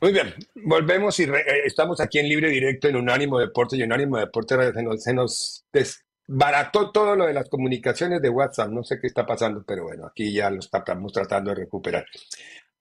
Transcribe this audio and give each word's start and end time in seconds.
Muy 0.00 0.12
bien, 0.12 0.32
volvemos 0.54 1.18
y 1.18 1.24
eh, 1.24 1.44
estamos 1.64 2.00
aquí 2.00 2.20
en 2.20 2.28
Libre 2.28 2.50
Directo 2.50 2.86
en 2.86 2.94
Unánimo 2.94 3.40
Deporte 3.40 3.76
y 3.76 3.82
Unánimo 3.82 4.16
Deporte 4.16 4.72
se 4.72 4.82
nos, 4.82 5.02
se 5.02 5.12
nos 5.12 5.64
desbarató 5.72 6.92
todo 6.92 7.16
lo 7.16 7.26
de 7.26 7.32
las 7.32 7.48
comunicaciones 7.48 8.22
de 8.22 8.28
WhatsApp. 8.28 8.70
No 8.70 8.84
sé 8.84 9.00
qué 9.00 9.08
está 9.08 9.26
pasando, 9.26 9.64
pero 9.66 9.84
bueno, 9.84 10.06
aquí 10.06 10.32
ya 10.32 10.50
lo 10.50 10.60
estamos 10.60 11.12
tratando 11.12 11.50
de 11.50 11.56
recuperar. 11.56 12.06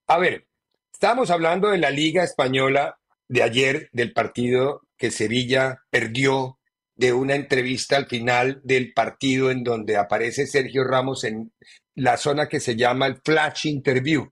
A 0.05 0.19
ver, 0.19 0.45
estábamos 0.93 1.31
hablando 1.31 1.69
de 1.69 1.79
la 1.79 1.89
Liga 1.89 2.23
Española 2.23 2.99
de 3.27 3.41
ayer, 3.41 3.89
del 3.93 4.13
partido 4.13 4.83
que 4.95 5.09
Sevilla 5.09 5.83
perdió, 5.89 6.59
de 6.95 7.13
una 7.13 7.35
entrevista 7.35 7.97
al 7.97 8.05
final 8.05 8.61
del 8.63 8.93
partido 8.93 9.49
en 9.49 9.63
donde 9.63 9.97
aparece 9.97 10.45
Sergio 10.45 10.83
Ramos 10.83 11.23
en 11.23 11.51
la 11.95 12.17
zona 12.17 12.47
que 12.47 12.59
se 12.59 12.75
llama 12.75 13.07
el 13.07 13.19
Flash 13.23 13.65
Interview 13.65 14.31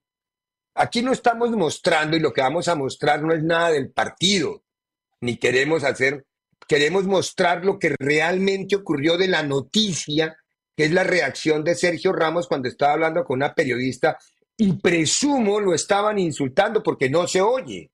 Aquí 0.75 1.01
no 1.01 1.13
estamos 1.13 1.51
mostrando 1.51 2.17
y 2.17 2.19
lo 2.19 2.33
que 2.33 2.41
vamos 2.41 2.67
a 2.67 2.75
mostrar 2.75 3.23
no 3.23 3.33
es 3.33 3.41
nada 3.41 3.71
del 3.71 3.91
partido, 3.91 4.63
ni 5.21 5.37
queremos 5.37 5.85
hacer, 5.85 6.25
queremos 6.67 7.05
mostrar 7.05 7.63
lo 7.63 7.79
que 7.79 7.95
realmente 7.97 8.75
ocurrió 8.75 9.17
de 9.17 9.29
la 9.29 9.41
noticia, 9.41 10.35
que 10.75 10.83
es 10.83 10.91
la 10.91 11.05
reacción 11.05 11.63
de 11.63 11.75
Sergio 11.75 12.11
Ramos 12.11 12.47
cuando 12.47 12.67
estaba 12.67 12.91
hablando 12.91 13.23
con 13.23 13.37
una 13.37 13.53
periodista 13.53 14.17
y 14.57 14.73
presumo 14.73 15.61
lo 15.61 15.73
estaban 15.73 16.19
insultando 16.19 16.83
porque 16.83 17.09
no 17.09 17.25
se 17.25 17.39
oye. 17.39 17.91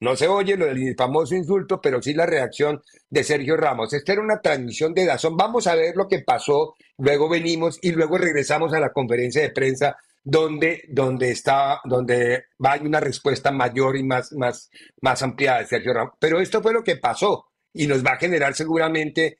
No 0.00 0.14
se 0.14 0.26
oye 0.26 0.56
lo 0.56 0.66
del 0.66 0.94
famoso 0.96 1.34
insulto, 1.36 1.80
pero 1.80 2.02
sí 2.02 2.12
la 2.12 2.26
reacción 2.26 2.82
de 3.08 3.22
Sergio 3.24 3.56
Ramos. 3.56 3.92
Esta 3.92 4.12
era 4.12 4.20
una 4.20 4.40
transmisión 4.40 4.92
de 4.92 5.06
Dazón. 5.06 5.36
Vamos 5.36 5.66
a 5.66 5.74
ver 5.74 5.96
lo 5.96 6.06
que 6.06 6.18
pasó, 6.18 6.74
luego 6.98 7.28
venimos 7.28 7.78
y 7.80 7.92
luego 7.92 8.18
regresamos 8.18 8.74
a 8.74 8.80
la 8.80 8.92
conferencia 8.92 9.40
de 9.42 9.50
prensa 9.50 9.96
donde, 10.28 10.82
donde, 10.88 11.30
está, 11.30 11.80
donde 11.84 12.46
va 12.62 12.76
una 12.82 12.98
respuesta 12.98 13.52
mayor 13.52 13.96
y 13.96 14.02
más, 14.02 14.32
más, 14.32 14.68
más 15.00 15.22
ampliada 15.22 15.60
de 15.60 15.66
Sergio 15.66 15.94
Ramos. 15.94 16.14
Pero 16.18 16.40
esto 16.40 16.60
fue 16.60 16.72
lo 16.72 16.82
que 16.82 16.96
pasó 16.96 17.46
y 17.72 17.86
nos 17.86 18.04
va 18.04 18.14
a 18.14 18.18
generar 18.18 18.52
seguramente 18.54 19.38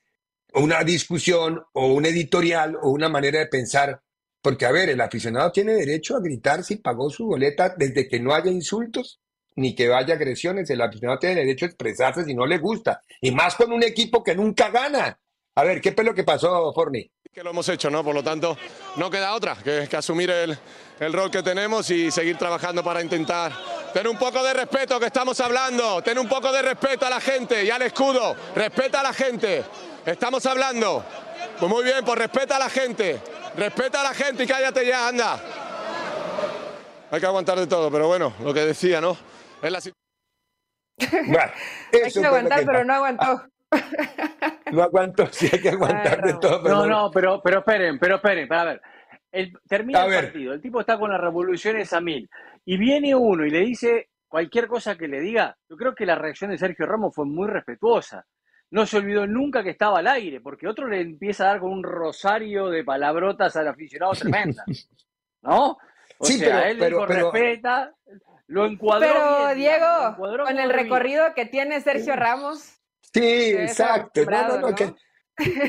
una 0.55 0.85
discusión 0.85 1.61
o 1.73 1.89
un 1.89 2.07
editorial 2.07 2.77
o 2.81 2.91
una 2.91 3.09
manera 3.09 3.41
de 3.41 3.49
pensar. 3.49 4.01
Porque, 4.41 4.65
a 4.65 4.71
ver, 4.71 4.89
el 4.89 5.01
aficionado 5.01 5.51
tiene 5.51 5.75
derecho 5.75 6.17
a 6.17 6.21
gritar 6.21 6.63
si 6.63 6.77
pagó 6.77 7.11
su 7.11 7.27
boleta 7.27 7.75
desde 7.77 8.07
que 8.07 8.21
no 8.21 8.33
haya 8.33 8.53
insultos 8.53 9.21
ni 9.57 9.75
que 9.75 9.89
vaya 9.89 10.15
agresiones. 10.15 10.71
El 10.71 10.83
aficionado 10.83 11.19
tiene 11.19 11.41
derecho 11.41 11.65
a 11.65 11.69
expresarse 11.69 12.25
si 12.25 12.33
no 12.33 12.47
le 12.47 12.59
gusta. 12.59 13.03
Y 13.21 13.33
más 13.33 13.57
con 13.57 13.73
un 13.73 13.83
equipo 13.83 14.23
que 14.23 14.37
nunca 14.37 14.71
gana. 14.71 15.19
A 15.57 15.65
ver, 15.65 15.81
¿qué 15.81 15.91
fue 15.91 16.05
lo 16.05 16.15
que 16.15 16.23
pasó, 16.23 16.73
Forni? 16.73 17.11
Que 17.37 17.43
lo 17.43 17.51
hemos 17.51 17.69
hecho, 17.69 17.91
¿no? 17.91 18.03
Por 18.03 18.15
lo 18.15 18.25
tanto, 18.25 18.57
no 18.97 19.11
queda 19.11 19.35
otra 19.35 19.57
que, 19.57 19.87
que 19.91 19.97
asumir 19.99 20.31
el, 20.31 20.59
el, 20.99 21.13
rol 21.13 21.31
que 21.31 21.43
tenemos 21.43 21.91
y 21.91 22.11
seguir 22.11 22.39
trabajando 22.39 22.83
para 22.83 23.03
intentar 23.03 23.53
tener 23.93 24.09
un 24.09 24.17
poco 24.17 24.43
de 24.43 24.55
respeto 24.55 24.99
que 24.99 25.05
estamos 25.05 25.39
hablando, 25.41 26.01
tener 26.01 26.19
un 26.19 26.31
poco 26.31 26.51
de 26.51 26.63
respeto 26.63 27.05
a 27.05 27.11
la 27.11 27.21
gente 27.21 27.63
y 27.63 27.69
al 27.69 27.83
escudo, 27.83 28.35
respeta 28.55 29.01
a 29.01 29.03
la 29.03 29.13
gente, 29.13 29.63
estamos 30.07 30.47
hablando. 30.47 31.05
Pues 31.61 31.71
muy 31.71 31.85
bien, 31.85 32.03
pues 32.07 32.19
respeta 32.19 32.57
a 32.57 32.59
la 32.59 32.71
gente, 32.71 33.21
respeta 33.55 34.01
a 34.01 34.05
la 34.05 34.15
gente 34.15 34.45
y 34.45 34.47
cállate 34.47 34.87
ya, 34.87 35.07
anda. 35.07 35.39
Hay 37.11 37.21
que 37.21 37.27
aguantar 37.27 37.59
de 37.61 37.67
todo, 37.67 37.91
pero 37.91 38.07
bueno, 38.07 38.33
lo 38.43 38.55
que 38.55 38.61
decía, 38.61 39.03
¿no? 39.03 39.15
Es 39.61 39.71
la 39.71 39.81
bueno, 41.27 41.53
Hay 42.03 42.11
que 42.11 42.27
aguantar, 42.27 42.65
pero 42.65 42.83
no 42.83 42.95
aguantó. 42.95 43.47
No 44.73 44.83
aguanto, 44.83 45.27
sí 45.31 45.49
hay 45.53 45.61
que 45.61 45.71
aguantar 45.71 46.23
de 46.23 46.35
todo. 46.35 46.63
Pero 46.63 46.75
no, 46.75 46.87
no, 46.87 47.11
pero, 47.11 47.41
pero 47.43 47.59
esperen, 47.61 47.99
pero 47.99 48.17
esperen, 48.17 48.49
para 48.49 48.65
ver. 48.65 48.83
El, 49.31 49.53
termina 49.69 50.05
el 50.07 50.15
partido, 50.15 50.53
el 50.55 50.61
tipo 50.61 50.81
está 50.81 50.99
con 50.99 51.11
las 51.11 51.21
revoluciones 51.21 51.93
a 51.93 52.01
mil 52.01 52.29
y 52.65 52.79
viene 52.79 53.15
uno 53.15 53.45
y 53.45 53.51
le 53.51 53.61
dice 53.61 54.09
cualquier 54.29 54.67
cosa 54.67 54.97
que 54.97 55.09
le 55.09 55.21
diga. 55.21 55.57
Yo 55.69 55.77
creo 55.77 55.95
que 55.95 56.07
la 56.07 56.15
reacción 56.15 56.51
de 56.51 56.59
Sergio 56.59 56.87
Ramos 56.87 57.15
fue 57.15 57.27
muy 57.27 57.49
respetuosa. 57.49 58.25
No 58.71 58.85
se 58.87 58.97
olvidó 58.99 59.27
nunca 59.27 59.63
que 59.63 59.71
estaba 59.71 60.01
al 60.01 60.09
aire, 60.09 60.41
porque 60.41 60.67
otro 60.67 60.89
le 60.89 61.01
empieza 61.01 61.45
a 61.45 61.49
dar 61.49 61.61
con 61.61 61.71
un 61.71 61.83
rosario 61.83 62.69
de 62.69 62.83
palabrotas 62.83 63.55
al 63.57 63.69
aficionado 63.69 64.13
tremenda. 64.19 64.65
¿No? 65.43 65.79
O 66.19 66.25
sí, 66.25 66.39
sea, 66.39 66.63
pero, 66.63 66.71
él 66.71 66.79
pero, 66.79 66.97
dijo, 66.97 67.07
pero, 67.07 67.33
respeta, 67.33 67.93
lo 68.49 68.67
encuadró. 68.67 69.07
Pero 69.07 69.47
bien, 69.47 69.59
Diego, 69.59 69.87
lo 69.87 70.09
encuadró 70.09 70.45
con 70.45 70.59
el 70.59 70.69
bien. 70.69 70.71
recorrido 70.71 71.35
que 71.35 71.47
tiene 71.47 71.81
Sergio 71.81 72.17
Ramos, 72.17 72.76
Sí, 73.23 73.51
exacto. 73.53 74.25
No, 74.27 74.43
no, 74.47 74.59
no, 74.59 74.69
¿no? 74.69 74.75
que, 74.75 74.95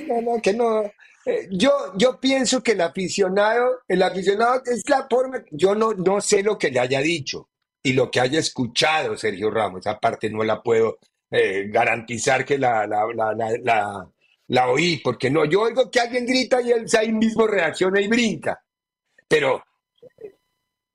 no, 0.08 0.22
no, 0.22 0.42
que 0.42 0.54
no. 0.54 0.84
Eh, 1.26 1.48
yo, 1.52 1.94
yo 1.98 2.20
pienso 2.20 2.62
que 2.64 2.72
el 2.74 2.82
aficionado, 2.82 3.82
el 3.88 4.02
aficionado 4.02 4.62
es 4.66 4.84
la 4.90 5.08
forma, 5.10 5.44
yo 5.52 5.76
no, 5.76 5.94
no 5.94 6.22
sé 6.22 6.44
lo 6.44 6.58
que 6.58 6.72
le 6.72 6.80
haya 6.80 7.02
dicho 7.02 7.50
y 7.84 7.94
lo 7.94 8.10
que 8.10 8.20
haya 8.22 8.40
escuchado 8.40 9.18
Sergio 9.18 9.50
Ramos, 9.52 9.82
esa 9.82 10.00
parte 10.00 10.30
no 10.30 10.44
la 10.44 10.62
puedo 10.62 11.00
eh, 11.32 11.68
garantizar 11.70 12.46
que 12.46 12.58
la, 12.58 12.88
la, 12.88 13.06
la, 13.14 13.34
la, 13.34 13.52
la- 13.64 14.12
la 14.50 14.70
oí, 14.70 14.98
porque 15.04 15.30
no, 15.30 15.44
yo 15.44 15.64
oigo 15.64 15.92
que 15.92 16.00
alguien 16.00 16.26
grita 16.26 16.62
y 16.62 16.72
él 16.72 16.86
ahí 16.98 17.12
mismo 17.12 17.46
reacciona 17.48 18.00
y 18.00 18.08
brinca. 18.08 18.64
Pero 19.28 19.64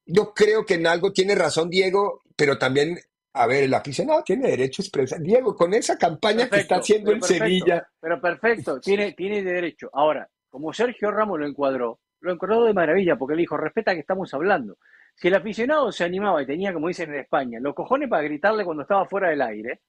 yo 0.07 0.33
creo 0.35 0.65
que 0.65 0.75
en 0.75 0.87
algo 0.87 1.13
tiene 1.13 1.35
razón 1.35 1.71
Diego, 1.71 2.23
pero 2.37 2.59
también, 2.59 2.99
a 3.35 3.47
ver, 3.47 3.65
el 3.65 3.75
aficionado 3.75 4.23
tiene 4.23 4.51
derecho 4.51 4.83
a 4.83 4.85
expresar. 4.85 5.21
Diego, 5.21 5.57
con 5.57 5.73
esa 5.73 5.97
campaña 5.97 6.49
que 6.49 6.61
está 6.61 6.77
haciendo 6.77 7.13
en 7.13 7.21
perfecto, 7.21 7.45
Sevilla, 7.45 7.89
Pero 7.99 8.21
perfecto, 8.21 8.81
tiene, 8.81 9.13
tiene 9.13 9.43
derecho. 9.43 9.89
Ahora, 9.93 10.29
como 10.51 10.73
Sergio 10.73 11.11
Ramos 11.11 11.41
lo 11.41 11.47
encuadró, 11.47 12.01
lo 12.21 12.33
encuadró 12.33 12.65
de 12.65 12.75
maravilla, 12.75 13.17
porque 13.17 13.35
le 13.35 13.41
dijo, 13.41 13.57
respeta 13.57 13.95
que 13.95 14.01
estamos 14.01 14.33
hablando. 14.35 14.77
Si 15.15 15.29
el 15.29 15.35
aficionado 15.35 15.91
se 15.93 16.05
animaba 16.05 16.43
y 16.43 16.47
tenía, 16.47 16.73
como 16.73 16.89
dicen 16.89 17.11
en 17.13 17.21
España, 17.21 17.59
los 17.61 17.75
cojones 17.75 18.09
para 18.09 18.23
gritarle 18.23 18.65
cuando 18.65 18.83
estaba 18.83 19.07
fuera 19.07 19.31
del 19.31 19.43
aire, 19.43 19.81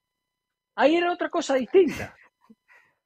ahí 0.76 0.96
era 0.96 1.12
otra 1.12 1.30
cosa 1.30 1.56
distinta. 1.56 2.16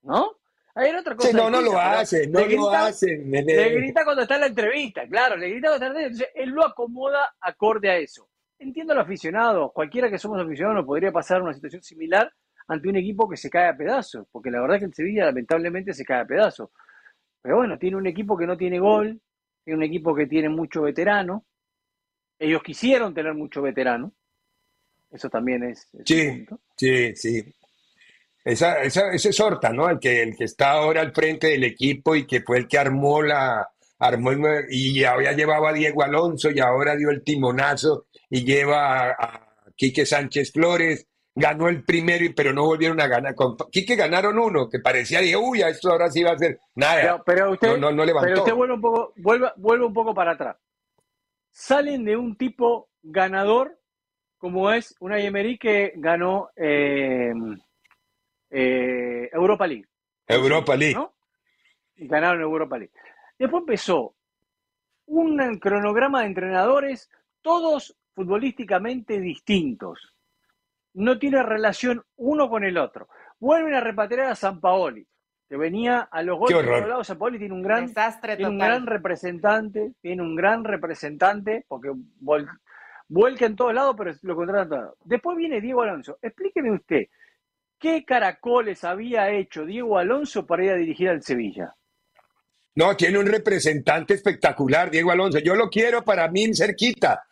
¿No? 0.04 0.38
Ahí 0.76 0.90
era 0.90 1.00
otra 1.00 1.16
cosa 1.16 1.30
Sí, 1.30 1.36
no, 1.36 1.50
no 1.50 1.62
lo 1.62 1.80
hacen, 1.80 2.32
no 2.32 2.46
lo 2.46 2.70
hacen. 2.70 3.32
Le 3.32 3.70
grita 3.72 4.04
cuando 4.04 4.22
está 4.22 4.36
en 4.36 4.42
la 4.42 4.48
entrevista, 4.48 5.08
claro, 5.08 5.36
le 5.36 5.50
grita 5.50 5.70
cuando 5.70 5.86
está 5.86 5.88
en 5.88 5.94
la 5.94 6.00
entrevista. 6.00 6.28
Entonces, 6.28 6.44
él 6.44 6.50
lo 6.52 6.66
acomoda 6.66 7.36
acorde 7.42 7.90
a 7.90 7.98
eso. 7.98 8.30
Entiendo 8.60 8.94
al 8.94 9.00
aficionado, 9.00 9.72
cualquiera 9.72 10.10
que 10.10 10.18
somos 10.18 10.40
aficionados 10.40 10.78
nos 10.78 10.86
podría 10.86 11.12
pasar 11.12 11.42
una 11.42 11.54
situación 11.54 11.84
similar 11.84 12.32
ante 12.68 12.90
un 12.90 12.96
equipo 12.96 13.30
que 13.30 13.38
se 13.38 13.50
cae 13.50 13.70
a 13.70 13.78
pedazos, 13.78 14.28
porque 14.32 14.50
la 14.50 14.60
verdad 14.62 14.78
es 14.78 14.82
que 14.82 14.86
el 14.88 14.94
Sevilla 14.94 15.26
lamentablemente 15.26 15.94
se 15.94 16.04
cae 16.04 16.22
a 16.22 16.26
pedazos. 16.26 16.70
Pero 17.42 17.58
bueno, 17.58 17.78
tiene 17.78 17.98
un 17.98 18.08
equipo 18.08 18.36
que 18.36 18.48
no 18.48 18.58
tiene 18.58 18.80
gol, 18.80 19.22
tiene 19.64 19.78
un 19.78 19.84
equipo 19.84 20.16
que 20.16 20.26
tiene 20.26 20.50
mucho 20.50 20.82
veterano. 20.82 21.46
Ellos 22.40 22.62
quisieron 22.64 23.14
tener 23.14 23.34
mucho 23.36 23.62
veterano. 23.62 24.12
Eso 25.12 25.30
también 25.30 25.64
es, 25.64 25.88
es 25.94 26.02
Sí, 26.06 26.46
sí, 26.76 27.16
sí. 27.16 27.56
Esa, 28.44 28.82
esa, 28.82 29.12
ese 29.12 29.32
Sorta, 29.32 29.72
¿no? 29.72 29.90
El 29.90 30.00
que, 30.00 30.24
el 30.24 30.36
que 30.36 30.46
está 30.46 30.72
ahora 30.72 31.02
al 31.02 31.14
frente 31.14 31.48
del 31.48 31.64
equipo 31.64 32.16
y 32.16 32.26
que 32.26 32.42
fue 32.42 32.58
el 32.58 32.68
que 32.68 32.78
armó 32.78 33.22
la, 33.22 33.70
armó 34.00 34.32
el- 34.32 34.66
y 34.70 35.04
había 35.04 35.32
llevado 35.34 35.68
a 35.68 35.74
Diego 35.74 36.04
Alonso 36.04 36.50
y 36.52 36.60
ahora 36.60 36.96
dio 36.96 37.10
el 37.10 37.24
timonazo 37.24 38.08
y 38.30 38.44
lleva 38.46 39.10
a, 39.10 39.12
a 39.12 39.48
Quique 39.76 40.06
Sánchez 40.06 40.52
Flores, 40.54 41.08
ganó 41.36 41.68
el 41.70 41.84
primero, 41.84 42.26
pero 42.36 42.52
no 42.54 42.66
volvieron 42.66 43.00
a 43.00 43.08
ganar. 43.08 43.36
Con 43.36 43.56
Quique 43.72 43.96
ganaron 43.96 44.40
uno, 44.40 44.70
que 44.70 44.80
parecía, 44.80 45.20
dije, 45.20 45.38
uy, 45.38 45.62
a 45.62 45.70
esto 45.70 45.92
ahora 45.92 46.10
sí 46.10 46.24
va 46.24 46.32
a 46.32 46.38
ser 46.38 46.60
nada. 46.76 47.02
Pero, 47.02 47.24
pero 47.26 47.52
usted, 47.52 47.68
no, 47.70 47.78
no, 47.78 47.92
no 47.92 48.06
levantó. 48.06 48.28
pero 48.28 48.40
usted 48.42 48.54
vuelve 48.56 48.74
un 48.74 48.82
poco, 48.82 49.14
vuelve, 49.18 49.52
vuelve 49.58 49.86
un 49.86 49.94
poco 49.94 50.14
para 50.16 50.32
atrás. 50.32 50.58
Salen 51.52 52.06
de 52.06 52.18
un 52.18 52.36
tipo 52.38 52.90
ganador 53.04 53.80
como 54.38 54.72
es 54.72 54.96
una 55.00 55.20
Emery 55.20 55.58
que 55.58 55.94
ganó 55.96 56.50
eh, 56.56 57.34
eh, 58.50 59.30
Europa 59.34 59.66
League. 59.68 59.86
Europa 60.28 60.76
League. 60.76 60.94
¿no? 60.96 61.14
Y 61.96 62.08
ganaron 62.08 62.42
Europa 62.42 62.78
League. 62.78 62.94
Después 63.40 63.62
empezó 63.62 64.16
un 65.06 65.38
cronograma 65.60 66.22
de 66.22 66.28
entrenadores, 66.28 67.10
todos 67.42 67.96
futbolísticamente 68.14 69.20
distintos. 69.20 70.14
No 70.94 71.20
tiene 71.20 71.44
relación 71.44 72.04
uno 72.16 72.50
con 72.50 72.64
el 72.64 72.78
otro. 72.78 73.08
Vuelven 73.40 73.76
a 73.76 73.82
repatriar 73.82 74.32
a 74.32 74.36
San 74.36 74.60
Paoli, 74.60 75.08
que 75.48 75.56
venía 75.56 76.00
a 76.12 76.24
los 76.24 76.38
golpes 76.40 76.56
horror. 76.58 76.70
por 76.72 76.78
todos 76.80 76.90
lados. 76.90 77.08
San 77.08 77.18
Paoli 77.20 77.38
tiene 77.40 77.54
un 77.54 77.62
gran, 77.62 77.86
desastre 77.86 78.36
tiene 78.36 78.50
un 78.52 78.58
gran 78.58 78.86
representante, 78.88 79.94
tiene 80.02 80.22
un 80.24 80.36
gran 80.36 80.64
representante, 80.64 81.66
porque 81.68 81.90
vol- 82.22 82.50
vuelca 83.08 83.46
en 83.46 83.56
todos 83.56 83.74
lados, 83.74 83.96
pero 83.98 84.12
lo 84.24 84.36
contratan 84.36 84.70
todo. 84.70 84.98
Después 85.06 85.38
viene 85.38 85.62
Diego 85.62 85.84
Alonso. 85.84 86.18
Explíqueme 86.22 86.72
usted, 86.72 87.06
¿qué 87.80 88.04
caracoles 88.04 88.84
había 88.84 89.30
hecho 89.30 89.64
Diego 89.66 90.00
Alonso 90.00 90.46
para 90.48 90.66
ir 90.66 90.72
a 90.72 90.76
dirigir 90.76 91.10
al 91.10 91.22
Sevilla? 91.22 91.76
No, 92.78 92.96
tiene 92.96 93.18
un 93.18 93.26
representante 93.26 94.14
espectacular, 94.14 94.92
Diego 94.92 95.10
Alonso. 95.10 95.40
Yo 95.40 95.56
lo 95.56 95.68
quiero 95.68 96.04
para 96.04 96.28
mí 96.28 96.54
cerquita. 96.54 97.24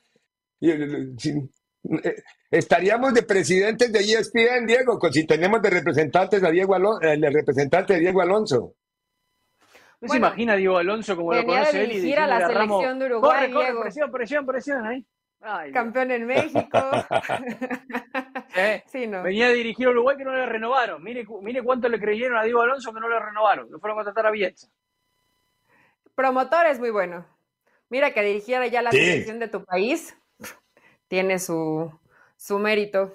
Eh, 0.59 1.13
eh, 2.03 2.15
estaríamos 2.49 3.13
de 3.13 3.21
presidentes 3.21 3.91
de 3.91 3.99
ESPN, 3.99 4.65
Diego, 4.65 4.99
si 5.11 5.27
tenemos 5.27 5.61
de 5.61 5.69
representantes 5.69 6.43
a 6.43 6.49
Diego 6.49 6.73
Alonso, 6.73 7.01
el 7.01 7.31
representante 7.31 7.93
de 7.93 7.99
Diego 7.99 8.21
Alonso. 8.21 8.73
¿No 10.01 10.09
se 10.09 10.17
imagina 10.17 10.53
a 10.53 10.55
Diego 10.55 10.79
Alonso 10.79 11.15
como 11.15 11.31
lo 11.31 11.45
conoce 11.45 11.83
él 11.83 11.91
y 11.91 12.13
a 12.13 12.25
la 12.25 12.47
selección 12.47 12.97
de 12.97 13.05
Uruguay, 13.05 13.51
corre, 13.51 13.71
corre, 13.71 13.81
presión, 13.83 14.11
presión, 14.11 14.45
presión 14.47 14.85
ahí. 14.87 15.05
Campeón 15.71 16.09
en 16.09 16.25
México. 16.25 16.79
sí, 18.87 19.05
no. 19.05 19.21
Venía 19.21 19.45
a 19.45 19.51
dirigir 19.51 19.85
a 19.85 19.91
Uruguay 19.91 20.17
que 20.17 20.23
no 20.23 20.33
le 20.33 20.47
renovaron. 20.47 21.03
Mire, 21.03 21.23
mire 21.43 21.61
cuánto 21.61 21.87
le 21.87 21.99
creyeron 21.99 22.35
a 22.35 22.43
Diego 22.43 22.63
Alonso 22.63 22.91
que 22.91 22.99
no 22.99 23.07
le 23.07 23.19
renovaron. 23.19 23.69
No 23.69 23.77
fueron 23.77 23.99
a 23.99 24.03
contratar 24.03 24.25
a 24.25 24.31
Bielsa. 24.31 24.67
Promotor 26.15 26.67
es 26.67 26.79
muy 26.79 26.89
bueno. 26.89 27.25
Mira 27.89 28.13
que 28.13 28.23
dirigiera 28.23 28.67
ya 28.67 28.81
la 28.81 28.91
selección 28.91 29.39
de 29.39 29.47
tu 29.47 29.63
país. 29.63 30.15
Tiene 31.07 31.39
su, 31.39 31.91
su 32.37 32.57
mérito. 32.57 33.13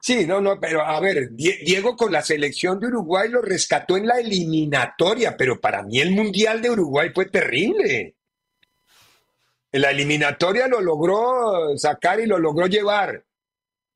Sí, 0.00 0.26
no, 0.26 0.40
no, 0.40 0.58
pero 0.60 0.82
a 0.82 0.98
ver, 1.00 1.30
Diego 1.32 1.96
con 1.96 2.12
la 2.12 2.22
selección 2.22 2.80
de 2.80 2.88
Uruguay 2.88 3.28
lo 3.28 3.40
rescató 3.40 3.96
en 3.96 4.06
la 4.06 4.18
eliminatoria, 4.18 5.36
pero 5.36 5.60
para 5.60 5.82
mí 5.82 6.00
el 6.00 6.10
Mundial 6.10 6.60
de 6.60 6.70
Uruguay 6.70 7.10
fue 7.14 7.26
terrible. 7.26 8.16
En 9.70 9.80
la 9.80 9.90
eliminatoria 9.90 10.66
lo 10.66 10.80
logró 10.80 11.76
sacar 11.78 12.20
y 12.20 12.26
lo 12.26 12.38
logró 12.38 12.66
llevar, 12.66 13.24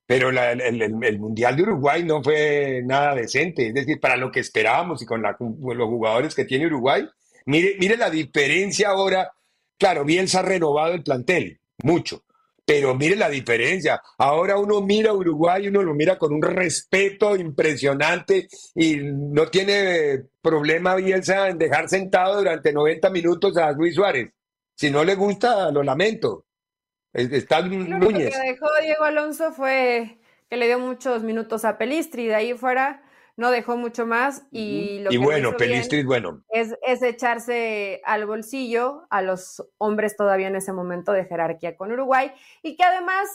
pero 0.07 0.29
el, 0.29 1.19
Mundial 1.19 1.57
de 1.57 1.63
Uruguay 1.63 2.03
no 2.03 2.23
fue 2.23 2.81
nada 2.85 3.13
decente, 3.13 3.67
es 3.67 3.73
decir, 3.73 3.99
para 3.99 4.15
lo 4.15 4.31
que 4.31 4.39
esperábamos 4.39 5.01
y 5.01 5.05
con, 5.05 5.21
los 5.21 5.87
jugadores 5.89 6.33
que 6.33 6.45
tiene 6.45 6.65
Uruguay, 6.65 7.05
mire, 7.45 7.75
mire 7.77 7.97
la 7.97 8.09
diferencia 8.09 8.89
ahora, 8.89 9.29
claro, 9.77 10.05
bien 10.05 10.29
se 10.29 10.37
ha 10.37 10.43
renovado 10.43 10.93
el 10.93 11.03
plantel, 11.03 11.59
mucho, 11.83 12.23
pero 12.65 12.95
mire 12.95 13.17
la 13.17 13.29
diferencia. 13.29 14.01
Ahora 14.17 14.57
uno 14.57 14.81
mira 14.81 15.11
a 15.11 15.13
Uruguay, 15.13 15.67
uno 15.67 15.83
lo 15.83 15.93
mira 15.93 16.17
con 16.17 16.33
un 16.33 16.41
respeto 16.41 17.35
impresionante 17.35 18.47
y 18.75 18.97
no 18.97 19.47
tiene 19.49 20.23
problema 20.41 20.95
Bielsa 20.95 21.49
en 21.49 21.57
dejar 21.57 21.89
sentado 21.89 22.37
durante 22.37 22.71
90 22.71 23.09
minutos 23.09 23.57
a 23.57 23.71
Luis 23.73 23.95
Suárez. 23.95 24.31
Si 24.73 24.89
no 24.89 25.03
le 25.03 25.15
gusta, 25.15 25.69
lo 25.71 25.83
lamento. 25.83 26.46
Está 27.13 27.61
Núñez. 27.61 27.89
Lo 27.89 28.07
que 28.09 28.47
dejó 28.47 28.67
Diego 28.81 29.03
Alonso 29.03 29.51
fue 29.51 30.19
que 30.49 30.57
le 30.57 30.67
dio 30.67 30.79
muchos 30.79 31.23
minutos 31.23 31.65
a 31.65 31.77
Pelistri, 31.77 32.27
de 32.27 32.35
ahí 32.35 32.53
fuera 32.53 33.03
no 33.37 33.51
dejó 33.51 33.77
mucho 33.77 34.05
más 34.07 34.47
y 34.51 34.99
lo 34.99 35.11
y 35.13 35.17
bueno, 35.17 35.55
Pelistri 35.55 36.03
bueno. 36.03 36.43
Es, 36.49 36.75
es 36.81 37.03
echarse 37.03 38.01
al 38.03 38.25
bolsillo 38.25 39.05
a 39.11 39.21
los 39.21 39.63
hombres 39.77 40.17
todavía 40.17 40.47
en 40.47 40.55
ese 40.55 40.73
momento 40.73 41.11
de 41.11 41.25
jerarquía 41.25 41.77
con 41.77 41.91
Uruguay 41.91 42.31
y 42.63 42.75
que 42.75 42.83
además 42.83 43.29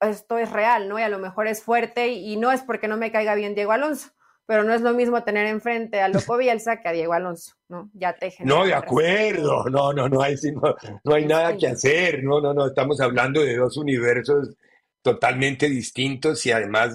esto 0.00 0.38
es 0.38 0.50
real, 0.50 0.88
¿no? 0.88 0.98
Y 0.98 1.02
a 1.02 1.08
lo 1.08 1.20
mejor 1.20 1.46
es 1.46 1.62
fuerte 1.62 2.08
y, 2.08 2.36
no 2.36 2.50
es 2.50 2.62
porque 2.62 2.88
no 2.88 2.96
me 2.96 3.12
caiga 3.12 3.36
bien 3.36 3.54
Diego 3.54 3.72
Alonso, 3.72 4.10
pero 4.48 4.64
no 4.64 4.72
es 4.72 4.80
lo 4.80 4.94
mismo 4.94 5.22
tener 5.24 5.46
enfrente 5.46 6.00
a 6.00 6.08
Loco 6.08 6.36
Bielsa 6.38 6.80
que 6.80 6.88
a 6.88 6.92
Diego 6.92 7.12
Alonso, 7.12 7.52
¿no? 7.68 7.90
Ya 7.92 8.14
te 8.14 8.32
No, 8.40 8.64
de 8.64 8.72
acuerdo, 8.72 9.66
no, 9.70 9.92
no, 9.92 10.08
no 10.08 10.22
hay, 10.22 10.36
no, 10.54 10.74
no 11.04 11.14
hay 11.14 11.26
nada 11.26 11.54
que 11.54 11.66
hacer, 11.66 12.24
no, 12.24 12.40
no, 12.40 12.54
no, 12.54 12.66
estamos 12.66 12.98
hablando 13.02 13.42
de 13.42 13.56
dos 13.56 13.76
universos 13.76 14.56
totalmente 15.02 15.68
distintos 15.68 16.46
y 16.46 16.52
además 16.52 16.94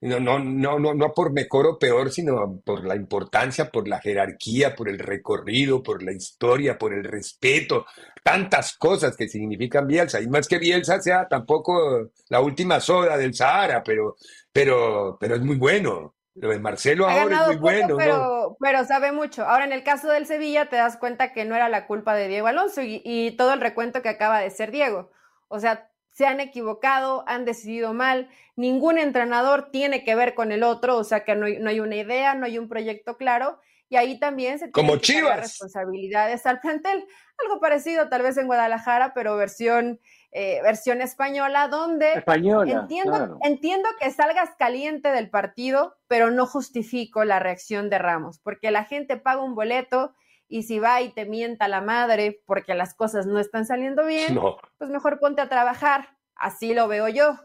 no, 0.00 0.18
no, 0.18 0.40
no, 0.40 0.80
no, 0.80 0.94
no 0.94 1.12
por 1.14 1.32
mejor 1.32 1.66
o 1.68 1.78
peor, 1.78 2.10
sino 2.10 2.60
por 2.64 2.84
la 2.84 2.96
importancia, 2.96 3.70
por 3.70 3.86
la 3.86 4.00
jerarquía, 4.00 4.74
por 4.74 4.88
el 4.88 4.98
recorrido, 4.98 5.80
por 5.80 6.02
la 6.02 6.12
historia, 6.12 6.76
por 6.76 6.92
el 6.92 7.04
respeto, 7.04 7.86
tantas 8.24 8.76
cosas 8.76 9.16
que 9.16 9.28
significan 9.28 9.86
Bielsa. 9.86 10.20
Y 10.20 10.26
más 10.26 10.48
que 10.48 10.58
Bielsa 10.58 11.00
sea 11.00 11.28
tampoco 11.28 12.10
la 12.30 12.40
última 12.40 12.80
soda 12.80 13.16
del 13.16 13.32
Sahara, 13.32 13.82
pero, 13.84 14.16
pero, 14.52 15.16
pero 15.20 15.36
es 15.36 15.40
muy 15.40 15.56
bueno. 15.56 16.13
Lo 16.34 16.48
de 16.50 16.58
Marcelo 16.58 17.08
ahora 17.08 17.42
es 17.42 17.46
muy 17.46 17.56
bueno. 17.56 17.96
Pero, 17.96 18.56
pero 18.58 18.84
sabe 18.84 19.12
mucho. 19.12 19.44
Ahora, 19.46 19.64
en 19.64 19.72
el 19.72 19.84
caso 19.84 20.08
del 20.08 20.26
Sevilla, 20.26 20.68
te 20.68 20.76
das 20.76 20.96
cuenta 20.96 21.32
que 21.32 21.44
no 21.44 21.54
era 21.54 21.68
la 21.68 21.86
culpa 21.86 22.14
de 22.14 22.28
Diego 22.28 22.48
Alonso 22.48 22.82
y, 22.82 23.02
y 23.04 23.32
todo 23.36 23.52
el 23.52 23.60
recuento 23.60 24.02
que 24.02 24.08
acaba 24.08 24.40
de 24.40 24.50
ser 24.50 24.72
Diego. 24.72 25.10
O 25.48 25.60
sea, 25.60 25.88
se 26.14 26.26
han 26.26 26.40
equivocado, 26.40 27.24
han 27.26 27.44
decidido 27.44 27.92
mal, 27.92 28.30
ningún 28.54 28.98
entrenador 28.98 29.70
tiene 29.72 30.04
que 30.04 30.14
ver 30.14 30.34
con 30.34 30.52
el 30.52 30.62
otro, 30.62 30.96
o 30.96 31.04
sea 31.04 31.24
que 31.24 31.34
no 31.34 31.46
hay, 31.46 31.80
una 31.80 31.96
idea, 31.96 32.34
no 32.34 32.46
hay 32.46 32.56
un 32.56 32.68
proyecto 32.68 33.16
claro, 33.16 33.58
y 33.88 33.96
ahí 33.96 34.20
también 34.20 34.60
se 34.60 34.68
tienen 34.68 35.00
que 35.00 35.34
responsabilidades 35.34 36.46
al 36.46 36.60
plantel. 36.60 37.04
Algo 37.42 37.60
parecido 37.60 38.08
tal 38.08 38.22
vez 38.22 38.36
en 38.36 38.46
Guadalajara, 38.46 39.12
pero 39.12 39.36
versión, 39.36 40.00
eh, 40.36 40.60
versión 40.64 41.00
española, 41.00 41.68
donde 41.68 42.24
entiendo, 42.66 43.38
entiendo 43.44 43.88
que 44.00 44.10
salgas 44.10 44.50
caliente 44.58 45.12
del 45.12 45.30
partido, 45.30 45.96
pero 46.08 46.32
no 46.32 46.44
justifico 46.44 47.24
la 47.24 47.38
reacción 47.38 47.88
de 47.88 47.98
Ramos, 47.98 48.40
porque 48.40 48.72
la 48.72 48.84
gente 48.84 49.16
paga 49.16 49.44
un 49.44 49.54
boleto 49.54 50.12
y 50.48 50.64
si 50.64 50.80
va 50.80 51.00
y 51.02 51.10
te 51.10 51.24
mienta 51.24 51.68
la 51.68 51.82
madre 51.82 52.42
porque 52.46 52.74
las 52.74 52.94
cosas 52.94 53.26
no 53.26 53.38
están 53.38 53.64
saliendo 53.64 54.04
bien, 54.04 54.36
pues 54.76 54.90
mejor 54.90 55.20
ponte 55.20 55.40
a 55.40 55.48
trabajar. 55.48 56.16
Así 56.34 56.74
lo 56.74 56.88
veo 56.88 57.06
yo. 57.06 57.38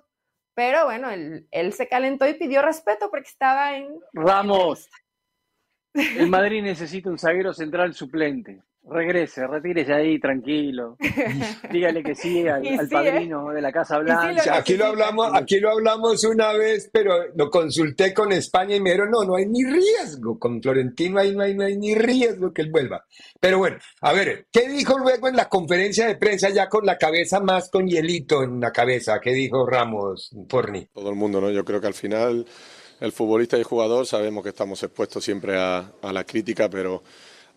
Pero 0.56 0.86
bueno, 0.86 1.12
él, 1.12 1.48
él 1.52 1.74
se 1.74 1.88
calentó 1.88 2.28
y 2.28 2.34
pidió 2.34 2.64
respeto 2.64 3.12
porque 3.12 3.30
estaba 3.30 3.78
en... 3.78 4.00
Ramos, 4.14 4.90
el 5.94 6.28
Madrid 6.28 6.64
necesita 6.64 7.12
un 7.12 7.20
zaguero 7.20 7.54
central 7.54 7.94
suplente 7.94 8.64
regrese, 8.90 9.48
retírese 9.48 9.94
ahí 9.94 10.20
tranquilo. 10.20 10.98
Dígale 11.72 12.04
que 12.04 12.16
sí 12.16 12.48
al, 12.48 12.66
¿eh? 12.66 12.78
padrino 12.90 13.50
de 13.52 13.62
la 13.62 13.72
Casa 13.72 14.00
Blanca. 14.00 14.58
aquí 14.58 14.76
lo 14.76 14.88
hablamos, 14.88 15.30
aquí 15.34 15.60
lo 15.60 15.72
hablamos 15.72 16.24
una 16.24 16.54
vez, 16.54 16.90
pero 16.92 17.14
lo 17.36 17.50
consulté 17.50 18.14
con 18.14 18.32
España 18.32 18.76
y 18.76 18.82
me 18.82 18.92
dijeron, 18.92 19.12
no, 19.12 19.24
no 19.24 19.36
hay 19.36 19.46
ni 19.46 19.64
riesgo. 19.64 20.38
Con 20.40 20.62
Florentino 20.62 21.20
ahí 21.20 21.36
no 21.36 21.44
hay, 21.44 21.56
no 21.56 21.64
hay 21.64 21.78
ni 21.78 21.96
riesgo 21.96 22.52
que 22.54 22.64
él 22.64 22.72
vuelva. 22.72 23.06
Pero 23.40 23.60
bueno, 23.60 23.78
a 24.02 24.14
ver, 24.14 24.48
¿qué 24.52 24.68
dijo 24.68 24.98
luego 24.98 25.28
en 25.28 25.36
la 25.36 25.48
conferencia 25.48 26.08
de 26.08 26.16
prensa 26.16 26.50
ya 26.50 26.68
con 26.68 26.86
la 26.86 26.98
cabeza 26.98 27.40
más 27.40 27.70
con 27.70 27.88
hielito 27.88 28.44
en 28.44 28.60
la 28.60 28.72
cabeza? 28.72 29.20
¿Qué 29.20 29.32
dijo 29.32 29.66
Ramos 29.66 30.32
Forni? 30.50 30.88
Todo 30.94 31.10
el 31.10 31.16
mundo, 31.16 31.40
¿no? 31.40 31.52
Yo 31.52 31.64
creo 31.64 31.80
que 31.80 31.88
al 31.88 31.94
final 31.94 32.46
el 33.00 33.12
futbolista 33.12 33.58
y 33.58 33.62
el 33.62 33.66
jugador 33.66 34.06
sabemos 34.06 34.44
que 34.44 34.50
estamos 34.50 34.82
expuestos 34.84 35.24
siempre 35.24 35.58
a, 35.58 35.92
a 36.02 36.14
la 36.14 36.24
crítica, 36.24 36.70
pero 36.70 37.04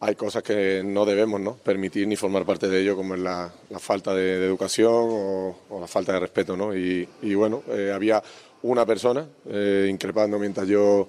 hay 0.05 0.17
cosas 0.17 0.43
que 0.43 0.83
no 0.85 1.07
debemos 1.07 1.41
¿no? 1.41 1.55
permitir 1.55 2.09
ni 2.09 2.17
formar 2.17 2.45
parte 2.45 2.69
de 2.69 2.81
ello, 2.81 2.97
como 2.97 3.15
es 3.15 3.21
la, 3.21 3.53
falta 3.79 4.13
de, 4.13 4.45
educación 4.45 4.93
o, 4.93 5.79
la 5.81 5.87
falta 5.87 6.13
de 6.13 6.19
respeto. 6.19 6.57
¿no? 6.57 6.77
Y, 6.77 7.07
bueno, 7.37 7.63
eh, 7.69 7.93
había 7.95 8.21
una 8.63 8.85
persona 8.85 9.25
eh, 9.49 9.87
increpando 9.89 10.41
mientras 10.41 10.67
yo 10.67 11.07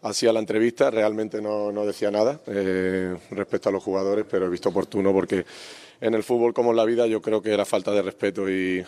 hacía 0.00 0.32
la 0.32 0.40
entrevista, 0.40 0.90
realmente 0.90 1.42
no, 1.42 1.84
decía 1.84 2.10
nada 2.10 2.40
eh, 2.46 3.14
respecto 3.30 3.68
a 3.68 3.72
los 3.72 3.82
jugadores, 3.82 4.24
pero 4.28 4.46
he 4.46 4.48
visto 4.48 4.70
oportuno 4.70 5.12
porque 5.12 5.44
en 6.00 6.14
el 6.14 6.22
fútbol 6.22 6.54
como 6.54 6.70
en 6.70 6.78
la 6.78 6.86
vida 6.86 7.06
yo 7.06 7.20
creo 7.20 7.42
que 7.42 7.54
la 7.54 7.66
falta 7.66 7.92
de 7.92 8.00
respeto 8.00 8.48
y, 8.48 8.82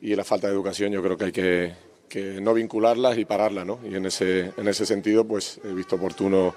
la 0.00 0.24
falta 0.24 0.46
de 0.46 0.54
educación 0.54 0.90
yo 0.90 1.02
creo 1.02 1.18
que 1.18 1.24
hay 1.26 1.32
que, 1.32 1.74
que 2.08 2.40
no 2.40 2.54
vincularlas 2.54 3.18
y 3.18 3.26
pararlas. 3.26 3.66
¿no? 3.66 3.78
Y 3.84 3.94
en 3.94 4.06
ese, 4.06 4.52
en 4.56 4.68
ese 4.68 4.86
sentido 4.86 5.26
pues 5.26 5.60
he 5.64 5.74
visto 5.74 5.96
oportuno 5.96 6.54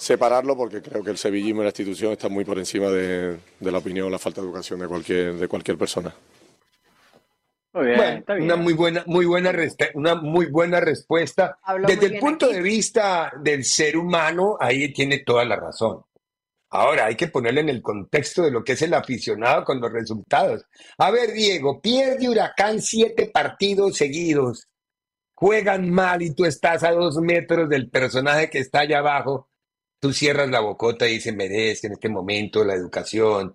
separarlo 0.00 0.56
porque 0.56 0.80
creo 0.80 1.04
que 1.04 1.10
el 1.10 1.18
sevillismo 1.18 1.60
y 1.60 1.64
la 1.64 1.68
institución 1.68 2.12
está 2.12 2.30
muy 2.30 2.44
por 2.44 2.58
encima 2.58 2.88
de, 2.88 3.38
la 3.60 3.78
opinión 3.78 4.06
o 4.06 4.10
la 4.10 4.18
falta 4.18 4.40
de 4.40 4.46
educación 4.46 4.80
de 4.80 4.88
cualquier, 4.88 5.34
de 5.34 5.46
cualquier 5.46 5.76
persona. 5.76 6.14
Una 7.72 8.56
muy 8.56 8.72
buena, 8.72 9.04
muy 9.06 9.26
buena, 9.26 9.52
una 9.94 10.14
muy 10.14 10.46
buena 10.46 10.80
respuesta. 10.80 11.58
Desde 11.86 12.06
el 12.06 12.18
punto 12.18 12.48
de 12.48 12.62
vista 12.62 13.30
del 13.40 13.62
ser 13.62 13.96
humano, 13.96 14.56
ahí 14.58 14.92
tiene 14.92 15.18
toda 15.18 15.44
la 15.44 15.56
razón. 15.56 16.02
Ahora 16.70 17.06
hay 17.06 17.14
que 17.14 17.28
ponerle 17.28 17.60
en 17.60 17.68
el 17.68 17.82
contexto 17.82 18.42
de 18.42 18.50
lo 18.50 18.64
que 18.64 18.72
es 18.72 18.82
el 18.82 18.94
aficionado 18.94 19.64
con 19.64 19.80
los 19.80 19.92
resultados. 19.92 20.64
A 20.98 21.10
ver, 21.10 21.32
Diego, 21.32 21.80
pierde 21.80 22.28
Huracán 22.28 22.80
siete 22.80 23.26
partidos 23.26 23.96
seguidos, 23.96 24.68
juegan 25.34 25.90
mal 25.90 26.22
y 26.22 26.34
tú 26.34 26.44
estás 26.44 26.84
a 26.84 26.92
dos 26.92 27.16
metros 27.16 27.68
del 27.68 27.90
personaje 27.90 28.48
que 28.48 28.60
está 28.60 28.80
allá 28.80 29.00
abajo 29.00 29.49
tú 30.00 30.12
cierras 30.12 30.48
la 30.48 30.60
bocota 30.60 31.06
y 31.06 31.20
se 31.20 31.32
merece 31.32 31.86
en 31.86 31.92
este 31.92 32.08
momento 32.08 32.64
la 32.64 32.74
educación. 32.74 33.54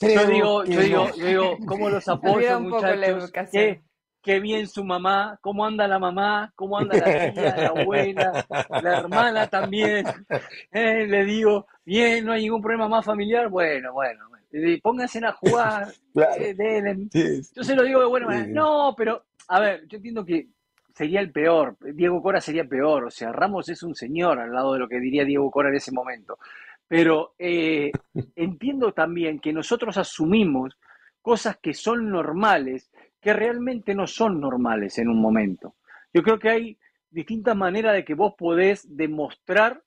yo 0.00 0.26
digo, 0.26 0.64
yo 0.64 0.80
digo, 0.80 1.14
yo 1.16 1.26
digo, 1.26 1.58
¿cómo 1.66 1.90
los 1.90 2.08
apoyo, 2.08 2.60
muchachos? 2.60 3.32
¿Qué, 3.50 3.82
qué 4.22 4.38
bien 4.40 4.68
su 4.68 4.84
mamá, 4.84 5.38
cómo 5.42 5.66
anda 5.66 5.88
la 5.88 5.98
mamá, 5.98 6.52
cómo 6.54 6.78
anda 6.78 6.96
la 6.96 7.32
tía, 7.32 7.56
la 7.56 7.66
abuela, 7.80 8.46
la 8.82 8.98
hermana 8.98 9.46
también. 9.48 10.06
Eh, 10.72 11.06
le 11.06 11.24
digo, 11.24 11.66
bien, 11.84 12.24
no 12.24 12.32
hay 12.32 12.42
ningún 12.42 12.62
problema 12.62 12.88
más 12.88 13.04
familiar. 13.04 13.48
Bueno, 13.48 13.92
bueno, 13.92 14.28
bueno. 14.28 14.78
pónganse 14.82 15.18
a 15.24 15.32
jugar, 15.32 15.88
Yo 17.54 17.64
se 17.64 17.74
lo 17.74 17.82
digo 17.82 18.00
de 18.00 18.06
buena 18.06 18.26
manera. 18.26 18.46
No, 18.48 18.94
pero, 18.96 19.24
a 19.48 19.60
ver, 19.60 19.86
yo 19.88 19.96
entiendo 19.96 20.24
que 20.24 20.48
sería 20.94 21.20
el 21.20 21.32
peor. 21.32 21.76
Diego 21.80 22.22
Cora 22.22 22.40
sería 22.40 22.64
peor. 22.64 23.04
O 23.04 23.10
sea, 23.10 23.32
Ramos 23.32 23.68
es 23.68 23.82
un 23.82 23.94
señor 23.94 24.38
al 24.38 24.52
lado 24.52 24.74
de 24.74 24.80
lo 24.80 24.88
que 24.88 25.00
diría 25.00 25.24
Diego 25.24 25.50
Cora 25.50 25.68
en 25.68 25.76
ese 25.76 25.92
momento. 25.92 26.38
Pero 26.86 27.34
eh, 27.38 27.90
entiendo 28.36 28.92
también 28.92 29.40
que 29.40 29.52
nosotros 29.52 29.96
asumimos 29.96 30.78
cosas 31.20 31.58
que 31.62 31.74
son 31.74 32.10
normales, 32.10 32.90
que 33.20 33.32
realmente 33.32 33.94
no 33.94 34.06
son 34.06 34.40
normales 34.40 34.98
en 34.98 35.08
un 35.08 35.20
momento. 35.20 35.76
Yo 36.12 36.22
creo 36.22 36.38
que 36.38 36.50
hay 36.50 36.78
distintas 37.10 37.56
maneras 37.56 37.94
de 37.94 38.04
que 38.04 38.14
vos 38.14 38.34
podés 38.36 38.84
demostrar 38.96 39.82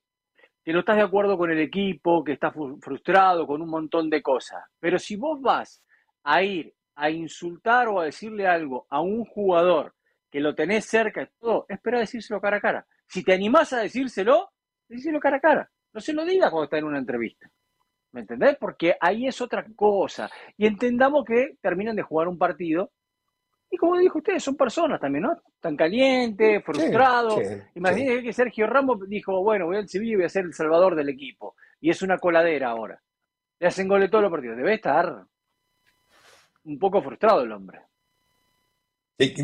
que 0.64 0.74
no 0.74 0.80
estás 0.80 0.96
de 0.96 1.04
acuerdo 1.04 1.38
con 1.38 1.52
el 1.52 1.60
equipo, 1.60 2.24
que 2.24 2.34
estás 2.34 2.54
frustrado 2.82 3.46
con 3.46 3.62
un 3.62 3.70
montón 3.70 4.10
de 4.10 4.24
cosas. 4.24 4.64
Pero 4.80 4.98
si 4.98 5.16
vos 5.16 5.40
vas 5.40 5.84
a 6.24 6.42
ir 6.42 6.74
a 6.96 7.10
insultar 7.10 7.88
o 7.88 8.00
a 8.00 8.06
decirle 8.06 8.48
algo 8.48 8.88
a 8.90 9.02
un 9.02 9.26
jugador 9.26 9.95
que 10.36 10.42
lo 10.42 10.54
tenés 10.54 10.84
cerca 10.84 11.22
y 11.22 11.28
todo, 11.40 11.66
espera 11.70 12.00
decírselo 12.00 12.42
cara 12.42 12.58
a 12.58 12.60
cara. 12.60 12.86
Si 13.08 13.24
te 13.24 13.34
animás 13.34 13.72
a 13.72 13.80
decírselo, 13.80 14.52
decíselo 14.86 15.18
cara 15.18 15.38
a 15.38 15.40
cara. 15.40 15.72
No 15.94 16.02
se 16.02 16.12
lo 16.12 16.26
digas 16.26 16.50
cuando 16.50 16.66
está 16.66 16.78
en 16.78 16.84
una 16.84 16.98
entrevista. 16.98 17.50
¿Me 18.12 18.20
entendés? 18.20 18.58
Porque 18.60 18.98
ahí 19.00 19.28
es 19.28 19.40
otra 19.40 19.66
cosa. 19.78 20.30
Y 20.58 20.68
entendamos 20.68 21.24
que 21.24 21.56
terminan 21.62 21.96
de 21.96 22.02
jugar 22.02 22.28
un 22.28 22.38
partido 22.38 22.92
y 23.72 23.78
como 23.78 23.98
dijo 23.98 24.18
usted, 24.18 24.38
son 24.40 24.58
personas 24.58 25.00
también, 25.00 25.24
¿no? 25.24 25.42
Tan 25.62 25.78
calientes, 25.78 26.62
frustrados. 26.66 27.40
Imagínense 27.74 28.22
que 28.22 28.34
Sergio 28.34 28.68
Ramos 28.68 29.08
dijo, 29.08 29.42
bueno, 29.42 29.68
voy 29.68 29.78
al 29.78 29.88
Sevilla 29.88 30.12
y 30.12 30.16
voy 30.18 30.26
a 30.26 30.30
ser 30.30 30.44
el 30.44 30.54
salvador 30.54 30.98
del 30.98 31.08
equipo. 31.08 31.56
Y 31.80 31.92
es 31.92 32.02
una 32.02 32.18
coladera 32.18 32.72
ahora. 32.72 33.02
Le 33.58 33.68
hacen 33.68 33.88
gole 33.88 34.10
todos 34.10 34.24
los 34.24 34.32
partidos. 34.32 34.58
Debe 34.58 34.74
estar 34.74 35.26
un 36.66 36.78
poco 36.78 37.02
frustrado 37.02 37.44
el 37.44 37.54
hombre. 37.54 37.80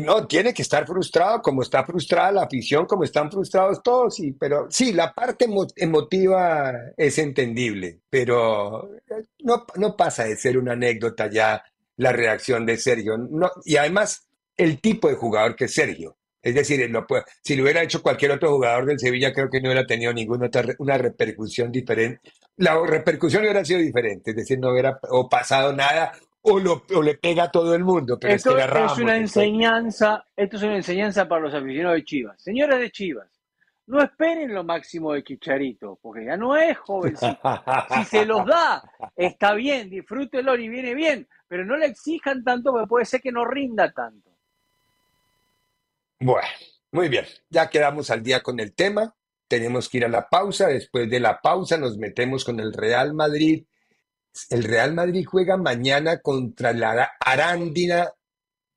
No, 0.04 0.26
tiene 0.26 0.52
que 0.52 0.60
estar 0.60 0.86
frustrado, 0.86 1.40
como 1.40 1.62
está 1.62 1.82
frustrada 1.84 2.30
la 2.30 2.42
afición, 2.42 2.84
como 2.84 3.04
están 3.04 3.30
frustrados 3.30 3.82
todos, 3.82 4.16
sí, 4.16 4.32
pero 4.38 4.66
sí, 4.70 4.92
la 4.92 5.14
parte 5.14 5.46
emotiva 5.76 6.74
es 6.94 7.16
entendible, 7.16 8.00
pero 8.10 8.90
no, 9.42 9.64
no 9.76 9.96
pasa 9.96 10.24
de 10.24 10.36
ser 10.36 10.58
una 10.58 10.72
anécdota 10.72 11.30
ya 11.30 11.64
la 11.96 12.12
reacción 12.12 12.66
de 12.66 12.76
Sergio. 12.76 13.16
Y 13.64 13.76
además, 13.76 14.28
el 14.56 14.80
tipo 14.80 15.08
de 15.08 15.14
jugador 15.14 15.56
que 15.56 15.64
es 15.64 15.74
Sergio. 15.74 16.16
Es 16.42 16.56
decir, 16.56 16.80
si 17.42 17.54
lo 17.54 17.62
hubiera 17.62 17.82
hecho 17.82 18.02
cualquier 18.02 18.32
otro 18.32 18.50
jugador 18.50 18.84
del 18.84 18.98
Sevilla, 18.98 19.32
creo 19.32 19.48
que 19.48 19.60
no 19.60 19.68
hubiera 19.68 19.86
tenido 19.86 20.12
ninguna 20.12 20.46
otra 20.46 20.64
una 20.78 20.98
repercusión 20.98 21.70
diferente. 21.70 22.32
La 22.56 22.78
repercusión 22.84 23.42
hubiera 23.42 23.64
sido 23.64 23.78
diferente, 23.78 24.32
es 24.32 24.36
decir, 24.36 24.58
no 24.58 24.72
hubiera 24.72 24.98
o 25.10 25.28
pasado 25.28 25.72
nada 25.72 26.12
o, 26.42 26.58
lo, 26.58 26.84
o 26.94 27.02
le 27.02 27.16
pega 27.16 27.44
a 27.44 27.50
todo 27.50 27.74
el 27.74 27.84
mundo. 27.84 28.18
Pero 28.18 28.34
esto 28.34 28.58
es, 28.58 28.66
es 28.66 28.98
una 28.98 29.16
enseñanza, 29.16 30.24
esto 30.36 30.56
es 30.56 30.62
una 30.62 30.76
enseñanza 30.76 31.28
para 31.28 31.42
los 31.42 31.54
aficionados 31.54 31.96
de 31.96 32.04
Chivas. 32.04 32.42
Señores 32.42 32.78
de 32.78 32.90
Chivas, 32.90 33.28
no 33.86 34.02
esperen 34.02 34.54
lo 34.54 34.64
máximo 34.64 35.12
de 35.12 35.24
Chicharito, 35.24 35.98
porque 36.00 36.24
ya 36.24 36.36
no 36.36 36.56
es 36.56 36.78
jovencito. 36.78 37.38
Si 37.94 38.04
se 38.04 38.26
los 38.26 38.46
da, 38.46 38.82
está 39.16 39.54
bien, 39.54 39.90
disfrútelo 39.90 40.56
y 40.56 40.68
viene 40.68 40.94
bien, 40.94 41.28
pero 41.48 41.64
no 41.64 41.76
le 41.76 41.86
exijan 41.86 42.42
tanto 42.44 42.72
porque 42.72 42.86
puede 42.86 43.04
ser 43.04 43.20
que 43.20 43.32
no 43.32 43.44
rinda 43.44 43.90
tanto. 43.92 44.30
Bueno, 46.20 46.46
muy 46.92 47.08
bien, 47.08 47.24
ya 47.50 47.68
quedamos 47.68 48.10
al 48.10 48.22
día 48.22 48.42
con 48.42 48.60
el 48.60 48.72
tema. 48.72 49.14
Tenemos 49.48 49.88
que 49.88 49.98
ir 49.98 50.04
a 50.04 50.08
la 50.08 50.28
pausa. 50.28 50.68
Después 50.68 51.10
de 51.10 51.20
la 51.20 51.40
pausa 51.40 51.76
nos 51.76 51.98
metemos 51.98 52.44
con 52.44 52.60
el 52.60 52.72
Real 52.72 53.12
Madrid. 53.12 53.64
El 54.50 54.64
Real 54.64 54.94
Madrid 54.94 55.26
juega 55.28 55.56
mañana 55.56 56.20
contra 56.20 56.72
la 56.72 57.12
Arándina 57.20 58.10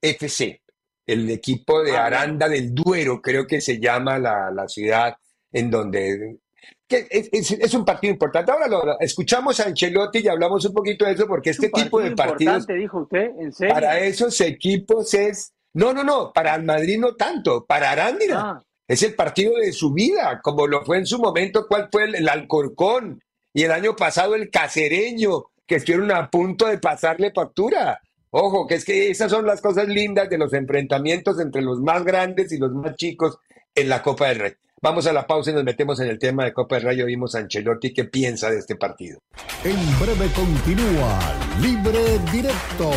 FC 0.02 0.62
el 1.06 1.30
equipo 1.30 1.84
de 1.84 1.96
ah, 1.96 2.06
Aranda 2.06 2.50
del 2.50 2.74
Duero, 2.74 3.22
creo 3.22 3.46
que 3.46 3.62
se 3.62 3.80
llama 3.80 4.18
la, 4.18 4.68
ciudad 4.68 5.16
en 5.52 5.70
donde... 5.70 6.40
Que 6.88 7.08
es, 7.10 7.74
un 7.74 7.84
partido 7.84 8.14
importante. 8.14 8.52
Ahora 8.52 8.68
lo, 8.68 9.00
escuchamos 9.00 9.60
a 9.60 9.66
Ancelotti 9.66 10.20
y 10.20 10.28
hablamos 10.28 10.66
un 10.66 10.74
poquito 10.74 11.06
de 11.06 11.14
eso 11.14 11.28
porque 11.28 11.52
este 11.52 11.70
tipo 11.70 12.00
de 12.00 12.12
partidos... 12.12 12.68
dijo 12.68 13.02
usted? 13.02 13.32
¿En 13.40 13.52
serio? 13.52 13.74
Para 13.74 14.00
esos 14.00 14.40
equipos 14.42 15.14
es... 15.14 15.54
No, 15.74 15.94
no, 15.94 16.04
no, 16.04 16.32
para 16.32 16.56
el 16.56 16.64
Madrid 16.64 17.00
no 17.00 17.16
tanto, 17.16 17.66
para 17.66 17.92
Arándina. 17.92 18.40
Ah. 18.40 18.64
Es 18.88 19.02
el 19.04 19.16
partido 19.16 19.56
de 19.56 19.74
su 19.74 19.94
vida, 19.94 20.40
como 20.44 20.68
lo 20.68 20.86
fue 20.86 21.00
en 21.00 21.08
su 21.08 21.18
momento, 21.20 21.66
cuál 21.68 21.90
fue 21.92 22.06
el, 22.06 22.16
el 22.16 22.30
Alcorcón 22.30 23.20
y 23.56 23.64
el 23.64 23.72
año 23.72 23.96
pasado 23.96 24.36
el 24.36 24.50
Cacereño, 24.52 25.46
que 25.66 25.76
estuvieron 25.76 26.12
a 26.12 26.30
punto 26.30 26.68
de 26.68 26.78
pasarle 26.78 27.32
factura. 27.32 28.02
Ojo, 28.30 28.68
que 28.68 28.76
es 28.76 28.84
que 28.84 29.10
esas 29.10 29.32
son 29.32 29.48
las 29.48 29.62
cosas 29.62 29.88
lindas 29.88 30.30
de 30.30 30.38
los 30.38 30.52
enfrentamientos 30.52 31.40
entre 31.40 31.62
los 31.62 31.80
más 31.80 32.04
grandes 32.04 32.52
y 32.52 32.58
los 32.58 32.74
más 32.74 32.98
chicos 32.98 33.38
en 33.74 33.88
la 33.88 34.04
Copa 34.04 34.28
del 34.28 34.40
Rey. 34.40 34.52
Vamos 34.82 35.08
a 35.08 35.14
la 35.14 35.26
pausa 35.26 35.52
y 35.52 35.54
nos 35.54 35.64
metemos 35.64 36.02
en 36.02 36.10
el 36.10 36.20
tema 36.20 36.44
de 36.44 36.52
Copa 36.52 36.76
del 36.76 36.84
Rey. 36.84 37.02
Oímos 37.02 37.34
a 37.34 37.40
Ancelotti 37.40 37.94
qué 37.94 38.04
piensa 38.04 38.50
de 38.50 38.60
este 38.60 38.76
partido. 38.76 39.20
En 39.64 40.00
breve 40.02 40.30
continúa 40.36 41.18
Libre 41.62 42.20
Directo 42.34 42.92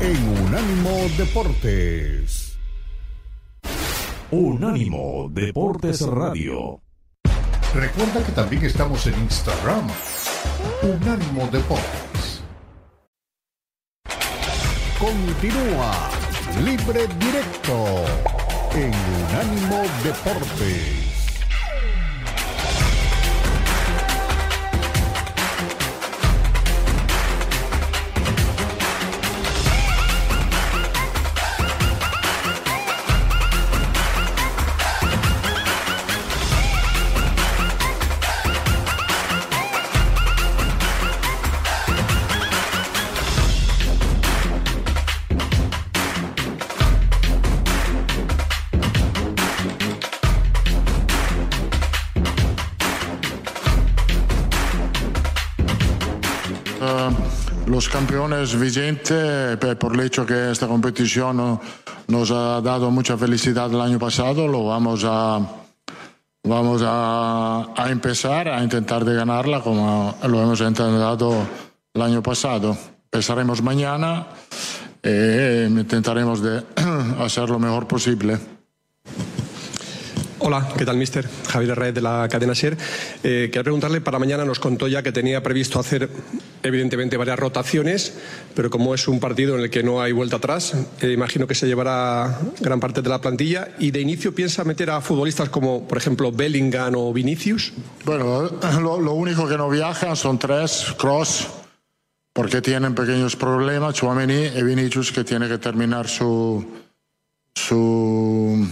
en 0.00 0.46
Unánimo 0.46 1.06
Deportes. 1.18 2.56
Unánimo 4.30 5.28
Deportes 5.30 6.00
Radio. 6.00 6.80
Recuerda 7.74 8.22
que 8.22 8.32
también 8.32 8.64
estamos 8.66 9.06
en 9.06 9.14
Instagram. 9.14 9.88
Unánimo 10.82 11.46
Deportes. 11.50 12.42
Continúa 14.98 16.10
Libre 16.62 17.06
Directo 17.18 18.04
en 18.74 18.92
Unánimo 19.24 19.82
Deportes. 20.04 21.11
Campeones 58.12 58.60
vigentes 58.60 59.56
por 59.76 59.94
el 59.94 60.00
hecho 60.00 60.26
que 60.26 60.50
esta 60.50 60.66
competición 60.66 61.58
nos 62.08 62.30
ha 62.30 62.60
dado 62.60 62.90
mucha 62.90 63.16
felicidad 63.16 63.72
el 63.72 63.80
año 63.80 63.98
pasado. 63.98 64.46
Lo 64.46 64.66
vamos 64.66 65.02
a, 65.06 65.40
vamos 66.44 66.82
a 66.84 67.86
empezar 67.88 68.48
a 68.48 68.62
intentar 68.62 69.06
de 69.06 69.14
ganarla 69.14 69.62
como 69.62 70.14
lo 70.28 70.42
hemos 70.42 70.60
intentado 70.60 71.46
el 71.94 72.02
año 72.02 72.22
pasado. 72.22 72.76
Empezaremos 73.04 73.62
mañana 73.62 74.26
e 75.02 75.66
intentaremos 75.70 76.42
de 76.42 76.64
hacer 77.18 77.48
lo 77.48 77.58
mejor 77.58 77.86
posible. 77.86 78.38
Hola, 80.44 80.68
¿qué 80.76 80.84
tal, 80.84 80.96
mister? 80.96 81.28
Javier 81.46 81.78
Red 81.78 81.94
de 81.94 82.00
la 82.00 82.26
cadena 82.28 82.52
SER. 82.52 82.76
Eh, 83.22 83.48
quería 83.52 83.62
preguntarle, 83.62 84.00
para 84.00 84.18
mañana 84.18 84.44
nos 84.44 84.58
contó 84.58 84.88
ya 84.88 85.00
que 85.00 85.12
tenía 85.12 85.40
previsto 85.40 85.78
hacer, 85.78 86.10
evidentemente, 86.64 87.16
varias 87.16 87.38
rotaciones, 87.38 88.14
pero 88.52 88.68
como 88.68 88.92
es 88.92 89.06
un 89.06 89.20
partido 89.20 89.54
en 89.54 89.62
el 89.62 89.70
que 89.70 89.84
no 89.84 90.02
hay 90.02 90.10
vuelta 90.10 90.38
atrás, 90.38 90.74
eh, 91.00 91.12
imagino 91.12 91.46
que 91.46 91.54
se 91.54 91.68
llevará 91.68 92.40
gran 92.58 92.80
parte 92.80 93.02
de 93.02 93.08
la 93.08 93.20
plantilla. 93.20 93.68
¿Y 93.78 93.92
de 93.92 94.00
inicio 94.00 94.34
piensa 94.34 94.64
meter 94.64 94.90
a 94.90 95.00
futbolistas 95.00 95.48
como, 95.48 95.86
por 95.86 95.96
ejemplo, 95.96 96.32
Bellingham 96.32 96.94
o 96.96 97.12
Vinicius? 97.12 97.72
Bueno, 98.04 98.50
lo, 98.80 99.14
único 99.14 99.46
que 99.46 99.56
no 99.56 99.70
viajan 99.70 100.16
son 100.16 100.40
tres, 100.40 100.92
Cross, 100.98 101.46
porque 102.32 102.60
tienen 102.60 102.96
pequeños 102.96 103.36
problemas, 103.36 103.94
Chouameni 103.94 104.46
y 104.56 104.62
Vinicius, 104.64 105.12
que 105.12 105.22
tiene 105.22 105.46
que 105.46 105.58
terminar 105.58 106.08
su... 106.08 106.66
su 107.54 108.66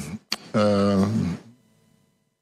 eh, 0.52 1.06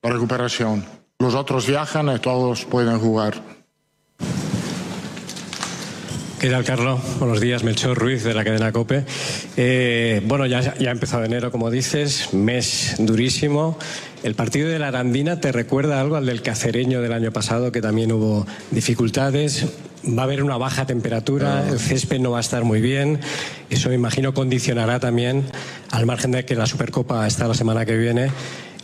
recuperación. 0.08 0.84
Los 1.18 1.34
otros 1.34 1.66
viajan 1.66 2.14
y 2.14 2.18
todos 2.18 2.64
pueden 2.64 2.98
jugar. 2.98 3.34
¿Qué 6.40 6.50
tal, 6.50 6.64
Carlos? 6.64 7.00
Buenos 7.18 7.40
días, 7.40 7.64
Melchor 7.64 7.98
Ruiz 7.98 8.22
de 8.22 8.32
la 8.32 8.44
cadena 8.44 8.70
COPE. 8.70 9.04
Eh, 9.56 10.22
bueno, 10.24 10.46
ya, 10.46 10.76
ya 10.78 10.90
ha 10.90 10.92
empezado 10.92 11.24
enero, 11.24 11.50
como 11.50 11.68
dices, 11.68 12.32
mes 12.32 12.94
durísimo. 13.00 13.76
¿El 14.22 14.36
partido 14.36 14.68
de 14.68 14.78
la 14.78 14.88
Arandina 14.88 15.40
te 15.40 15.50
recuerda 15.50 16.00
algo 16.00 16.14
al 16.14 16.26
del 16.26 16.42
cacereño 16.42 17.02
del 17.02 17.12
año 17.12 17.32
pasado, 17.32 17.72
que 17.72 17.80
también 17.80 18.12
hubo 18.12 18.46
dificultades? 18.70 19.66
Va 20.06 20.22
a 20.22 20.24
haber 20.26 20.44
una 20.44 20.56
baja 20.56 20.86
temperatura, 20.86 21.68
el 21.68 21.80
césped 21.80 22.20
no 22.20 22.30
va 22.30 22.38
a 22.38 22.40
estar 22.40 22.62
muy 22.62 22.80
bien. 22.80 23.18
Eso 23.68 23.88
me 23.88 23.96
imagino 23.96 24.32
condicionará 24.32 25.00
también, 25.00 25.44
al 25.90 26.06
margen 26.06 26.30
de 26.30 26.44
que 26.44 26.54
la 26.54 26.66
Supercopa 26.66 27.26
está 27.26 27.48
la 27.48 27.54
semana 27.54 27.84
que 27.84 27.96
viene, 27.96 28.30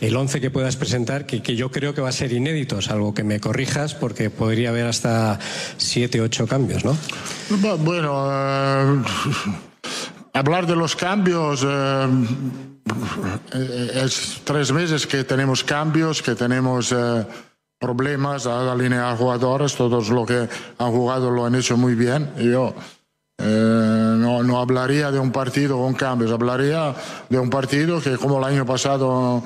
el 0.01 0.15
11 0.15 0.41
que 0.41 0.51
puedas 0.51 0.75
presentar, 0.75 1.25
que, 1.25 1.41
que, 1.41 1.55
yo 1.55 1.71
creo 1.71 1.93
que 1.93 2.01
va 2.01 2.09
a 2.09 2.13
ser 2.13 2.33
inédito, 2.33 2.81
salvo 2.81 3.13
que 3.13 3.23
me 3.23 3.39
corrijas, 3.39 3.93
porque 3.93 4.29
podría 4.29 4.69
haber 4.69 4.87
hasta 4.87 5.39
7, 5.77 6.21
8 6.21 6.47
cambios, 6.47 6.83
¿no? 6.83 6.97
Bueno, 7.79 8.29
eh, 8.31 9.03
hablar 10.33 10.67
de 10.67 10.75
los 10.75 10.95
cambios. 10.95 11.65
Eh, 11.65 12.07
es 14.03 14.41
tres 14.43 14.71
meses 14.71 15.07
que 15.07 15.23
tenemos 15.23 15.63
cambios, 15.63 16.21
que 16.21 16.35
tenemos 16.35 16.91
eh, 16.91 17.25
problemas 17.79 18.45
a 18.45 18.71
alinear 18.71 19.17
jugadores, 19.17 19.75
todos 19.75 20.09
los 20.09 20.27
que 20.27 20.47
han 20.77 20.91
jugado 20.91 21.31
lo 21.31 21.45
han 21.45 21.55
hecho 21.55 21.77
muy 21.77 21.95
bien. 21.95 22.31
Yo 22.37 22.75
no, 23.39 24.43
no, 24.43 24.59
hablaría 24.59 25.11
de 25.11 25.19
un 25.19 25.31
partido 25.31 25.77
con 25.77 25.93
cambios, 25.93 26.31
hablaría 26.31 26.95
de 27.29 27.39
un 27.39 27.49
partido 27.49 27.99
que 28.01 28.17
como 28.17 28.37
el 28.37 28.43
año 28.45 28.65
pasado 28.65 29.43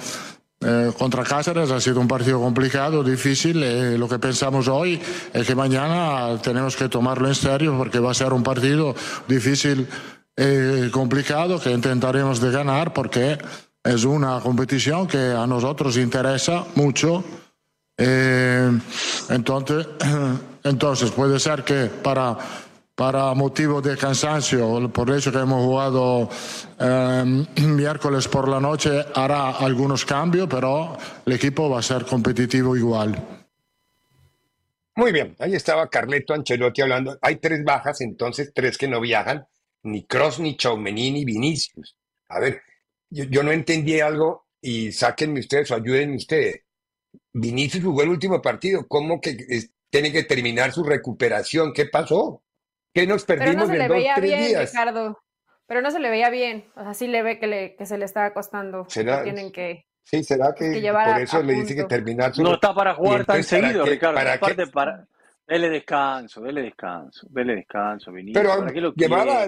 eh, 0.61 0.91
contra 0.97 1.23
Cáceres 1.23 1.71
ha 1.71 1.79
sido 1.79 2.01
un 2.01 2.07
partido 2.07 2.39
complicado, 2.41 3.01
difícil. 3.01 3.63
Eh, 3.63 3.97
lo 3.97 4.09
que 4.09 4.19
pensamos 4.19 4.67
hoy 4.67 4.99
es 5.33 5.47
que 5.47 5.55
mañana 5.55 6.37
tenemos 6.41 6.75
que 6.75 6.89
tomarlo 6.89 7.29
en 7.29 7.35
serio 7.35 7.77
porque 7.77 7.99
va 7.99 8.11
a 8.11 8.13
ser 8.13 8.33
un 8.33 8.43
partido 8.43 8.93
difícil 9.27 9.87
eh, 10.35 10.89
complicado 10.91 11.61
que 11.61 11.71
intentaremos 11.71 12.41
de 12.41 12.51
ganar 12.51 12.93
porque 12.93 13.37
es 13.81 14.03
una 14.03 14.41
competición 14.41 15.07
que 15.07 15.31
a 15.31 15.47
nosotros 15.47 15.95
interesa 15.95 16.65
mucho. 16.75 17.23
entonces, 17.97 19.87
entonces 20.63 21.11
puede 21.11 21.39
ser 21.39 21.63
que 21.63 21.85
para 21.85 22.37
para 22.99 23.33
motivo 23.33 23.81
de 23.81 23.95
cansancio, 23.95 24.91
por 24.91 25.09
eso 25.09 25.31
que 25.31 25.37
hemos 25.37 25.63
jugado 25.63 26.29
eh, 26.77 27.45
miércoles 27.61 28.27
por 28.27 28.49
la 28.49 28.59
noche, 28.59 29.05
hará 29.15 29.51
algunos 29.51 30.03
cambios, 30.03 30.49
pero 30.49 30.97
el 31.25 31.31
equipo 31.31 31.69
va 31.69 31.79
a 31.79 31.81
ser 31.81 32.05
competitivo 32.05 32.75
igual. 32.75 33.15
Muy 34.97 35.13
bien, 35.13 35.33
ahí 35.39 35.55
estaba 35.55 35.89
Carleto 35.89 36.33
Ancelotti 36.33 36.81
hablando. 36.81 37.17
Hay 37.21 37.37
tres 37.37 37.63
bajas, 37.63 38.01
entonces 38.01 38.51
tres 38.53 38.77
que 38.77 38.89
no 38.89 38.99
viajan, 38.99 39.47
ni 39.83 40.03
Cross, 40.03 40.41
ni 40.41 40.57
Chaumení, 40.57 41.11
ni 41.11 41.23
Vinicius. 41.23 41.95
A 42.27 42.41
ver, 42.41 42.63
yo, 43.09 43.43
no 43.43 43.53
entendí 43.53 44.01
algo 44.01 44.47
y 44.59 44.91
sáquenme 44.91 45.39
ustedes 45.39 45.71
o 45.71 45.75
ayúdenme 45.75 46.17
ustedes. 46.17 46.63
Vinicius 47.31 47.81
jugó 47.81 48.03
el 48.03 48.09
último 48.09 48.41
partido, 48.41 48.85
¿cómo 48.89 49.21
que 49.21 49.37
tiene 49.89 50.11
que 50.11 50.23
terminar 50.23 50.73
su 50.73 50.83
recuperación? 50.83 51.71
¿Qué 51.71 51.85
pasó? 51.85 52.43
¿Qué 52.99 53.07
nos 53.07 53.25
perdimos 53.25 53.55
Pero 53.55 53.59
no 53.59 53.67
se 53.67 53.77
le 53.77 53.87
veía 53.87 54.15
bien, 54.17 54.59
Ricardo. 54.59 55.19
Pero 55.67 55.81
no 55.81 55.91
se 55.91 55.99
le 55.99 56.09
veía 56.09 56.29
bien. 56.29 56.65
O 56.75 56.83
sea, 56.83 56.93
sí 56.93 57.07
le 57.07 57.21
ve 57.21 57.39
que, 57.39 57.47
le, 57.47 57.75
que 57.75 57.85
se 57.85 57.97
le 57.97 58.05
está 58.05 58.33
costando. 58.33 58.85
¿Será? 58.89 59.23
tienen 59.23 59.51
que. 59.51 59.85
Sí, 60.03 60.23
será 60.23 60.53
que, 60.55 60.91
por 60.91 61.21
eso 61.21 61.43
le 61.43 61.53
dice 61.53 61.75
que 61.75 61.83
terminar 61.83 62.33
su... 62.33 62.41
No 62.41 62.55
está 62.55 62.73
para 62.73 62.95
jugar 62.95 63.25
tan 63.25 63.43
seguido, 63.43 63.85
Ricardo. 63.85 64.15
Para 64.15 64.33
Aparte, 64.33 64.65
para... 64.65 65.07
Dele 65.47 65.69
descanso, 65.69 66.41
dele 66.41 66.61
descanso, 66.61 67.27
dele 67.31 67.55
descanso, 67.55 68.11
Vinicius. 68.11 68.43
Pero 68.71 68.93
llevaba 68.93 69.47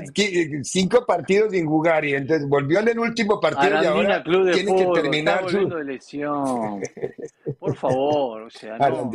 cinco 0.63 1.05
partidos 1.05 1.51
sin 1.51 1.67
jugar 1.67 2.05
y 2.05 2.15
entonces 2.15 2.47
volvió 2.47 2.79
en 2.79 2.89
el 2.89 2.99
último 2.99 3.39
partido 3.39 3.83
y 3.83 3.85
ahora 3.85 4.23
tiene 4.23 4.75
que 4.75 4.87
terminar 4.95 5.47
su... 5.47 5.69
de 5.69 5.83
lesión. 5.83 6.81
Por 7.59 7.75
favor, 7.75 8.43
o 8.43 8.49
sea, 8.49 8.77
no... 8.77 9.11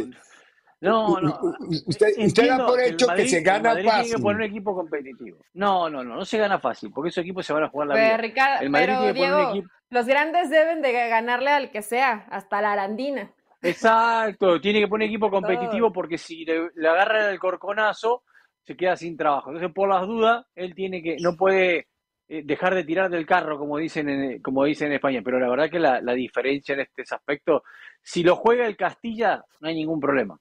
No, 0.80 1.20
no. 1.20 1.38
Usted, 1.86 2.08
usted 2.18 2.48
da 2.48 2.66
por 2.66 2.80
hecho 2.80 3.06
que 3.16 3.28
se 3.28 3.40
gana 3.40 3.70
fácil. 3.70 3.84
Tiene 3.84 4.10
que 4.10 4.22
poner 4.22 4.36
un 4.36 4.42
equipo 4.42 4.74
competitivo. 4.74 5.38
No, 5.54 5.88
no, 5.88 6.04
no, 6.04 6.16
no 6.16 6.24
se 6.24 6.38
gana 6.38 6.58
fácil, 6.58 6.90
porque 6.92 7.08
esos 7.08 7.22
equipos 7.22 7.46
se 7.46 7.52
van 7.52 7.64
a 7.64 7.68
jugar 7.68 7.88
la 7.88 7.94
vida. 7.94 8.16
Ricardo, 8.18 8.70
pero 8.70 9.12
Diego, 9.12 9.54
los 9.88 10.06
grandes 10.06 10.50
deben 10.50 10.82
de 10.82 10.92
ganarle 10.92 11.50
al 11.50 11.70
que 11.70 11.82
sea, 11.82 12.26
hasta 12.30 12.60
la 12.60 12.72
Arandina. 12.72 13.32
Exacto, 13.62 14.60
tiene 14.60 14.80
que 14.80 14.88
poner 14.88 15.08
equipo 15.08 15.30
competitivo 15.30 15.90
porque 15.90 16.18
si 16.18 16.44
le, 16.44 16.88
agarra 16.88 17.30
el 17.30 17.38
corconazo, 17.38 18.22
se 18.62 18.76
queda 18.76 18.96
sin 18.96 19.16
trabajo. 19.16 19.50
Entonces, 19.50 19.72
por 19.74 19.88
las 19.88 20.06
dudas, 20.06 20.44
él 20.54 20.74
tiene 20.74 21.02
que, 21.02 21.16
no 21.20 21.36
puede 21.36 21.88
eh, 22.28 22.42
dejar 22.44 22.74
de 22.74 22.84
tirar 22.84 23.08
del 23.08 23.24
carro, 23.24 23.58
como 23.58 23.78
dicen 23.78 24.10
en, 24.10 24.42
como 24.42 24.64
dicen 24.64 24.88
en 24.88 24.94
España. 24.94 25.22
Pero 25.24 25.40
la 25.40 25.48
verdad 25.48 25.70
que 25.70 25.78
la, 25.78 26.02
la 26.02 26.12
diferencia 26.12 26.74
en 26.74 26.80
este 26.80 27.02
aspecto, 27.10 27.62
si 28.02 28.22
lo 28.22 28.36
juega 28.36 28.66
el 28.66 28.76
Castilla, 28.76 29.42
no 29.60 29.68
hay 29.68 29.74
ningún 29.74 30.00
problema 30.00 30.38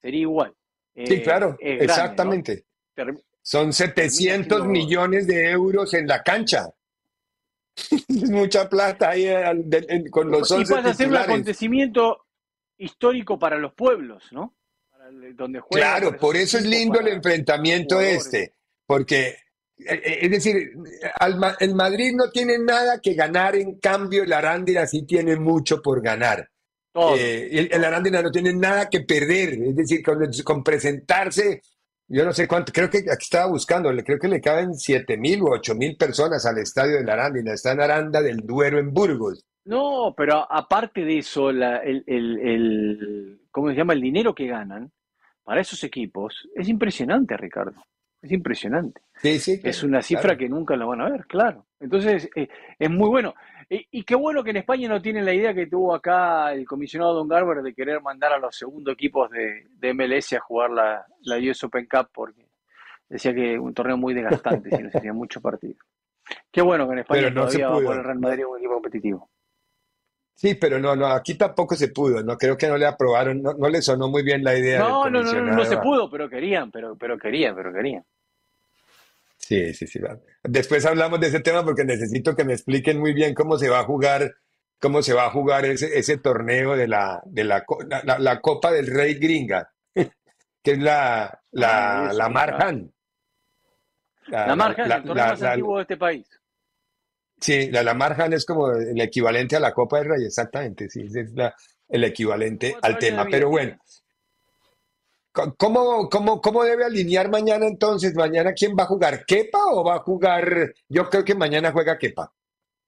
sería 0.00 0.20
igual. 0.20 0.54
sí, 0.94 1.14
eh, 1.14 1.22
claro, 1.22 1.56
exactamente. 1.60 2.64
Son 3.42 3.72
700 3.72 4.66
millones 4.66 5.26
de 5.26 5.50
euros 5.50 5.94
en 5.94 6.06
la 6.06 6.22
cancha. 6.22 6.68
es 7.90 8.30
mucha 8.30 8.68
plata 8.68 9.10
ahí 9.10 9.28
con 10.10 10.30
los 10.30 10.50
Y 10.50 10.64
puede 10.64 10.94
ser 10.94 11.08
un 11.08 11.16
acontecimiento 11.16 12.26
histórico 12.76 13.38
para 13.38 13.58
los 13.58 13.74
pueblos, 13.74 14.24
¿no? 14.32 14.56
donde 15.34 15.60
claro, 15.68 16.16
por 16.16 16.36
eso 16.36 16.58
es 16.58 16.64
lindo 16.64 17.00
el 17.00 17.08
enfrentamiento 17.08 18.00
este, 18.00 18.54
porque 18.86 19.36
eh, 19.86 20.02
eh, 20.04 20.18
es 20.22 20.30
decir, 20.30 20.72
el 21.60 21.74
Madrid 21.74 22.12
no 22.14 22.30
tiene 22.30 22.58
nada 22.58 23.00
que 23.00 23.14
ganar, 23.14 23.56
en 23.56 23.78
cambio 23.78 24.22
el 24.22 24.32
Arándira 24.32 24.86
sí 24.86 25.02
tiene 25.02 25.36
mucho 25.36 25.80
por 25.80 26.02
ganar. 26.02 26.50
Eh, 26.94 27.68
el, 27.70 27.84
Arándina 27.84 28.20
no 28.20 28.30
tiene 28.30 28.52
nada 28.52 28.88
que 28.88 29.00
perder, 29.00 29.54
es 29.62 29.76
decir, 29.76 30.02
con, 30.02 30.64
presentarse, 30.64 31.62
yo 32.08 32.24
no 32.24 32.32
sé 32.32 32.48
cuánto, 32.48 32.72
creo 32.72 32.90
que 32.90 32.98
aquí 32.98 33.22
estaba 33.22 33.46
buscando, 33.46 33.90
creo 34.04 34.18
que 34.18 34.28
le 34.28 34.40
caben 34.40 34.74
siete 34.74 35.16
mil 35.16 35.42
u 35.42 35.52
ocho 35.52 35.76
mil 35.76 35.96
personas 35.96 36.44
al 36.46 36.58
estadio 36.58 36.96
de 36.96 37.04
la 37.04 37.12
Arándina, 37.12 37.52
está 37.52 37.72
en 37.72 37.80
Aranda 37.80 38.20
del 38.20 38.38
Duero 38.38 38.78
en 38.80 38.92
Burgos. 38.92 39.44
No, 39.64 40.14
pero 40.16 40.50
aparte 40.50 41.04
de 41.04 41.18
eso, 41.18 41.50
el, 41.50 41.62
el, 42.06 43.40
¿cómo 43.52 43.68
se 43.68 43.76
llama? 43.76 43.92
El 43.92 44.00
dinero 44.00 44.34
que 44.34 44.48
ganan 44.48 44.90
para 45.44 45.60
esos 45.60 45.84
equipos 45.84 46.48
es 46.56 46.68
impresionante, 46.68 47.36
Ricardo. 47.36 47.80
Es 48.22 48.32
impresionante. 48.32 49.00
Sí, 49.16 49.38
sí, 49.38 49.60
es 49.62 49.82
una 49.82 50.02
cifra 50.02 50.36
que 50.36 50.48
nunca 50.48 50.76
la 50.76 50.84
van 50.84 51.00
a 51.00 51.10
ver, 51.10 51.26
claro. 51.26 51.66
Entonces, 51.78 52.28
eh, 52.34 52.48
es 52.78 52.90
muy 52.90 53.08
bueno. 53.08 53.34
Y, 53.68 54.02
qué 54.02 54.16
bueno 54.16 54.42
que 54.42 54.50
en 54.50 54.56
España 54.56 54.88
no 54.88 55.00
tienen 55.00 55.24
la 55.24 55.32
idea 55.32 55.54
que 55.54 55.68
tuvo 55.68 55.94
acá 55.94 56.52
el 56.52 56.66
comisionado 56.66 57.14
Don 57.14 57.28
Garber 57.28 57.62
de 57.62 57.72
querer 57.72 58.02
mandar 58.02 58.32
a 58.32 58.38
los 58.38 58.56
segundos 58.56 58.92
equipos 58.94 59.30
de, 59.30 59.94
MLS 59.94 60.32
a 60.32 60.40
jugar 60.40 60.70
la, 60.70 61.06
la, 61.22 61.36
US 61.36 61.62
Open 61.64 61.86
Cup 61.86 62.08
porque 62.12 62.48
decía 63.08 63.32
que 63.32 63.56
un 63.58 63.72
torneo 63.72 63.96
muy 63.96 64.12
desgastante, 64.12 64.70
si 64.76 64.82
no 64.82 64.90
se 64.90 64.98
hacían 64.98 65.14
muchos 65.14 65.40
partidos. 65.40 65.76
Qué 66.50 66.62
bueno 66.62 66.86
que 66.88 66.94
en 66.94 66.98
España 66.98 67.30
no 67.30 67.42
todavía 67.42 67.68
va 67.68 67.76
a 67.76 67.80
poner 67.80 68.04
Real 68.04 68.18
Madrid 68.18 68.44
un 68.46 68.58
equipo 68.58 68.74
competitivo. 68.74 69.30
Sí, 70.40 70.54
pero 70.54 70.78
no, 70.78 70.96
no, 70.96 71.06
aquí 71.08 71.34
tampoco 71.34 71.76
se 71.76 71.88
pudo, 71.88 72.22
no 72.22 72.38
creo 72.38 72.56
que 72.56 72.66
no 72.66 72.78
le 72.78 72.86
aprobaron, 72.86 73.42
no, 73.42 73.52
no 73.52 73.68
le 73.68 73.82
sonó 73.82 74.08
muy 74.08 74.22
bien 74.22 74.42
la 74.42 74.56
idea. 74.56 74.78
No, 74.78 75.10
no, 75.10 75.22
no, 75.22 75.34
no, 75.34 75.52
no 75.52 75.64
se 75.66 75.76
pudo, 75.76 76.08
pero 76.08 76.30
querían, 76.30 76.70
pero, 76.70 76.96
pero 76.96 77.18
querían, 77.18 77.54
pero 77.54 77.70
querían. 77.74 78.02
Sí, 79.36 79.74
sí, 79.74 79.86
sí. 79.86 80.00
Después 80.42 80.86
hablamos 80.86 81.20
de 81.20 81.26
ese 81.26 81.40
tema 81.40 81.62
porque 81.62 81.84
necesito 81.84 82.34
que 82.34 82.44
me 82.44 82.54
expliquen 82.54 82.98
muy 82.98 83.12
bien 83.12 83.34
cómo 83.34 83.58
se 83.58 83.68
va 83.68 83.80
a 83.80 83.84
jugar, 83.84 84.32
cómo 84.80 85.02
se 85.02 85.12
va 85.12 85.26
a 85.26 85.30
jugar 85.30 85.66
ese, 85.66 85.98
ese 85.98 86.16
torneo 86.16 86.74
de 86.74 86.88
la, 86.88 87.20
de 87.26 87.44
la, 87.44 87.62
la, 88.18 88.40
Copa 88.40 88.72
del 88.72 88.86
Rey 88.86 89.16
Gringa, 89.16 89.70
que 89.94 90.72
es 90.72 90.78
la, 90.78 91.38
la, 91.50 92.08
ah, 92.08 92.12
la 92.14 92.28
Marjan. 92.30 92.90
La, 94.28 94.56
Marjan, 94.56 94.90
el 94.90 95.02
torneo 95.02 95.26
más 95.26 95.42
antiguo 95.42 95.76
de 95.76 95.82
este 95.82 95.98
país. 95.98 96.39
Sí, 97.40 97.70
la, 97.70 97.82
la 97.82 97.94
Marjan 97.94 98.32
es 98.34 98.44
como 98.44 98.70
el 98.72 99.00
equivalente 99.00 99.56
a 99.56 99.60
la 99.60 99.72
Copa 99.74 99.98
del 99.98 100.08
Rey, 100.10 100.24
exactamente, 100.26 100.88
sí, 100.90 101.02
es 101.14 101.32
la, 101.34 101.54
el 101.88 102.04
equivalente 102.04 102.76
al 102.82 102.98
tema. 102.98 103.26
Pero 103.30 103.48
bueno, 103.50 103.76
¿Cómo, 105.32 106.08
cómo, 106.08 106.40
¿Cómo 106.40 106.64
debe 106.64 106.84
alinear 106.84 107.30
mañana 107.30 107.66
entonces? 107.66 108.14
¿Mañana 108.14 108.52
quién 108.52 108.74
va 108.78 108.82
a 108.82 108.86
jugar? 108.86 109.24
¿Kepa 109.24 109.60
o 109.72 109.84
va 109.84 109.96
a 109.96 110.00
jugar? 110.00 110.74
Yo 110.88 111.08
creo 111.08 111.24
que 111.24 111.36
mañana 111.36 111.70
juega 111.72 111.98
Kepa. 111.98 112.32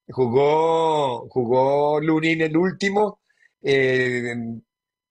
Jugó, 0.08 1.28
jugó 1.30 2.00
Lunin 2.00 2.42
el 2.42 2.56
último. 2.56 3.20
Eh, 3.62 4.32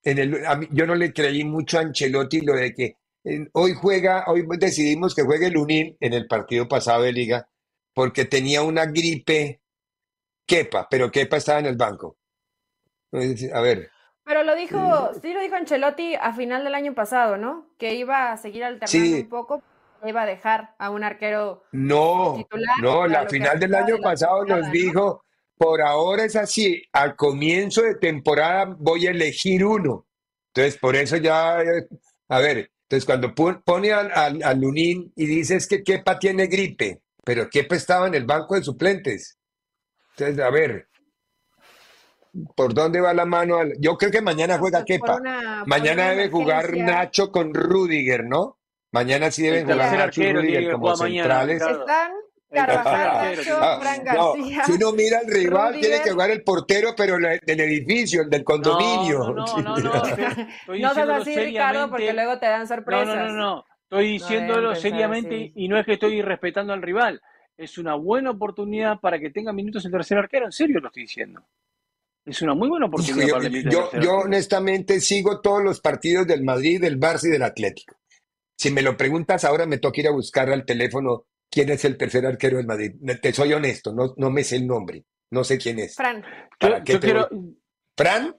en 0.03 0.19
el, 0.19 0.37
yo 0.71 0.85
no 0.85 0.95
le 0.95 1.13
creí 1.13 1.45
mucho 1.45 1.79
a 1.79 1.81
Ancelotti 1.81 2.41
lo 2.41 2.53
de 2.53 2.73
que 2.73 2.97
eh, 3.23 3.47
hoy 3.53 3.73
juega, 3.75 4.25
hoy 4.27 4.45
decidimos 4.59 5.15
que 5.15 5.23
juegue 5.23 5.51
Lunin 5.51 5.95
en 5.99 6.13
el 6.13 6.27
partido 6.27 6.67
pasado 6.67 7.03
de 7.03 7.13
liga 7.13 7.47
porque 7.93 8.25
tenía 8.25 8.61
una 8.61 8.85
gripe 8.85 9.61
Kepa, 10.45 10.87
pero 10.89 11.11
Kepa 11.11 11.37
estaba 11.37 11.59
en 11.59 11.67
el 11.67 11.77
banco. 11.77 12.17
A 13.53 13.61
ver, 13.61 13.89
pero 14.23 14.43
lo 14.43 14.55
dijo, 14.55 15.11
sí 15.21 15.33
lo 15.33 15.41
dijo 15.41 15.55
Ancelotti 15.55 16.15
a 16.15 16.33
final 16.33 16.63
del 16.63 16.75
año 16.75 16.93
pasado, 16.93 17.37
¿no? 17.37 17.73
Que 17.77 17.95
iba 17.95 18.31
a 18.31 18.37
seguir 18.37 18.63
alternando 18.63 19.17
un 19.17 19.29
poco. 19.29 19.63
iba 20.05 20.21
a 20.21 20.25
dejar 20.25 20.75
a 20.77 20.89
un 20.89 21.03
arquero 21.03 21.63
no, 21.71 22.35
titular. 22.37 22.79
No, 22.81 23.07
la 23.07 23.27
final 23.27 23.59
del 23.59 23.73
año 23.73 23.97
pasado 23.97 24.45
nos 24.45 24.71
dijo, 24.71 25.23
por 25.57 25.81
ahora 25.81 26.23
es 26.23 26.35
así, 26.35 26.83
al 26.93 27.15
comienzo 27.15 27.81
de 27.81 27.95
temporada 27.95 28.75
voy 28.79 29.07
a 29.07 29.11
elegir 29.11 29.65
uno. 29.65 30.07
Entonces, 30.53 30.79
por 30.79 30.95
eso 30.95 31.17
ya, 31.17 31.57
a 32.29 32.39
ver, 32.39 32.71
entonces 32.83 33.05
cuando 33.05 33.33
pone 33.33 33.91
a, 33.91 34.53
Lunín 34.53 35.11
y 35.15 35.25
dices 35.25 35.67
que 35.67 35.83
Kepa 35.83 36.19
tiene 36.19 36.47
gripe, 36.47 37.01
pero 37.23 37.49
Kepa 37.49 37.75
estaba 37.75 38.07
en 38.07 38.15
el 38.15 38.25
banco 38.25 38.55
de 38.55 38.63
suplentes. 38.63 39.37
Entonces, 40.17 40.43
a 40.43 40.49
ver, 40.49 40.87
¿por 42.55 42.73
dónde 42.73 43.01
va 43.01 43.13
la 43.13 43.25
mano? 43.25 43.59
Yo 43.79 43.97
creo 43.97 44.11
que 44.11 44.21
mañana 44.21 44.57
juega 44.57 44.83
Kepa. 44.83 45.19
mañana 45.65 46.09
debe 46.11 46.29
jugar 46.29 46.75
Nacho 46.75 47.31
con 47.31 47.53
Rudiger, 47.53 48.25
¿no? 48.25 48.57
Mañana 48.91 49.31
sí 49.31 49.43
deben 49.43 49.65
jugar 49.65 49.97
Nacho 49.97 50.23
y 50.23 50.33
Rudiger 50.33 50.71
como 50.73 50.95
centrales. 50.95 51.61
Están 51.61 52.11
Carvajal, 52.51 53.37
Nacho, 53.37 53.57
ah, 53.61 53.79
Fran 53.79 54.03
García. 54.03 54.65
si 54.65 54.71
uno 54.73 54.91
mira 54.91 55.19
al 55.19 55.27
rival, 55.27 55.79
tiene 55.79 56.01
que 56.01 56.11
jugar 56.11 56.31
el 56.31 56.43
portero, 56.43 56.93
pero 56.97 57.15
del 57.17 57.59
edificio, 57.61 58.23
el 58.23 58.29
del 58.29 58.43
condominio. 58.43 59.19
No, 59.19 59.33
no, 59.33 59.61
no, 59.61 59.77
no. 59.77 59.93
no 60.67 60.93
seas 60.93 61.09
así, 61.09 61.33
Ricardo, 61.33 61.89
porque 61.89 62.11
luego 62.11 62.39
te 62.39 62.47
dan 62.47 62.67
sorpresas. 62.67 63.07
No, 63.07 63.15
no, 63.15 63.31
no, 63.31 63.37
no. 63.37 63.65
Estoy 63.91 64.07
diciéndolo 64.07 64.73
seriamente 64.73 65.51
y 65.53 65.67
no 65.67 65.77
es 65.77 65.85
que 65.85 65.93
estoy 65.93 66.19
irrespetando 66.19 66.71
al 66.71 66.81
rival. 66.81 67.21
Es 67.57 67.77
una 67.77 67.95
buena 67.95 68.31
oportunidad 68.31 69.01
para 69.01 69.19
que 69.19 69.31
tenga 69.31 69.51
minutos 69.51 69.83
el 69.83 69.91
tercer 69.91 70.17
arquero. 70.17 70.45
En 70.45 70.53
serio 70.53 70.79
lo 70.79 70.87
estoy 70.87 71.03
diciendo. 71.03 71.43
Es 72.23 72.41
una 72.41 72.53
muy 72.53 72.69
buena 72.69 72.85
oportunidad. 72.85 73.27
Yo, 73.27 73.33
para 73.33 73.49
yo, 73.49 73.91
yo 73.99 74.19
honestamente 74.19 75.01
sigo 75.01 75.41
todos 75.41 75.61
los 75.61 75.81
partidos 75.81 76.25
del 76.25 76.41
Madrid, 76.41 76.79
del 76.79 76.97
Barça 76.97 77.25
y 77.25 77.31
del 77.31 77.43
Atlético. 77.43 77.97
Si 78.57 78.71
me 78.71 78.81
lo 78.81 78.95
preguntas 78.95 79.43
ahora, 79.43 79.65
me 79.65 79.77
toca 79.77 79.99
ir 79.99 80.07
a 80.07 80.11
buscar 80.11 80.49
al 80.49 80.63
teléfono 80.63 81.25
quién 81.49 81.69
es 81.69 81.83
el 81.83 81.97
tercer 81.97 82.25
arquero 82.25 82.57
del 82.57 82.67
Madrid. 82.67 82.93
Te 83.21 83.33
soy 83.33 83.51
honesto, 83.51 83.91
no, 83.91 84.13
no 84.15 84.29
me 84.29 84.45
sé 84.45 84.55
el 84.55 84.67
nombre. 84.67 85.03
No 85.31 85.43
sé 85.43 85.57
quién 85.57 85.79
es. 85.79 85.95
Fran. 85.95 86.23
Yo, 86.61 86.99
quiero... 87.01 87.27
Fran. 87.97 88.35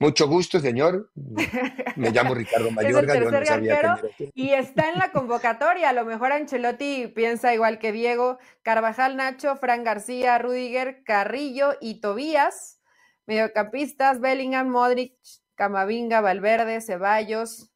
Mucho 0.00 0.28
gusto, 0.28 0.60
señor. 0.60 1.10
Me 1.96 2.10
llamo 2.10 2.34
Ricardo 2.34 2.70
Mayorga, 2.70 3.18
yo 3.18 3.30
no 3.30 3.44
sabía 3.44 4.00
Y 4.34 4.50
está 4.50 4.90
en 4.90 4.98
la 4.98 5.10
convocatoria. 5.10 5.88
A 5.88 5.92
lo 5.92 6.04
mejor 6.04 6.32
Ancelotti 6.32 7.08
piensa 7.08 7.52
igual 7.52 7.78
que 7.78 7.90
Diego. 7.90 8.38
Carvajal, 8.62 9.16
Nacho, 9.16 9.56
Fran 9.56 9.82
García, 9.82 10.38
Rudiger, 10.38 11.02
Carrillo 11.04 11.74
y 11.80 12.00
Tobías. 12.00 12.80
Mediocampistas, 13.26 14.20
Bellingham, 14.20 14.68
Modric, 14.68 15.14
Camavinga, 15.54 16.20
Valverde, 16.20 16.80
Ceballos, 16.80 17.70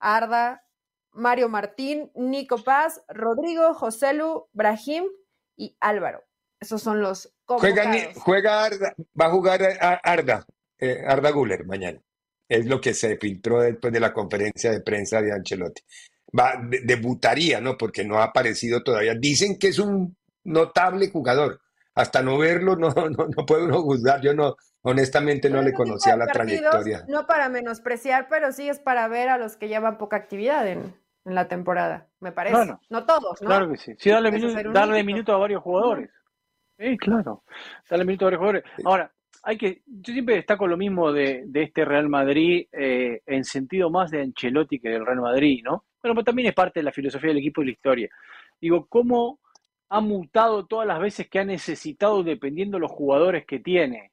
Arda, 0.00 0.66
Mario 1.12 1.48
Martín, 1.48 2.10
Nico 2.14 2.62
Paz, 2.62 3.02
Rodrigo, 3.08 3.72
Joselu, 3.72 4.48
Brahim 4.52 5.04
y 5.56 5.76
Álvaro. 5.80 6.24
Esos 6.60 6.82
son 6.82 7.00
los 7.00 7.32
juega, 7.46 7.90
juega 8.16 8.64
Arda, 8.64 8.94
va 9.20 9.26
a 9.26 9.30
jugar 9.30 9.60
Arda, 10.02 10.46
eh, 10.82 11.04
Arda 11.06 11.30
Guller 11.30 11.64
mañana. 11.64 12.00
Es 12.48 12.66
lo 12.66 12.80
que 12.80 12.92
se 12.92 13.16
filtró 13.16 13.60
después 13.60 13.92
de 13.92 14.00
la 14.00 14.12
conferencia 14.12 14.72
de 14.72 14.80
prensa 14.80 15.22
de 15.22 15.32
Ancelotti. 15.32 15.80
Va, 16.38 16.60
debutaría, 16.84 17.60
¿no? 17.60 17.76
Porque 17.76 18.04
no 18.04 18.18
ha 18.18 18.24
aparecido 18.24 18.82
todavía. 18.82 19.14
Dicen 19.14 19.58
que 19.58 19.68
es 19.68 19.78
un 19.78 20.16
notable 20.44 21.08
jugador. 21.10 21.60
Hasta 21.94 22.22
no 22.22 22.36
verlo, 22.36 22.74
no, 22.76 22.90
no, 22.90 23.28
no 23.28 23.46
puede 23.46 23.64
uno 23.64 23.80
juzgar. 23.82 24.20
Yo 24.20 24.34
no, 24.34 24.56
honestamente 24.82 25.48
no 25.48 25.62
le 25.62 25.72
conocía 25.72 26.16
la 26.16 26.26
trayectoria. 26.26 27.04
No 27.08 27.26
para 27.26 27.48
menospreciar, 27.48 28.26
pero 28.28 28.52
sí 28.52 28.68
es 28.68 28.80
para 28.80 29.06
ver 29.08 29.28
a 29.28 29.38
los 29.38 29.56
que 29.56 29.68
llevan 29.68 29.98
poca 29.98 30.16
actividad 30.16 30.66
en, 30.66 30.96
en 31.24 31.34
la 31.34 31.46
temporada, 31.48 32.08
me 32.20 32.32
parece. 32.32 32.74
no 32.90 33.06
todos, 33.06 33.40
¿no? 33.40 33.46
Claro 33.46 33.70
que 33.70 33.76
sí. 33.76 33.94
Sí, 33.98 34.10
darle, 34.10 34.32
darle 34.72 35.04
minuto 35.04 35.32
a 35.32 35.38
varios 35.38 35.62
jugadores. 35.62 36.10
Sí, 36.76 36.96
claro. 36.98 37.44
Darle 37.88 38.04
minuto 38.04 38.24
a 38.24 38.26
varios 38.26 38.40
jugadores. 38.40 38.64
Ahora, 38.84 39.12
hay 39.42 39.58
que, 39.58 39.82
yo 39.86 40.12
siempre 40.12 40.36
destaco 40.36 40.66
lo 40.66 40.76
mismo 40.76 41.12
de, 41.12 41.42
de 41.46 41.62
este 41.64 41.84
Real 41.84 42.08
Madrid 42.08 42.66
eh, 42.72 43.22
en 43.26 43.44
sentido 43.44 43.90
más 43.90 44.10
de 44.10 44.22
Ancelotti 44.22 44.78
que 44.78 44.88
del 44.88 45.04
Real 45.04 45.20
Madrid, 45.20 45.62
¿no? 45.64 45.84
Pero 46.00 46.14
también 46.22 46.48
es 46.48 46.54
parte 46.54 46.80
de 46.80 46.84
la 46.84 46.92
filosofía 46.92 47.28
del 47.28 47.38
equipo 47.38 47.62
y 47.62 47.66
la 47.66 47.72
historia. 47.72 48.08
Digo, 48.60 48.86
cómo 48.86 49.40
ha 49.88 50.00
mutado 50.00 50.66
todas 50.66 50.86
las 50.86 51.00
veces 51.00 51.28
que 51.28 51.40
ha 51.40 51.44
necesitado 51.44 52.22
dependiendo 52.22 52.76
de 52.76 52.82
los 52.82 52.92
jugadores 52.92 53.44
que 53.44 53.58
tiene. 53.58 54.12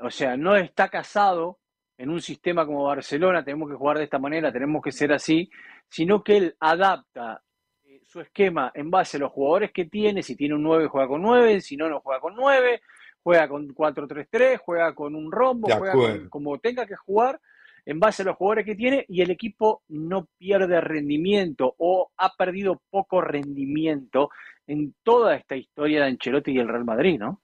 O 0.00 0.10
sea, 0.10 0.36
no 0.36 0.56
está 0.56 0.88
casado 0.88 1.58
en 1.96 2.10
un 2.10 2.20
sistema 2.20 2.66
como 2.66 2.84
Barcelona, 2.84 3.44
tenemos 3.44 3.68
que 3.68 3.76
jugar 3.76 3.98
de 3.98 4.04
esta 4.04 4.18
manera, 4.18 4.52
tenemos 4.52 4.82
que 4.82 4.92
ser 4.92 5.12
así, 5.12 5.50
sino 5.88 6.22
que 6.22 6.36
él 6.36 6.56
adapta 6.60 7.42
eh, 7.84 8.00
su 8.04 8.20
esquema 8.20 8.70
en 8.74 8.90
base 8.90 9.16
a 9.16 9.20
los 9.20 9.32
jugadores 9.32 9.72
que 9.72 9.86
tiene, 9.86 10.22
si 10.22 10.36
tiene 10.36 10.54
un 10.54 10.62
9 10.62 10.88
juega 10.88 11.08
con 11.08 11.22
9, 11.22 11.60
si 11.60 11.76
no, 11.76 11.88
no 11.88 12.00
juega 12.00 12.20
con 12.20 12.36
9, 12.36 12.80
juega 13.28 13.46
con 13.46 13.68
4-3-3, 13.74 14.58
juega 14.64 14.94
con 14.94 15.14
un 15.14 15.30
rombo, 15.30 15.68
juega 15.68 16.26
como 16.30 16.58
tenga 16.60 16.86
que 16.86 16.96
jugar 16.96 17.38
en 17.84 18.00
base 18.00 18.22
a 18.22 18.24
los 18.24 18.36
jugadores 18.36 18.64
que 18.64 18.74
tiene 18.74 19.04
y 19.06 19.20
el 19.20 19.30
equipo 19.30 19.82
no 19.88 20.26
pierde 20.38 20.80
rendimiento 20.80 21.74
o 21.76 22.10
ha 22.16 22.34
perdido 22.34 22.80
poco 22.88 23.20
rendimiento 23.20 24.30
en 24.66 24.94
toda 25.02 25.36
esta 25.36 25.56
historia 25.56 26.00
de 26.00 26.06
Ancelotti 26.06 26.52
y 26.52 26.58
el 26.58 26.68
Real 26.68 26.86
Madrid, 26.86 27.18
¿no? 27.18 27.42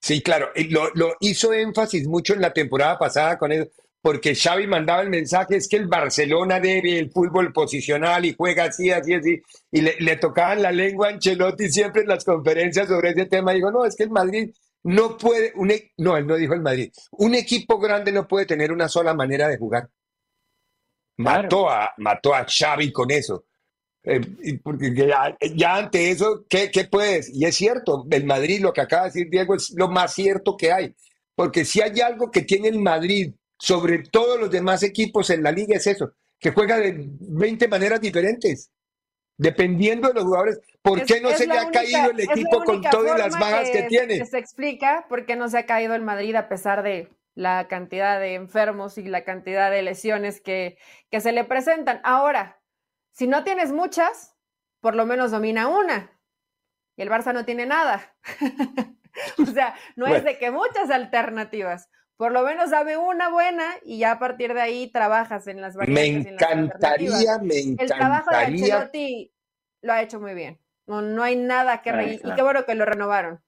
Sí, 0.00 0.22
claro, 0.22 0.48
lo, 0.70 0.88
lo 0.94 1.12
hizo 1.20 1.52
énfasis 1.52 2.08
mucho 2.08 2.32
en 2.32 2.40
la 2.40 2.54
temporada 2.54 2.98
pasada 2.98 3.36
con 3.36 3.52
él, 3.52 3.70
porque 4.04 4.34
Xavi 4.34 4.66
mandaba 4.66 5.00
el 5.00 5.08
mensaje, 5.08 5.56
es 5.56 5.66
que 5.66 5.78
el 5.78 5.86
Barcelona 5.86 6.60
debe 6.60 6.98
el 6.98 7.10
fútbol 7.10 7.54
posicional 7.54 8.26
y 8.26 8.34
juega 8.36 8.64
así, 8.64 8.90
así, 8.90 9.14
así, 9.14 9.40
y 9.72 9.80
le, 9.80 9.96
le 9.98 10.16
tocaban 10.16 10.60
la 10.60 10.72
lengua 10.72 11.08
a 11.08 11.12
Ancelotti 11.12 11.70
siempre 11.70 12.02
en 12.02 12.08
las 12.08 12.22
conferencias 12.22 12.86
sobre 12.86 13.12
ese 13.12 13.24
tema, 13.24 13.52
digo, 13.52 13.70
no, 13.70 13.86
es 13.86 13.96
que 13.96 14.02
el 14.02 14.10
Madrid 14.10 14.54
no 14.82 15.16
puede, 15.16 15.54
un, 15.54 15.70
e-", 15.70 15.92
no, 15.96 16.18
él 16.18 16.26
no 16.26 16.36
dijo 16.36 16.52
el 16.52 16.60
Madrid, 16.60 16.92
un 17.12 17.34
equipo 17.34 17.78
grande 17.78 18.12
no 18.12 18.28
puede 18.28 18.44
tener 18.44 18.72
una 18.72 18.90
sola 18.90 19.14
manera 19.14 19.48
de 19.48 19.56
jugar. 19.56 19.88
Mató, 21.16 21.70
a, 21.70 21.94
mató 21.96 22.34
a 22.34 22.44
Xavi 22.44 22.92
con 22.92 23.10
eso. 23.10 23.46
Eh, 24.02 24.20
porque 24.62 24.94
ya, 25.56 25.76
ante 25.76 26.10
eso, 26.10 26.44
¿qué, 26.46 26.70
¿qué, 26.70 26.84
puedes? 26.84 27.34
Y 27.34 27.46
es 27.46 27.56
cierto, 27.56 28.04
el 28.10 28.26
Madrid, 28.26 28.60
lo 28.60 28.74
que 28.74 28.82
acaba 28.82 29.04
de 29.04 29.08
decir 29.08 29.30
Diego, 29.30 29.54
es 29.54 29.72
lo 29.74 29.88
más 29.88 30.12
cierto 30.12 30.58
que 30.58 30.72
hay. 30.72 30.94
Porque 31.34 31.64
si 31.64 31.80
hay 31.80 32.02
algo 32.02 32.30
que 32.30 32.42
tiene 32.42 32.68
el 32.68 32.80
Madrid 32.80 33.32
sobre 33.64 34.00
todos 34.00 34.38
los 34.38 34.50
demás 34.50 34.82
equipos 34.82 35.30
en 35.30 35.42
la 35.42 35.50
liga 35.50 35.76
es 35.76 35.86
eso, 35.86 36.12
que 36.38 36.50
juega 36.50 36.76
de 36.76 36.94
20 36.98 37.66
maneras 37.68 37.98
diferentes, 37.98 38.70
dependiendo 39.38 40.08
de 40.08 40.14
los 40.14 40.24
jugadores. 40.24 40.60
¿Por 40.82 41.02
qué 41.06 41.18
no 41.22 41.30
se 41.30 41.46
le 41.46 41.58
ha 41.58 41.70
caído 41.70 42.10
el 42.10 42.20
equipo 42.20 42.62
con 42.62 42.82
todas 42.82 43.18
las 43.18 43.32
bajas 43.38 43.70
que, 43.70 43.84
tiene? 43.84 44.22
se 44.26 44.36
explica 44.36 45.06
por 45.08 45.24
qué 45.24 45.34
no 45.34 45.48
se 45.48 45.56
ha 45.56 45.64
caído 45.64 45.94
el 45.94 46.02
Madrid 46.02 46.34
a 46.36 46.46
pesar 46.46 46.82
de 46.82 47.08
la 47.34 47.66
cantidad 47.66 48.20
de 48.20 48.34
enfermos 48.34 48.98
y 48.98 49.04
la 49.04 49.24
cantidad 49.24 49.70
de 49.70 49.80
lesiones 49.80 50.42
que, 50.42 50.76
que 51.10 51.22
se 51.22 51.32
le 51.32 51.44
presentan. 51.44 52.02
Ahora, 52.04 52.60
si 53.12 53.26
no 53.26 53.44
tienes 53.44 53.72
muchas, 53.72 54.36
por 54.80 54.94
lo 54.94 55.06
menos 55.06 55.30
domina 55.30 55.68
una. 55.68 56.12
Y 56.96 57.02
el 57.02 57.08
Barça 57.08 57.32
no 57.32 57.46
tiene 57.46 57.64
nada. 57.64 58.14
o 59.38 59.46
sea, 59.46 59.74
no 59.96 60.06
es 60.06 60.22
de 60.22 60.36
que 60.36 60.50
muchas 60.50 60.90
alternativas 60.90 61.88
por 62.16 62.32
lo 62.32 62.42
menos 62.42 62.70
dame 62.70 62.96
una 62.96 63.28
buena 63.28 63.64
y 63.84 63.98
ya 63.98 64.12
a 64.12 64.18
partir 64.18 64.54
de 64.54 64.60
ahí 64.60 64.90
trabajas 64.90 65.46
en 65.46 65.60
las 65.60 65.74
variantes. 65.74 66.24
Me 66.24 66.32
encantaría, 66.32 67.38
me 67.38 67.58
encantaría. 67.58 67.76
El 67.78 67.88
trabajo 67.88 68.30
de 68.30 68.36
Ancelotti 68.36 69.32
lo 69.82 69.92
ha 69.92 70.02
hecho 70.02 70.20
muy 70.20 70.34
bien. 70.34 70.58
No, 70.86 71.02
no 71.02 71.22
hay 71.22 71.36
nada 71.36 71.82
que 71.82 71.92
reír. 71.92 72.20
Y 72.22 72.34
qué 72.34 72.42
bueno 72.42 72.64
que 72.64 72.74
lo 72.74 72.84
renovaron. 72.84 73.40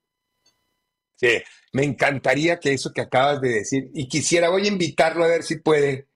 Sí, 1.15 1.41
me 1.73 1.83
encantaría 1.83 2.59
que 2.59 2.73
eso 2.73 2.93
que 2.93 3.01
acabas 3.01 3.41
de 3.41 3.49
decir, 3.49 3.89
y 3.93 4.07
quisiera, 4.07 4.49
voy 4.49 4.65
a 4.65 4.71
invitarlo 4.71 5.23
a 5.23 5.27
ver 5.27 5.41
si 5.41 5.57
puede, 5.57 6.07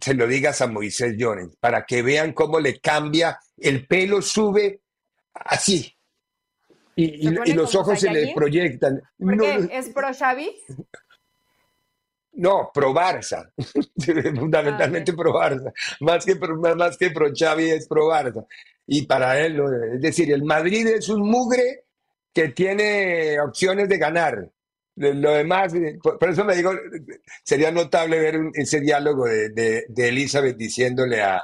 se 0.00 0.14
lo 0.14 0.26
digas 0.26 0.62
a 0.62 0.68
Moisés 0.68 1.16
Llorens, 1.18 1.56
para 1.56 1.84
que 1.84 2.00
vean 2.00 2.32
cómo 2.32 2.58
le 2.58 2.80
cambia, 2.80 3.38
el 3.58 3.86
pelo 3.86 4.22
sube 4.22 4.80
así, 5.34 5.94
y, 6.96 7.28
los 7.54 7.74
ojos 7.74 8.00
se 8.00 8.10
le 8.10 8.34
proyectan. 8.34 9.02
¿Por 9.18 9.44
¿Es 9.44 9.90
pro 9.90 10.12
Xavi? 10.14 10.50
No, 12.34 12.70
pro 12.72 12.94
Barça, 12.94 13.52
fundamentalmente 14.38 15.12
ah, 15.12 15.14
pro 15.16 15.32
Barça, 15.34 15.72
más 16.00 16.24
que 16.24 16.36
pro, 16.36 16.56
más 16.56 16.96
que 16.96 17.10
pro 17.10 17.30
Xavi 17.34 17.70
es 17.70 17.86
pro 17.86 18.08
Barça. 18.08 18.46
Y 18.86 19.06
para 19.06 19.38
él, 19.40 19.60
es 19.94 20.00
decir, 20.00 20.32
el 20.32 20.42
Madrid 20.42 20.86
es 20.86 21.08
un 21.08 21.28
mugre 21.28 21.84
que 22.32 22.48
tiene 22.48 23.38
opciones 23.40 23.88
de 23.88 23.98
ganar. 23.98 24.50
Lo 24.96 25.32
demás, 25.32 25.72
por 26.02 26.28
eso 26.28 26.44
me 26.44 26.56
digo, 26.56 26.72
sería 27.44 27.70
notable 27.70 28.18
ver 28.18 28.40
ese 28.54 28.80
diálogo 28.80 29.26
de, 29.26 29.84
de, 29.88 30.08
Elizabeth 30.08 30.56
diciéndole 30.56 31.22
a, 31.22 31.42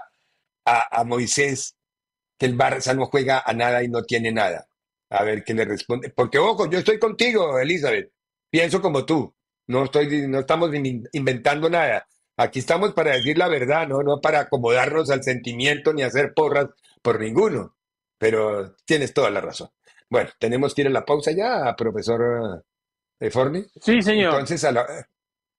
a, 0.64 1.01
a 1.01 1.05
Moisés 1.05 1.77
que 2.38 2.46
el 2.46 2.57
Barça 2.57 2.94
no 2.94 3.07
juega 3.07 3.42
a 3.44 3.53
nada 3.53 3.83
y 3.83 3.88
no 3.88 4.03
tiene 4.05 4.33
nada. 4.33 4.68
A 5.11 5.24
ver 5.24 5.44
qué 5.44 5.55
le 5.55 5.64
responde. 5.64 6.11
Porque, 6.11 6.38
ojo, 6.38 6.68
yo 6.70 6.79
estoy 6.79 6.98
contigo, 6.98 7.59
Elizabeth. 7.59 8.11
Pienso 8.51 8.81
como 8.81 9.05
tú. 9.05 9.35
No, 9.68 9.85
estoy, 9.85 10.26
no 10.26 10.40
estamos 10.40 10.70
inventando 11.12 11.70
nada. 11.70 12.07
Aquí 12.38 12.59
estamos 12.61 12.94
para 12.94 13.12
decir 13.12 13.37
la 13.37 13.48
verdad, 13.48 13.87
¿no? 13.87 14.02
No 14.02 14.20
para 14.20 14.40
acomodarnos 14.40 15.11
al 15.11 15.22
sentimiento 15.22 15.92
ni 15.92 16.02
hacer 16.02 16.33
porras 16.35 16.68
por 17.02 17.20
ninguno. 17.20 17.76
Pero 18.16 18.74
tienes 18.85 19.12
toda 19.12 19.31
la 19.31 19.40
razón. 19.40 19.68
Bueno, 20.09 20.31
tenemos 20.38 20.74
que 20.74 20.83
ir 20.83 20.87
a 20.88 20.90
la 20.90 21.04
pausa 21.04 21.33
ya, 21.33 21.74
profesor 21.76 22.64
eh, 23.20 23.31
Forni. 23.31 23.66
Sí, 23.81 24.00
señor. 24.00 24.33
Entonces, 24.33 24.64
a 24.64 24.72
la, 24.72 24.87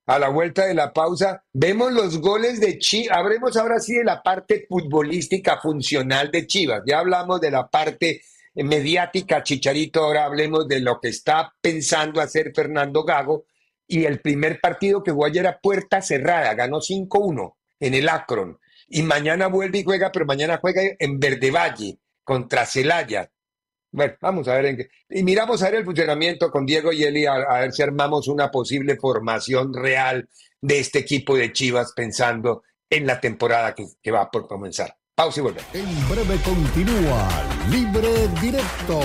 a 0.08 0.20
la 0.20 0.30
vuelta 0.30 0.66
de 0.66 0.74
la 0.74 0.92
pausa, 0.92 1.44
vemos 1.54 1.94
los 1.94 2.20
goles 2.20 2.60
de 2.60 2.80
Chivas. 2.80 3.16
Habremos 3.16 3.56
ahora 3.58 3.80
sí 3.80 3.94
de 3.94 4.06
la 4.06 4.24
parte 4.24 4.66
futbolística 4.68 5.60
funcional 5.60 6.32
de 6.32 6.48
Chivas. 6.48 6.82
Ya 6.88 6.98
hablamos 7.00 7.40
de 7.42 7.52
la 7.52 7.68
parte 7.68 8.24
mediática, 8.56 9.44
Chicharito. 9.44 10.04
Ahora 10.04 10.26
hablemos 10.26 10.68
de 10.68 10.80
lo 10.80 11.00
que 11.00 11.10
está 11.10 11.54
pensando 11.62 12.22
hacer 12.22 12.52
Fernando 12.56 13.04
Gago 13.04 13.46
y 13.90 14.06
el 14.06 14.22
primer 14.22 14.62
partido 14.62 15.04
que 15.04 15.12
jugó 15.12 15.26
ayer 15.26 15.48
a 15.48 15.60
puerta 15.60 16.00
cerrada, 16.02 16.54
ganó 16.54 16.78
5-1 16.78 17.56
en 17.80 17.96
el 17.96 18.08
Akron. 18.08 18.60
Y 18.88 19.02
mañana 19.02 19.48
vuelve 19.48 19.80
y 19.80 19.84
juega, 19.84 20.12
pero 20.12 20.28
mañana 20.28 20.60
juega 20.62 20.84
en 21.00 21.20
Verde 21.20 21.50
Valle 21.50 21.98
contra 22.24 22.68
Celaya. 22.68 23.32
Bueno, 23.92 24.14
vamos 24.22 24.48
a 24.48 24.54
ver 24.54 24.66
en 24.68 24.78
qué. 24.78 24.90
Y 25.10 25.24
miramos 25.24 25.64
a 25.64 25.72
ver 25.72 25.80
el 25.80 25.86
funcionamiento 25.86 26.52
con 26.52 26.68
Diego 26.68 26.94
y 26.94 27.04
Eli, 27.04 27.26
a, 27.26 27.62
ver 27.62 27.74
si 27.74 27.82
armamos 27.82 28.28
una 28.28 28.52
posible 28.52 28.96
formación 28.96 29.74
real 29.74 30.30
de 30.62 30.80
este 30.80 31.00
equipo 31.00 31.36
de 31.36 31.52
Chivas 31.52 31.92
pensando 31.96 32.62
en 32.92 33.08
la 33.08 33.20
temporada 33.20 33.74
que, 33.74 34.12
va 34.12 34.30
por 34.30 34.48
comenzar. 34.48 34.96
Pausa 35.16 35.40
y 35.40 35.44
volvemos. 35.44 35.74
En 35.74 36.10
breve 36.10 36.40
continúa 36.44 37.28
Libre 37.72 38.28
Directo 38.40 39.02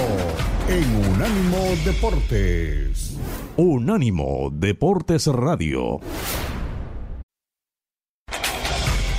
en 0.68 1.10
Unánimo 1.10 1.74
Deportes. 1.86 3.13
Unánimo 3.56 4.50
Deportes 4.50 5.28
Radio. 5.28 6.00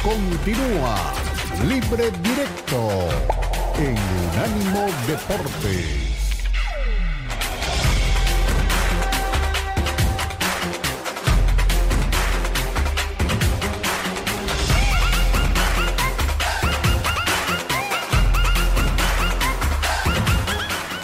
Continúa 0.04 1.14
Libre 1.70 2.12
Directo 2.22 3.08
en 3.80 3.96
Unánimo 3.96 4.88
Deportes. 5.08 6.12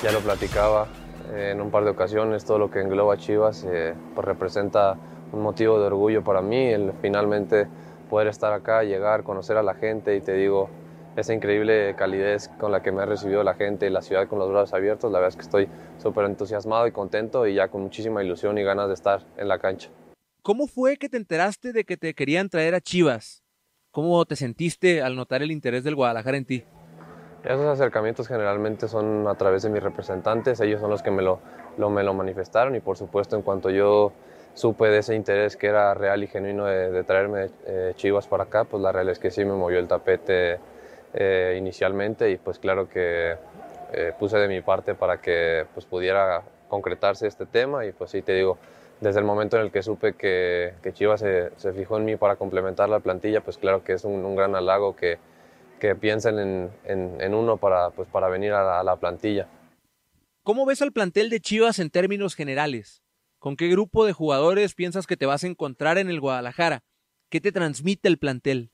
Ya 0.03 0.11
lo 0.11 0.19
platicaba 0.19 0.89
en 1.33 1.61
un 1.61 1.71
par 1.71 1.83
de 1.83 1.91
ocasiones, 1.91 2.45
todo 2.45 2.57
lo 2.59 2.69
que 2.69 2.81
engloba 2.81 3.17
Chivas 3.17 3.65
eh, 3.69 3.93
pues 4.13 4.25
representa 4.25 4.97
un 5.31 5.41
motivo 5.41 5.79
de 5.79 5.85
orgullo 5.85 6.23
para 6.23 6.41
mí, 6.41 6.67
el 6.67 6.93
finalmente 7.01 7.67
poder 8.09 8.27
estar 8.27 8.51
acá, 8.53 8.83
llegar, 8.83 9.23
conocer 9.23 9.57
a 9.57 9.63
la 9.63 9.73
gente 9.73 10.15
y 10.15 10.21
te 10.21 10.33
digo, 10.33 10.69
esa 11.15 11.33
increíble 11.33 11.95
calidez 11.97 12.49
con 12.59 12.71
la 12.71 12.81
que 12.81 12.91
me 12.91 13.01
ha 13.01 13.05
recibido 13.05 13.43
la 13.43 13.53
gente 13.53 13.87
y 13.87 13.89
la 13.89 14.01
ciudad 14.01 14.27
con 14.27 14.39
los 14.39 14.49
brazos 14.49 14.73
abiertos, 14.73 15.11
la 15.11 15.19
verdad 15.19 15.29
es 15.29 15.35
que 15.35 15.41
estoy 15.41 15.69
súper 15.97 16.25
entusiasmado 16.25 16.87
y 16.87 16.91
contento 16.91 17.47
y 17.47 17.55
ya 17.55 17.69
con 17.69 17.81
muchísima 17.81 18.23
ilusión 18.23 18.57
y 18.57 18.63
ganas 18.63 18.87
de 18.87 18.93
estar 18.93 19.21
en 19.37 19.47
la 19.47 19.59
cancha. 19.59 19.89
¿Cómo 20.41 20.67
fue 20.67 20.97
que 20.97 21.07
te 21.07 21.17
enteraste 21.17 21.71
de 21.71 21.83
que 21.83 21.97
te 21.97 22.13
querían 22.13 22.49
traer 22.49 22.75
a 22.75 22.81
Chivas? 22.81 23.43
¿Cómo 23.91 24.25
te 24.25 24.35
sentiste 24.35 25.01
al 25.01 25.15
notar 25.15 25.41
el 25.41 25.51
interés 25.51 25.83
del 25.83 25.95
Guadalajara 25.95 26.37
en 26.37 26.45
ti? 26.45 26.63
Esos 27.43 27.65
acercamientos 27.65 28.27
generalmente 28.27 28.87
son 28.87 29.27
a 29.27 29.33
través 29.33 29.63
de 29.63 29.69
mis 29.69 29.81
representantes, 29.81 30.59
ellos 30.59 30.79
son 30.79 30.91
los 30.91 31.01
que 31.01 31.09
me 31.09 31.23
lo, 31.23 31.39
me 31.89 32.03
lo 32.03 32.13
manifestaron 32.13 32.75
y 32.75 32.81
por 32.81 32.97
supuesto 32.97 33.35
en 33.35 33.41
cuanto 33.41 33.71
yo 33.71 34.11
supe 34.53 34.89
de 34.89 34.99
ese 34.99 35.15
interés 35.15 35.57
que 35.57 35.67
era 35.67 35.93
real 35.95 36.23
y 36.23 36.27
genuino 36.27 36.65
de, 36.65 37.03
traerme 37.03 37.49
eh, 37.65 37.93
Chivas 37.95 38.27
para 38.27 38.43
acá, 38.43 38.65
pues 38.65 38.83
la 38.83 38.91
realidad 38.91 39.13
es 39.13 39.19
que 39.19 39.31
sí 39.31 39.43
me 39.43 39.53
movió 39.53 39.79
el 39.79 39.87
tapete 39.87 40.59
eh, 41.15 41.55
inicialmente 41.57 42.29
y 42.29 42.37
pues 42.37 42.59
claro 42.59 42.87
que 42.87 43.35
eh, 43.91 44.13
puse 44.19 44.37
de 44.37 44.47
mi 44.47 44.61
parte 44.61 44.93
para 44.93 45.19
que 45.19 45.65
pues 45.73 45.87
pudiera 45.87 46.43
concretarse 46.69 47.25
este 47.25 47.47
tema 47.47 47.87
y 47.87 47.91
pues 47.91 48.11
sí 48.11 48.21
te 48.21 48.33
digo, 48.33 48.59
desde 48.99 49.19
el 49.19 49.25
momento 49.25 49.57
en 49.57 49.63
el 49.63 49.71
que 49.71 49.81
supe 49.81 50.13
que, 50.13 50.75
que 50.83 50.93
Chivas 50.93 51.21
se, 51.21 51.51
se, 51.57 51.73
fijó 51.73 51.97
en 51.97 52.05
mí 52.05 52.17
para 52.17 52.35
complementar 52.35 52.87
la 52.87 52.99
plantilla, 52.99 53.41
pues 53.41 53.57
claro 53.57 53.83
que 53.83 53.93
es 53.93 54.05
un, 54.05 54.23
un 54.23 54.35
gran 54.35 54.55
halago 54.55 54.95
que 54.95 55.17
que 55.81 55.95
piensen 55.95 56.37
en, 56.37 56.71
en, 57.19 57.33
uno 57.33 57.57
para, 57.57 57.89
pues, 57.89 58.07
para 58.07 58.29
venir 58.29 58.53
a 58.53 58.83
la, 58.83 58.95
plantilla. 58.97 59.47
¿Cómo 60.43 60.67
ves 60.67 60.83
al 60.83 60.91
plantel 60.91 61.31
de 61.31 61.39
Chivas 61.39 61.79
en 61.79 61.89
términos 61.89 62.35
generales? 62.35 63.01
¿Con 63.39 63.57
qué 63.57 63.67
grupo 63.67 64.05
de 64.05 64.13
jugadores 64.13 64.75
piensas 64.75 65.07
que 65.07 65.17
te 65.17 65.25
vas 65.25 65.43
a 65.43 65.47
encontrar 65.47 65.97
en 65.97 66.11
el 66.11 66.21
Guadalajara? 66.21 66.83
¿Qué 67.31 67.41
te 67.41 67.51
transmite 67.51 68.07
el 68.07 68.19
plantel? 68.19 68.71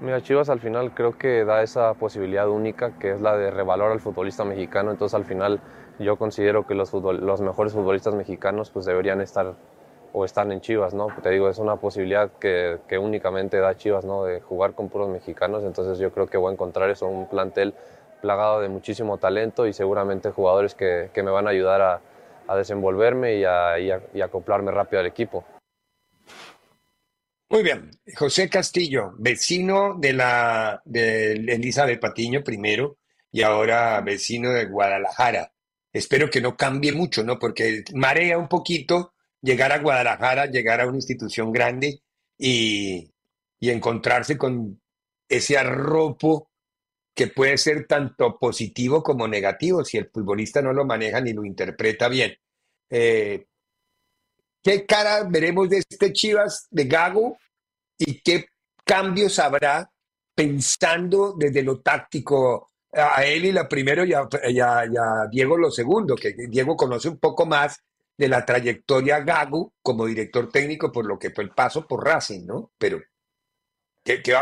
Mira, 0.00 0.22
Chivas 0.22 0.48
al 0.48 0.60
final 0.60 0.94
creo 0.94 1.18
que 1.18 1.44
da 1.44 1.62
esa 1.62 1.92
posibilidad 1.94 2.48
única 2.48 2.98
que 2.98 3.12
es 3.12 3.20
la 3.20 3.36
de 3.36 3.50
revalorar 3.50 3.92
al 3.92 4.00
futbolista 4.00 4.42
mexicano. 4.42 4.90
Entonces 4.90 5.14
al 5.14 5.26
final 5.26 5.60
yo 5.98 6.16
considero 6.16 6.66
que 6.66 6.74
los, 6.74 6.94
los 6.94 7.40
mejores 7.42 7.74
futbolistas 7.74 8.14
mexicanos 8.14 8.70
pues 8.70 8.86
deberían 8.86 9.20
estar 9.20 9.54
o 10.12 10.24
están 10.24 10.52
en 10.52 10.60
Chivas, 10.60 10.94
¿no? 10.94 11.08
Te 11.22 11.30
digo, 11.30 11.48
es 11.48 11.58
una 11.58 11.76
posibilidad 11.76 12.30
que, 12.38 12.78
únicamente 12.98 13.58
da 13.58 13.76
Chivas, 13.76 14.04
¿no? 14.04 14.24
De 14.24 14.40
jugar 14.40 14.74
con 14.74 14.88
puros 14.88 15.08
mexicanos, 15.08 15.64
entonces 15.64 15.98
yo 15.98 16.12
creo 16.12 16.26
que 16.26 16.36
voy 16.36 16.50
a 16.50 16.52
encontrar 16.52 16.90
eso, 16.90 17.06
un 17.06 17.28
plantel 17.28 17.74
plagado 18.20 18.60
de 18.60 18.68
muchísimo 18.68 19.18
talento 19.18 19.66
y 19.66 19.72
seguramente 19.72 20.30
jugadores 20.30 20.74
que, 20.74 21.10
que 21.12 21.22
me 21.22 21.30
van 21.30 21.46
a 21.46 21.50
ayudar 21.50 21.80
a, 21.80 22.00
a 22.46 22.56
desenvolverme 22.56 23.36
y 23.36 23.44
a, 23.44 23.78
y, 23.78 23.90
y 24.14 24.20
acoplarme 24.20 24.70
rápido 24.70 25.00
al 25.00 25.06
equipo. 25.06 25.44
Muy 27.48 27.62
bien, 27.62 27.90
José 28.16 28.48
Castillo, 28.48 29.12
vecino 29.18 29.96
de 29.98 30.12
la 30.14 30.80
de 30.84 31.32
Elizabeth 31.32 32.00
Patiño 32.00 32.42
primero 32.42 32.96
y 33.30 33.42
ahora 33.42 34.00
vecino 34.00 34.50
de 34.50 34.66
Guadalajara. 34.66 35.52
Espero 35.92 36.30
que 36.30 36.40
no 36.40 36.56
cambie 36.56 36.92
mucho, 36.92 37.22
¿no? 37.22 37.38
Porque 37.38 37.84
marea 37.94 38.38
un 38.38 38.48
poquito 38.48 39.12
llegar 39.42 39.72
a 39.72 39.80
Guadalajara, 39.80 40.46
llegar 40.46 40.80
a 40.80 40.86
una 40.86 40.96
institución 40.96 41.52
grande 41.52 42.00
y, 42.38 43.10
y 43.60 43.70
encontrarse 43.70 44.38
con 44.38 44.80
ese 45.28 45.58
arropo 45.58 46.50
que 47.14 47.26
puede 47.28 47.58
ser 47.58 47.86
tanto 47.86 48.38
positivo 48.38 49.02
como 49.02 49.28
negativo 49.28 49.84
si 49.84 49.98
el 49.98 50.08
futbolista 50.10 50.62
no 50.62 50.72
lo 50.72 50.84
maneja 50.84 51.20
ni 51.20 51.32
lo 51.32 51.44
interpreta 51.44 52.08
bien. 52.08 52.34
Eh, 52.90 53.46
¿Qué 54.62 54.86
cara 54.86 55.24
veremos 55.24 55.68
de 55.68 55.78
este 55.78 56.12
Chivas 56.12 56.68
de 56.70 56.84
Gago 56.84 57.36
y 57.98 58.20
qué 58.22 58.46
cambios 58.84 59.38
habrá 59.38 59.90
pensando 60.34 61.34
desde 61.36 61.62
lo 61.62 61.80
táctico 61.80 62.72
a 62.92 63.24
él 63.24 63.46
y 63.46 63.52
la 63.52 63.68
primero 63.68 64.04
y 64.04 64.12
a, 64.12 65.28
Diego 65.30 65.56
lo 65.56 65.70
segundo, 65.70 66.14
que 66.14 66.34
Diego 66.48 66.76
conoce 66.76 67.08
un 67.08 67.18
poco 67.18 67.46
más 67.46 67.82
de 68.16 68.28
la 68.28 68.44
trayectoria 68.44 69.20
Gago 69.20 69.74
como 69.82 70.06
director 70.06 70.50
técnico 70.50 70.92
por 70.92 71.06
lo 71.06 71.18
que 71.18 71.30
fue 71.30 71.44
el 71.44 71.50
paso 71.50 71.86
por 71.86 72.04
Racing, 72.04 72.46
¿no? 72.46 72.70
Pero, 72.78 73.00
¿qué, 74.04 74.22
qué, 74.22 74.34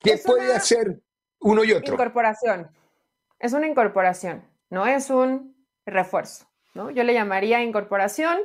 pues 0.00 0.22
puede 0.22 0.54
hacer 0.54 1.00
uno 1.40 1.64
y 1.64 1.72
otro? 1.72 1.94
Incorporación. 1.94 2.70
Es 3.38 3.52
una 3.52 3.66
incorporación, 3.66 4.44
no 4.70 4.86
es 4.86 5.10
un 5.10 5.66
refuerzo, 5.84 6.46
¿no? 6.74 6.90
Yo 6.90 7.02
le 7.02 7.14
llamaría 7.14 7.62
incorporación. 7.62 8.38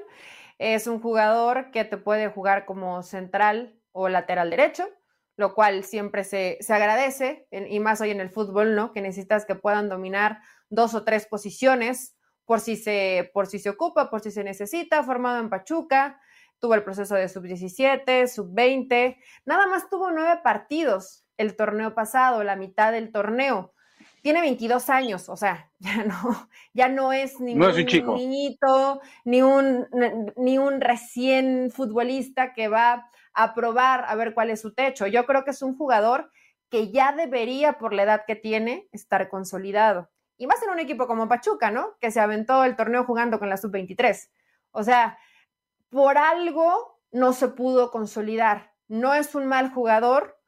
Es 0.58 0.88
un 0.88 1.00
jugador 1.00 1.70
que 1.70 1.86
te 1.86 1.98
puede 1.98 2.30
jugar 2.30 2.66
como 2.66 3.04
central 3.04 3.80
o 3.92 4.10
lateral 4.10 4.50
derecho, 4.50 4.90
lo 5.36 5.54
cual 5.54 5.84
siempre 5.84 6.24
se, 6.24 6.58
se 6.62 6.74
agradece, 6.74 7.48
y 7.52 7.80
más 7.80 8.02
hoy 8.02 8.10
en 8.10 8.22
el 8.22 8.32
fútbol, 8.32 8.74
¿no? 8.74 8.92
Que 8.92 9.02
necesitas 9.02 9.46
que 9.46 9.54
puedan 9.54 9.88
dominar 9.88 10.40
dos 10.70 10.96
o 10.96 11.04
tres 11.04 11.28
posiciones 11.28 12.17
por 12.48 12.62
si 12.62 12.78
se, 12.78 13.30
por 13.34 13.46
si 13.46 13.60
se 13.60 13.70
ocupa, 13.70 14.10
por 14.10 14.22
si 14.22 14.32
se 14.32 14.42
necesita, 14.42 15.04
formado 15.04 15.40
en 15.40 15.50
Pachuca, 15.50 16.20
tuvo 16.60 16.76
el 16.76 16.84
proceso 16.84 17.14
de 17.14 17.28
sub-17, 17.28 18.26
sub-20, 18.26 19.18
nada 19.46 19.68
más 19.68 19.90
tuvo 19.90 20.12
nueve 20.12 20.40
partidos 20.42 21.26
el 21.36 21.58
torneo 21.58 21.94
pasado, 21.94 22.46
la 22.46 22.56
mitad 22.56 22.94
del 22.94 23.12
torneo. 23.12 23.74
Tiene 24.22 24.40
22 24.40 24.90
años, 24.90 25.28
o 25.28 25.36
sea, 25.36 25.70
ya 25.80 26.06
no, 26.06 26.50
ya 26.74 26.88
no 26.88 27.12
es 27.12 27.38
ningún 27.42 27.76
niñito, 28.16 29.02
ni 29.26 29.42
un, 29.42 29.86
ni 30.38 30.58
un 30.58 30.80
recién 30.80 31.70
futbolista 31.70 32.54
que 32.54 32.70
va 32.70 33.10
a 33.34 33.54
probar 33.54 34.06
a 34.08 34.16
ver 34.16 34.34
cuál 34.34 34.52
es 34.52 34.62
su 34.62 34.74
techo. 34.74 35.06
Yo 35.06 35.26
creo 35.26 35.44
que 35.44 35.52
es 35.52 35.62
un 35.62 35.78
jugador 35.78 36.32
que 36.70 36.94
ya 36.94 37.12
debería, 37.12 37.74
por 37.74 37.94
la 37.94 38.04
edad 38.04 38.22
que 38.26 38.38
tiene, 38.38 38.88
estar 38.94 39.28
consolidado. 39.28 40.10
Y 40.38 40.48
más 40.48 40.62
en 40.64 40.70
un 40.70 40.80
equipo 40.80 41.08
como 41.08 41.28
Pachuca, 41.28 41.72
¿no? 41.72 41.98
Que 42.00 42.12
se 42.12 42.20
aventó 42.20 42.64
el 42.64 42.76
torneo 42.76 43.04
jugando 43.04 43.40
con 43.40 43.50
la 43.50 43.58
sub-23. 43.58 44.30
O 44.72 44.84
sea, 44.84 45.18
por 45.90 46.18
algo 46.18 47.02
no 47.12 47.34
se 47.34 47.48
pudo 47.48 47.92
consolidar. 47.92 48.74
No 48.88 49.14
es 49.14 49.36
un 49.36 49.48
mal 49.48 49.74
jugador, 49.74 50.40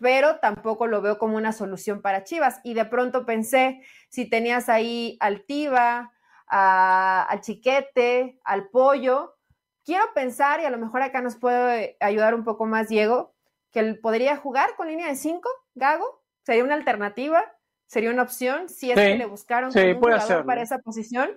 pero 0.00 0.40
tampoco 0.40 0.86
lo 0.86 1.00
veo 1.00 1.18
como 1.18 1.36
una 1.36 1.52
solución 1.52 2.02
para 2.02 2.24
Chivas. 2.24 2.60
Y 2.64 2.74
de 2.74 2.84
pronto 2.84 3.24
pensé, 3.24 3.82
si 4.08 4.28
tenías 4.28 4.68
ahí 4.68 5.16
al 5.20 5.44
Tiva, 5.44 6.12
al 6.48 7.40
Chiquete, 7.40 8.40
al 8.44 8.68
Pollo, 8.68 9.36
quiero 9.84 10.12
pensar, 10.14 10.60
y 10.60 10.64
a 10.64 10.70
lo 10.70 10.78
mejor 10.78 11.02
acá 11.02 11.22
nos 11.22 11.36
puede 11.36 11.96
ayudar 12.00 12.34
un 12.34 12.44
poco 12.44 12.66
más 12.66 12.88
Diego, 12.88 13.34
que 13.70 13.80
él 13.80 14.00
podría 14.00 14.36
jugar 14.36 14.74
con 14.76 14.88
línea 14.88 15.06
de 15.06 15.16
5, 15.16 15.48
Gago? 15.74 16.24
¿Sería 16.42 16.64
una 16.64 16.74
alternativa? 16.74 17.55
¿Sería 17.86 18.10
una 18.10 18.22
opción? 18.22 18.68
Si 18.68 18.90
es 18.90 18.96
que 18.96 19.16
le 19.16 19.26
buscaron 19.26 19.70
un 19.74 19.94
jugador 19.94 20.44
para 20.44 20.62
esa 20.62 20.78
posición, 20.78 21.30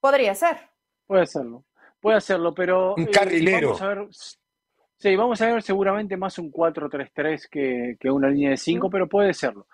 podría 0.00 0.34
ser. 0.34 0.56
Puede 1.06 1.22
hacerlo, 1.22 1.64
puede 2.00 2.18
hacerlo, 2.18 2.54
pero... 2.54 2.94
Un 2.94 3.06
carrilero. 3.06 3.68
vamos 3.68 3.82
a 3.82 3.88
ver, 3.88 4.08
sí, 4.98 5.16
vamos 5.16 5.40
a 5.40 5.52
ver 5.52 5.62
seguramente 5.62 6.16
más 6.16 6.38
un 6.38 6.52
4-3-3 6.52 7.48
que, 7.50 7.96
que, 7.98 8.10
una 8.10 8.28
línea 8.28 8.50
de 8.50 8.56
5, 8.56 8.88
pero 8.90 9.08
puede 9.08 9.34
serlo. 9.34 9.66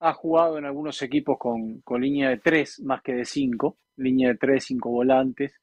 Ha 0.00 0.12
jugado 0.12 0.58
en 0.58 0.64
algunos 0.64 1.00
equipos 1.02 1.38
con, 1.38 1.80
con 1.82 2.00
línea 2.00 2.30
de 2.30 2.38
3 2.38 2.80
más 2.80 3.02
que 3.02 3.14
de 3.14 3.24
5, 3.24 3.76
línea 3.96 4.28
de 4.30 4.36
3, 4.36 4.64
5 4.64 4.90
volantes. 4.90 5.60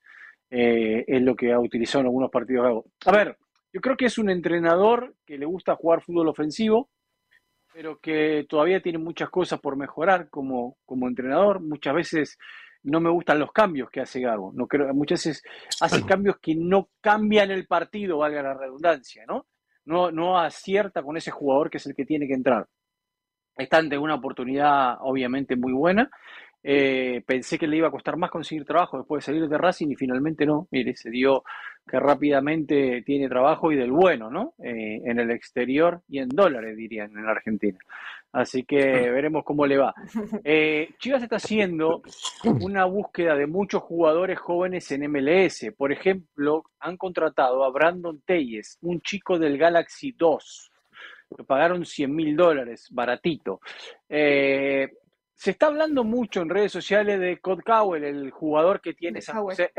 Eh, 0.56 1.04
es 1.08 1.21
lo 1.23 1.36
que 1.36 1.52
ha 1.52 1.60
utilizado 1.60 2.02
en 2.02 2.08
algunos 2.08 2.30
partidos. 2.30 2.86
A 3.06 3.12
ver, 3.12 3.38
yo 3.73 3.82
creo 3.82 3.97
que 3.97 4.06
es 4.06 4.19
un 4.19 4.30
entrenador 4.30 5.15
que 5.26 5.39
le 5.39 5.47
gusta 5.47 5.76
jugar 5.76 6.04
fútbol 6.04 6.28
ofensivo, 6.28 6.91
pero 7.73 7.99
que 7.99 8.45
todavía 8.47 8.81
tiene 8.81 8.99
muchas 8.99 9.29
cosas 9.29 9.59
por 9.59 9.75
mejorar 9.75 10.29
como, 10.29 10.77
como 10.86 11.07
entrenador. 11.07 11.59
Muchas 11.59 11.95
veces 11.95 12.38
no 12.83 12.99
me 12.99 13.09
gustan 13.09 13.39
los 13.39 13.51
cambios 13.51 13.89
que 13.89 14.01
hace 14.01 14.21
Gago. 14.21 14.51
No 14.53 14.67
creo, 14.67 14.93
muchas 14.93 15.25
veces 15.25 15.43
hace 15.81 16.05
cambios 16.05 16.38
que 16.41 16.55
no 16.55 16.89
cambian 17.01 17.49
el 17.51 17.65
partido, 17.65 18.19
valga 18.19 18.43
la 18.43 18.53
redundancia, 18.53 19.23
¿no? 19.27 19.47
No, 19.86 20.12
no 20.12 20.38
acierta 20.38 21.01
con 21.01 21.17
ese 21.17 21.31
jugador 21.31 21.69
que 21.69 21.77
es 21.77 21.86
el 21.88 21.95
que 21.95 22.05
tiene 22.05 22.27
que 22.27 22.33
entrar. 22.33 22.67
Está 23.57 23.77
ante 23.77 23.97
una 23.97 24.15
oportunidad 24.15 24.97
obviamente 25.01 25.55
muy 25.55 25.73
buena 25.73 26.09
eh, 26.63 27.21
pensé 27.26 27.60
que 27.60 27.67
le 27.67 27.78
iba 27.78 27.89
a 27.89 27.91
costar 27.91 28.15
más 28.15 28.32
conseguir 28.32 28.65
trabajo 28.65 28.97
después 28.97 29.23
de 29.23 29.32
salir 29.34 29.49
de 29.49 29.58
Racing 29.58 29.89
y 29.89 29.95
finalmente 29.95 30.45
no. 30.45 30.67
Mire, 30.71 30.95
se 30.95 31.10
dio 31.10 31.43
que 31.86 31.99
rápidamente 31.99 33.04
tiene 33.06 33.28
trabajo 33.28 33.71
y 33.71 33.76
del 33.76 33.91
bueno, 33.91 34.30
¿no? 34.30 34.54
Eh, 34.63 35.02
en 35.04 35.19
el 35.19 35.32
exterior 35.32 36.02
y 36.08 36.19
en 36.19 36.30
dólares, 36.30 36.78
dirían, 36.78 37.12
en 37.17 37.28
Argentina. 37.28 37.78
Así 38.32 38.63
que 38.63 38.78
veremos 39.12 39.43
cómo 39.43 39.65
le 39.65 39.78
va. 39.78 39.93
Eh, 40.43 40.89
Chivas 40.99 41.23
está 41.23 41.36
haciendo 41.36 42.02
una 42.62 42.86
búsqueda 42.86 43.36
de 43.36 43.47
muchos 43.47 43.84
jugadores 43.84 44.39
jóvenes 44.39 44.89
en 44.91 45.12
MLS. 45.12 45.67
Por 45.78 45.91
ejemplo, 45.91 46.63
han 46.80 46.95
contratado 46.95 47.65
a 47.65 47.71
Brandon 47.71 48.21
Telles, 48.26 48.78
un 48.82 49.02
chico 49.02 49.38
del 49.38 49.58
Galaxy 49.58 50.13
2. 50.13 50.71
Le 51.38 51.43
pagaron 51.43 51.86
100 51.86 52.15
mil 52.15 52.36
dólares, 52.36 52.88
baratito. 52.91 53.60
Eh, 54.08 54.88
se 55.43 55.51
está 55.51 55.65
hablando 55.65 56.06
mucho 56.06 56.41
en 56.41 56.47
redes 56.47 56.71
sociales 56.71 57.19
de 57.19 57.38
Cod 57.39 57.63
Cowell, 57.65 58.06
el 58.06 58.32
jugador 58.32 58.79
que 58.79 58.93
tiene 58.93 59.19
San 59.19 59.41
José 59.41 59.73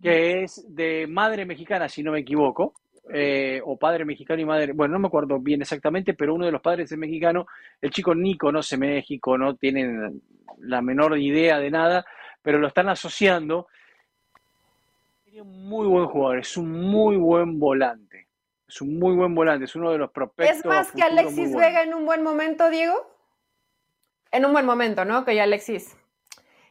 que 0.00 0.42
es 0.42 0.64
de 0.74 1.06
madre 1.06 1.44
mexicana, 1.44 1.86
si 1.86 2.02
no 2.02 2.12
me 2.12 2.20
equivoco, 2.20 2.72
eh, 3.12 3.60
o 3.62 3.76
padre 3.76 4.06
mexicano 4.06 4.40
y 4.40 4.46
madre, 4.46 4.72
bueno, 4.72 4.94
no 4.94 5.00
me 5.00 5.08
acuerdo 5.08 5.38
bien 5.38 5.60
exactamente, 5.60 6.14
pero 6.14 6.34
uno 6.34 6.46
de 6.46 6.52
los 6.52 6.62
padres 6.62 6.90
es 6.90 6.96
mexicano. 6.96 7.46
El 7.78 7.90
chico 7.90 8.14
ni 8.14 8.38
conoce 8.38 8.78
México, 8.78 9.36
no 9.36 9.54
tiene 9.56 10.12
la 10.60 10.80
menor 10.80 11.18
idea 11.18 11.58
de 11.58 11.70
nada, 11.70 12.06
pero 12.40 12.58
lo 12.58 12.68
están 12.68 12.88
asociando. 12.88 13.66
Es 15.26 15.42
un 15.42 15.68
muy 15.68 15.86
buen 15.86 16.06
jugador, 16.06 16.38
es 16.38 16.56
un 16.56 16.70
muy 16.70 17.18
buen 17.18 17.58
volante. 17.58 18.28
Es 18.66 18.80
un 18.80 18.98
muy 18.98 19.14
buen 19.14 19.34
volante, 19.34 19.66
es 19.66 19.76
uno 19.76 19.92
de 19.92 19.98
los 19.98 20.10
prospectos. 20.10 20.56
¿Es 20.56 20.64
más 20.64 20.90
que 20.90 21.02
Alexis 21.02 21.54
Vega 21.54 21.82
en 21.82 21.92
un 21.92 22.06
buen 22.06 22.22
momento, 22.22 22.70
Diego? 22.70 23.12
En 24.32 24.44
un 24.44 24.52
buen 24.52 24.66
momento, 24.66 25.04
¿no? 25.04 25.24
Que 25.24 25.34
ya 25.34 25.44
Alexis, 25.44 25.96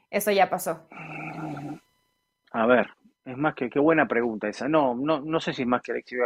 eso 0.10 0.32
ya 0.32 0.50
pasó. 0.50 0.88
A 2.52 2.66
ver, 2.66 2.90
es 3.24 3.38
más 3.38 3.56
que 3.56 3.70
qué 3.70 3.80
buena 3.80 4.08
pregunta 4.08 4.50
esa. 4.50 4.68
No, 4.68 4.96
no, 4.96 5.22
no 5.22 5.40
sé 5.40 5.54
si 5.54 5.62
es 5.62 5.68
más 5.68 5.82
que 5.82 5.92
Alexis. 5.92 6.20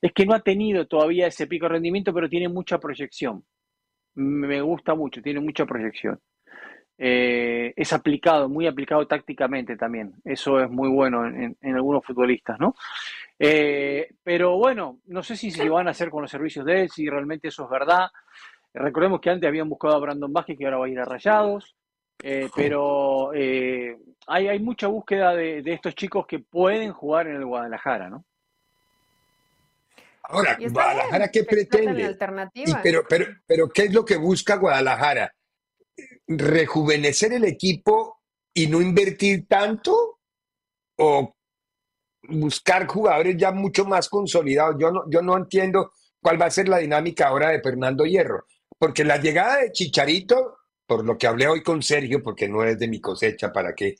Es 0.00 0.12
que 0.12 0.26
no 0.26 0.34
ha 0.34 0.40
tenido 0.40 0.86
todavía 0.86 1.26
ese 1.26 1.46
pico 1.46 1.66
de 1.66 1.74
rendimiento, 1.74 2.12
pero 2.12 2.28
tiene 2.28 2.48
mucha 2.48 2.78
proyección. 2.78 3.44
Me 4.14 4.60
gusta 4.60 4.94
mucho, 4.94 5.22
tiene 5.22 5.40
mucha 5.40 5.64
proyección. 5.66 6.18
Eh, 7.00 7.72
es 7.76 7.92
aplicado, 7.92 8.48
muy 8.48 8.66
aplicado 8.66 9.06
tácticamente 9.06 9.76
también. 9.76 10.14
Eso 10.24 10.58
es 10.60 10.68
muy 10.68 10.88
bueno 10.88 11.26
en, 11.26 11.56
algunos 11.62 12.04
futbolistas, 12.04 12.58
¿no? 12.58 12.74
Eh, 13.38 14.08
pero 14.24 14.56
bueno, 14.56 14.98
no 15.06 15.22
sé 15.22 15.36
si 15.36 15.52
se 15.52 15.68
van 15.68 15.86
a 15.86 15.92
hacer 15.92 16.10
con 16.10 16.22
los 16.22 16.30
servicios 16.30 16.66
de 16.66 16.82
él, 16.82 16.90
si 16.90 17.08
realmente 17.08 17.48
eso 17.48 17.64
es 17.64 17.70
verdad. 17.70 18.08
Recordemos 18.78 19.20
que 19.20 19.30
antes 19.30 19.48
habían 19.48 19.68
buscado 19.68 19.96
a 19.96 19.98
Brandon 19.98 20.32
Vázquez, 20.32 20.56
que 20.56 20.64
ahora 20.64 20.78
va 20.78 20.86
a 20.86 20.88
ir 20.88 20.98
a 20.98 21.04
Rayados. 21.04 21.76
Eh, 22.20 22.48
pero 22.54 23.32
eh, 23.32 23.96
hay, 24.26 24.48
hay, 24.48 24.58
mucha 24.58 24.88
búsqueda 24.88 25.34
de, 25.34 25.62
estos 25.64 25.94
chicos 25.94 26.26
que 26.26 26.40
pueden 26.40 26.92
jugar 26.92 27.28
en 27.28 27.36
el 27.36 27.44
Guadalajara, 27.44 28.10
¿no? 28.10 28.24
Ahora, 30.24 30.58
¿Guadalajara 30.60 31.30
qué 31.30 31.44
pretende? 31.44 32.16
pero, 32.82 33.04
pero, 33.08 33.26
pero, 33.46 33.68
¿qué 33.68 33.84
es 33.84 33.94
lo 33.94 34.04
que 34.04 34.16
busca 34.16 34.56
Guadalajara? 34.56 35.32
¿Rejuvenecer 36.26 37.32
el 37.32 37.44
equipo 37.44 38.20
y 38.52 38.66
no 38.66 38.80
invertir 38.80 39.46
tanto? 39.46 40.18
¿O 40.96 41.34
buscar 42.24 42.86
jugadores 42.86 43.36
ya 43.36 43.52
mucho 43.52 43.84
más 43.84 44.08
consolidados? 44.08 44.76
Yo 44.78 44.90
no, 44.90 45.04
yo 45.08 45.22
no 45.22 45.36
entiendo 45.36 45.92
cuál 46.20 46.40
va 46.40 46.46
a 46.46 46.50
ser 46.50 46.68
la 46.68 46.78
dinámica 46.78 47.28
ahora 47.28 47.50
de 47.50 47.62
Fernando 47.62 48.04
Hierro. 48.04 48.44
Porque 48.78 49.04
la 49.04 49.18
llegada 49.18 49.58
de 49.58 49.72
Chicharito, 49.72 50.58
por 50.86 51.04
lo 51.04 51.18
que 51.18 51.26
hablé 51.26 51.48
hoy 51.48 51.62
con 51.62 51.82
Sergio, 51.82 52.22
porque 52.22 52.48
no 52.48 52.64
es 52.64 52.78
de 52.78 52.88
mi 52.88 53.00
cosecha, 53.00 53.52
¿para 53.52 53.74
qué? 53.74 53.96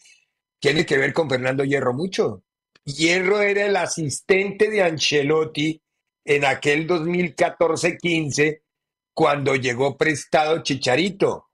Tiene 0.60 0.86
que 0.86 0.98
ver 0.98 1.12
con 1.12 1.28
Fernando 1.28 1.64
Hierro 1.64 1.92
mucho. 1.92 2.44
Hierro 2.84 3.42
era 3.42 3.66
el 3.66 3.76
asistente 3.76 4.70
de 4.70 4.82
Ancelotti 4.82 5.82
en 6.24 6.44
aquel 6.44 6.86
2014-15 6.88 8.62
cuando 9.14 9.56
llegó 9.56 9.96
prestado 9.96 10.62
Chicharito. 10.62 11.48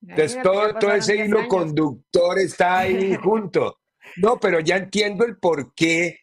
Entonces 0.00 0.42
todo, 0.42 0.74
todo 0.74 0.92
ese 0.94 1.16
hilo 1.16 1.46
conductor 1.46 2.38
está 2.38 2.78
ahí 2.78 3.14
junto. 3.22 3.78
No, 4.16 4.40
pero 4.40 4.60
ya 4.60 4.76
entiendo 4.76 5.24
el 5.24 5.36
por 5.36 5.74
qué 5.74 6.18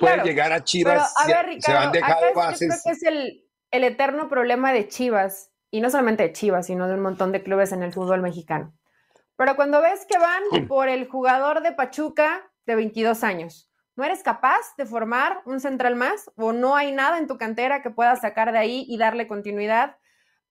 puede 0.00 0.24
llegar 0.24 0.52
a 0.52 0.64
Chivas. 0.64 1.12
Pero, 1.24 1.36
a 1.36 1.42
ver, 1.42 1.54
Ricardo, 1.54 1.80
se 1.80 1.86
han 1.86 1.92
dejado 1.92 2.34
bases. 2.34 2.68
Creo 2.68 2.80
que 2.84 2.90
es 2.90 3.02
el, 3.04 3.44
el 3.70 3.84
eterno 3.84 4.28
problema 4.28 4.72
de 4.72 4.88
Chivas 4.88 5.53
y 5.74 5.80
no 5.80 5.90
solamente 5.90 6.22
de 6.22 6.32
Chivas, 6.32 6.66
sino 6.66 6.86
de 6.86 6.94
un 6.94 7.00
montón 7.00 7.32
de 7.32 7.42
clubes 7.42 7.72
en 7.72 7.82
el 7.82 7.92
fútbol 7.92 8.22
mexicano. 8.22 8.72
Pero 9.34 9.56
cuando 9.56 9.82
ves 9.82 10.06
que 10.08 10.16
van 10.18 10.68
por 10.68 10.88
el 10.88 11.08
jugador 11.08 11.62
de 11.64 11.72
Pachuca 11.72 12.48
de 12.64 12.76
22 12.76 13.24
años, 13.24 13.72
¿no 13.96 14.04
eres 14.04 14.22
capaz 14.22 14.60
de 14.78 14.86
formar 14.86 15.42
un 15.46 15.58
central 15.58 15.96
más 15.96 16.30
o 16.36 16.52
no 16.52 16.76
hay 16.76 16.92
nada 16.92 17.18
en 17.18 17.26
tu 17.26 17.38
cantera 17.38 17.82
que 17.82 17.90
puedas 17.90 18.20
sacar 18.20 18.52
de 18.52 18.58
ahí 18.58 18.84
y 18.88 18.98
darle 18.98 19.26
continuidad? 19.26 19.96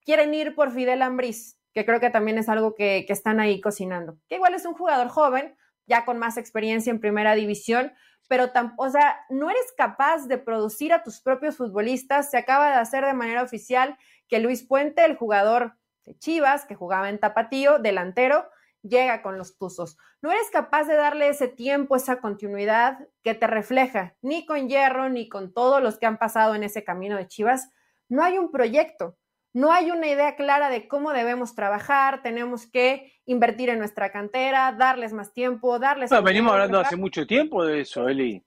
Quieren 0.04 0.34
ir 0.34 0.56
por 0.56 0.74
Fidel 0.74 1.02
Ambriz, 1.02 1.58
que 1.74 1.86
creo 1.86 2.02
que 2.02 2.10
también 2.10 2.38
es 2.38 2.50
algo 2.50 2.76
que, 2.76 3.06
que 3.08 3.14
están 3.14 3.40
ahí 3.40 3.62
cocinando. 3.62 4.18
Que 4.28 4.36
igual 4.36 4.54
es 4.56 4.66
un 4.66 4.74
jugador 4.74 5.08
joven, 5.08 5.56
ya 5.86 6.04
con 6.04 6.20
más 6.20 6.36
experiencia 6.36 6.92
en 6.92 7.00
primera 7.00 7.34
división, 7.34 7.94
pero 8.28 8.52
o 8.78 8.90
sea, 8.90 9.20
no 9.30 9.50
eres 9.50 9.74
capaz 9.78 10.28
de 10.28 10.38
producir 10.38 10.92
a 10.92 11.04
tus 11.04 11.22
propios 11.22 11.56
futbolistas. 11.56 12.30
Se 12.32 12.38
acaba 12.38 12.72
de 12.72 12.76
hacer 12.76 13.06
de 13.06 13.14
manera 13.14 13.44
oficial 13.44 13.98
que 14.28 14.40
Luis 14.40 14.64
Puente, 14.64 15.06
el 15.06 15.16
jugador 15.16 15.76
de 16.06 16.18
Chivas, 16.18 16.66
que 16.66 16.76
jugaba 16.76 17.10
en 17.10 17.20
Tapatío, 17.20 17.80
delantero, 17.80 18.50
llega 18.82 19.22
con 19.22 19.38
los 19.38 19.58
Tuzos. 19.58 19.98
No 20.22 20.32
eres 20.32 20.50
capaz 20.52 20.86
de 20.86 20.96
darle 20.96 21.30
ese 21.30 21.48
tiempo, 21.48 21.96
esa 21.96 22.20
continuidad 22.20 23.00
que 23.24 23.34
te 23.34 23.48
refleja, 23.48 24.16
ni 24.22 24.46
con 24.46 24.68
Hierro, 24.68 25.10
ni 25.10 25.30
con 25.30 25.54
todos 25.54 25.82
los 25.82 25.98
que 25.98 26.06
han 26.06 26.18
pasado 26.18 26.56
en 26.56 26.64
ese 26.64 26.84
camino 26.84 27.18
de 27.18 27.28
Chivas. 27.28 27.70
No 28.10 28.24
hay 28.24 28.38
un 28.38 28.52
proyecto, 28.52 29.18
no 29.54 29.72
hay 29.72 29.92
una 29.92 30.08
idea 30.08 30.36
clara 30.36 30.70
de 30.70 30.88
cómo 30.88 31.14
debemos 31.14 31.56
trabajar, 31.56 32.22
tenemos 32.22 32.68
que 32.68 33.14
invertir 33.26 33.70
en 33.70 33.80
nuestra 33.80 34.12
cantera, 34.12 34.74
darles 34.74 35.14
más 35.14 35.34
tiempo, 35.34 35.80
darles... 35.80 36.12
venimos 36.24 36.52
hablando 36.52 36.80
hace 36.80 36.98
mucho 36.98 37.26
tiempo 37.26 37.66
de 37.66 37.82
eso, 37.82 38.10
Eli 38.10 38.44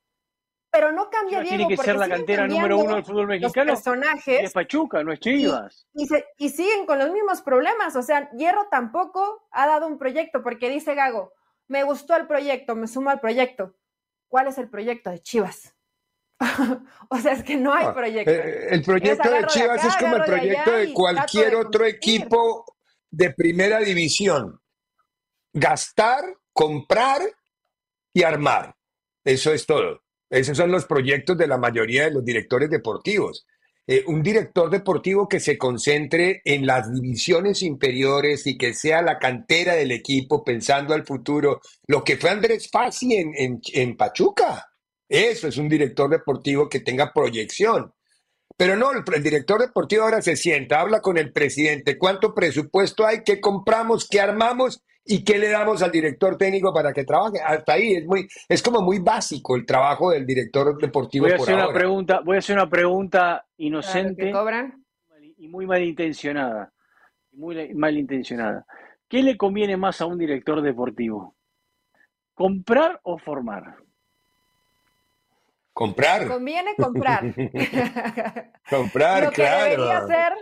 pero 0.76 0.92
no 0.92 1.08
cambia 1.08 1.40
Diego. 1.40 1.56
Tiene 1.56 1.68
que 1.68 1.82
ser 1.82 1.96
la 1.96 2.08
cantera 2.08 2.46
número 2.46 2.76
uno 2.78 2.96
del 2.96 3.04
fútbol 3.04 3.26
mexicano. 3.26 3.70
Los 3.70 3.82
personajes. 3.82 4.40
Es 4.42 4.52
Pachuca, 4.52 5.02
no 5.02 5.10
es 5.10 5.20
Chivas. 5.20 5.86
Y, 5.94 6.06
y, 6.36 6.48
siguen 6.50 6.84
con 6.84 6.98
los 6.98 7.10
mismos 7.10 7.40
problemas. 7.40 7.96
O 7.96 8.02
sea, 8.02 8.30
Hierro 8.32 8.68
tampoco 8.70 9.48
ha 9.52 9.66
dado 9.66 9.86
un 9.86 9.98
proyecto, 9.98 10.42
porque 10.42 10.68
dice 10.68 10.94
Gago, 10.94 11.32
me 11.66 11.82
gustó 11.82 12.14
el 12.14 12.26
proyecto, 12.26 12.76
me 12.76 12.88
sumo 12.88 13.08
al 13.08 13.20
proyecto. 13.20 13.74
¿Cuál 14.28 14.48
es 14.48 14.58
el 14.58 14.68
proyecto 14.68 15.10
de 15.10 15.20
Chivas? 15.20 15.74
o 17.08 17.16
sea, 17.16 17.32
es 17.32 17.42
que 17.42 17.56
no 17.56 17.72
hay 17.72 17.86
ah, 17.86 17.94
proyecto. 17.94 18.30
Eh, 18.30 18.68
el 18.70 18.82
proyecto 18.82 19.30
de 19.30 19.46
Chivas 19.46 19.82
es 19.82 19.96
como 19.96 20.16
el 20.16 20.24
proyecto 20.24 20.72
de, 20.72 20.92
cualquier 20.92 21.56
otro 21.56 21.86
equipo 21.86 22.66
de 23.10 23.32
primera 23.32 23.78
división. 23.78 24.60
Gastar, 25.54 26.22
comprar 26.52 27.22
y 28.12 28.22
armar. 28.22 28.76
Eso 29.24 29.54
es 29.54 29.64
todo. 29.64 30.05
Esos 30.30 30.56
son 30.56 30.70
los 30.70 30.86
proyectos 30.86 31.38
de 31.38 31.46
la 31.46 31.58
mayoría 31.58 32.04
de 32.04 32.10
los 32.10 32.24
directores 32.24 32.70
deportivos. 32.70 33.46
Eh, 33.88 34.02
un 34.08 34.20
director 34.20 34.68
deportivo 34.68 35.28
que 35.28 35.38
se 35.38 35.56
concentre 35.56 36.40
en 36.44 36.66
las 36.66 36.92
divisiones 36.92 37.62
inferiores 37.62 38.44
y 38.48 38.58
que 38.58 38.74
sea 38.74 39.00
la 39.00 39.18
cantera 39.20 39.74
del 39.74 39.92
equipo 39.92 40.42
pensando 40.42 40.92
al 40.92 41.06
futuro, 41.06 41.60
lo 41.86 42.02
que 42.02 42.16
fue 42.16 42.30
Andrés 42.30 42.68
Fassi 42.68 43.14
en, 43.14 43.60
en, 43.72 43.96
Pachuca. 43.96 44.66
Eso 45.08 45.46
es 45.46 45.56
un 45.56 45.68
director 45.68 46.10
deportivo 46.10 46.68
que 46.68 46.80
tenga 46.80 47.12
proyección. 47.12 47.92
Pero 48.56 48.74
no, 48.74 48.90
el, 48.90 49.22
director 49.22 49.60
deportivo 49.60 50.02
ahora 50.02 50.20
se 50.20 50.34
sienta, 50.34 50.80
habla 50.80 51.00
con 51.00 51.16
el 51.16 51.32
presidente, 51.32 51.96
cuánto 51.96 52.34
presupuesto 52.34 53.06
hay, 53.06 53.22
qué 53.22 53.40
compramos, 53.40 54.08
qué 54.08 54.20
armamos 54.20 54.82
y 55.06 55.24
qué 55.24 55.38
le 55.38 55.48
damos 55.48 55.82
al 55.82 55.90
director 55.90 56.36
técnico 56.36 56.72
para 56.74 56.92
que 56.92 57.04
trabaje. 57.04 57.38
Hasta 57.44 57.74
ahí 57.74 57.94
es 57.94 58.06
muy, 58.06 58.26
es 58.48 58.62
como 58.62 58.80
muy 58.82 58.98
básico 58.98 59.56
el 59.56 59.64
trabajo 59.64 60.10
del 60.10 60.26
director 60.26 60.76
deportivo. 60.78 61.26
Voy 61.26 61.32
a 61.32 61.36
hacer 61.36 61.54
una 61.54 61.72
pregunta, 61.72 62.20
voy 62.24 62.36
a 62.36 62.38
hacer 62.40 62.56
una 62.56 62.68
pregunta 62.68 63.46
inocente 63.56 64.32
y 65.38 65.48
muy 65.48 65.66
malintencionada, 65.66 66.72
muy 67.32 67.74
malintencionada. 67.74 68.66
¿Qué 69.08 69.22
le 69.22 69.36
conviene 69.36 69.76
más 69.76 70.00
a 70.00 70.06
un 70.06 70.18
director 70.18 70.60
deportivo? 70.62 71.36
¿Comprar 72.34 73.00
o 73.04 73.18
formar? 73.18 73.76
Comprar. 75.76 76.26
Conviene 76.26 76.74
comprar. 76.74 77.22
comprar, 78.70 79.24
lo 79.24 79.30
que 79.30 79.42
Debería 79.42 80.06
ser 80.06 80.32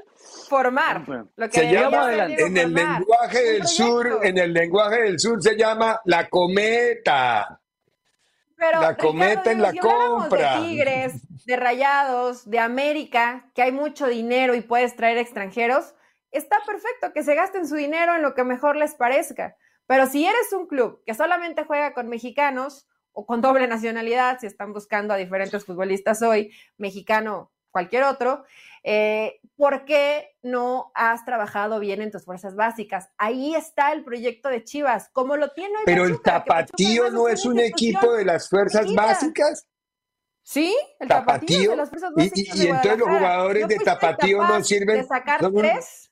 formar. 0.48 1.04
Lo 1.34 1.48
que 1.48 1.58
se 1.58 1.72
llama 1.72 2.14
en 2.14 2.56
el 2.56 2.72
lenguaje 2.72 3.42
del 3.42 3.66
sur, 3.66 4.20
en 4.22 4.38
el 4.38 4.52
lenguaje 4.52 5.02
del 5.02 5.18
sur 5.18 5.42
se 5.42 5.56
llama 5.56 6.00
la 6.04 6.28
cometa. 6.28 7.60
Pero, 8.56 8.80
la 8.80 8.96
cometa 8.96 9.50
en 9.50 9.60
la 9.60 9.74
compra. 9.74 10.60
De 10.60 10.68
tigres, 10.68 11.44
de 11.46 11.56
rayados, 11.56 12.48
de 12.48 12.60
América, 12.60 13.50
que 13.56 13.62
hay 13.62 13.72
mucho 13.72 14.06
dinero 14.06 14.54
y 14.54 14.60
puedes 14.60 14.94
traer 14.94 15.18
extranjeros, 15.18 15.96
está 16.30 16.58
perfecto 16.64 17.12
que 17.12 17.24
se 17.24 17.34
gasten 17.34 17.66
su 17.66 17.74
dinero 17.74 18.14
en 18.14 18.22
lo 18.22 18.36
que 18.36 18.44
mejor 18.44 18.76
les 18.76 18.94
parezca. 18.94 19.56
Pero 19.88 20.06
si 20.06 20.24
eres 20.24 20.52
un 20.52 20.68
club 20.68 21.02
que 21.04 21.12
solamente 21.12 21.64
juega 21.64 21.92
con 21.92 22.08
mexicanos, 22.08 22.86
o 23.14 23.24
con 23.24 23.40
doble 23.40 23.66
nacionalidad, 23.66 24.38
si 24.40 24.46
están 24.46 24.72
buscando 24.72 25.14
a 25.14 25.16
diferentes 25.16 25.64
futbolistas 25.64 26.20
hoy, 26.20 26.52
mexicano, 26.76 27.52
cualquier 27.70 28.04
otro, 28.04 28.44
eh, 28.82 29.40
¿por 29.56 29.84
qué 29.84 30.36
no 30.42 30.92
has 30.94 31.24
trabajado 31.24 31.80
bien 31.80 32.02
en 32.02 32.10
tus 32.10 32.24
fuerzas 32.24 32.54
básicas? 32.54 33.10
Ahí 33.16 33.54
está 33.54 33.92
el 33.92 34.04
proyecto 34.04 34.48
de 34.48 34.62
Chivas, 34.62 35.08
como 35.12 35.36
lo 35.36 35.48
tiene 35.50 35.76
hoy 35.78 35.82
Pero 35.86 36.04
el 36.04 36.20
Tapatío 36.20 37.10
no 37.10 37.28
es 37.28 37.44
un 37.46 37.60
equipo 37.60 38.12
de 38.12 38.24
las 38.24 38.48
fuerzas 38.48 38.92
básicas. 38.94 39.66
Sí, 40.42 40.76
el 41.00 41.08
Tapatío, 41.08 41.70
de 41.70 41.76
las 41.76 41.88
fuerzas 41.88 42.12
básicas. 42.14 42.56
Y, 42.56 42.66
entonces 42.66 42.98
los 42.98 43.08
jugadores 43.08 43.66
de 43.68 43.76
Tapatío 43.76 44.42
no 44.44 44.62
sirven. 44.62 44.98
De 44.98 45.04
sacar 45.04 45.40
tres 45.40 46.10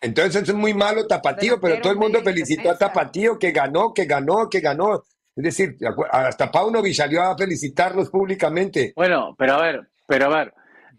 Entonces 0.00 0.48
es 0.48 0.54
muy 0.54 0.72
malo 0.72 1.06
Tapatío, 1.06 1.60
pero, 1.60 1.80
todo 1.80 1.92
el 1.92 1.98
mundo 1.98 2.20
felicitó 2.22 2.70
a 2.70 2.78
Tapatío 2.78 3.38
que 3.38 3.52
ganó, 3.52 3.92
que 3.92 4.06
ganó, 4.06 4.48
que 4.48 4.60
ganó. 4.60 5.02
Es 5.36 5.44
decir, 5.44 5.76
hasta 6.10 6.50
Paunovic 6.50 6.94
salió 6.94 7.22
a 7.22 7.36
felicitarlos 7.36 8.10
públicamente. 8.10 8.92
Bueno, 8.96 9.34
pero 9.38 9.54
a 9.54 9.62
ver, 9.62 9.88
pero 10.06 10.26
a 10.26 10.36
ver, 10.36 10.54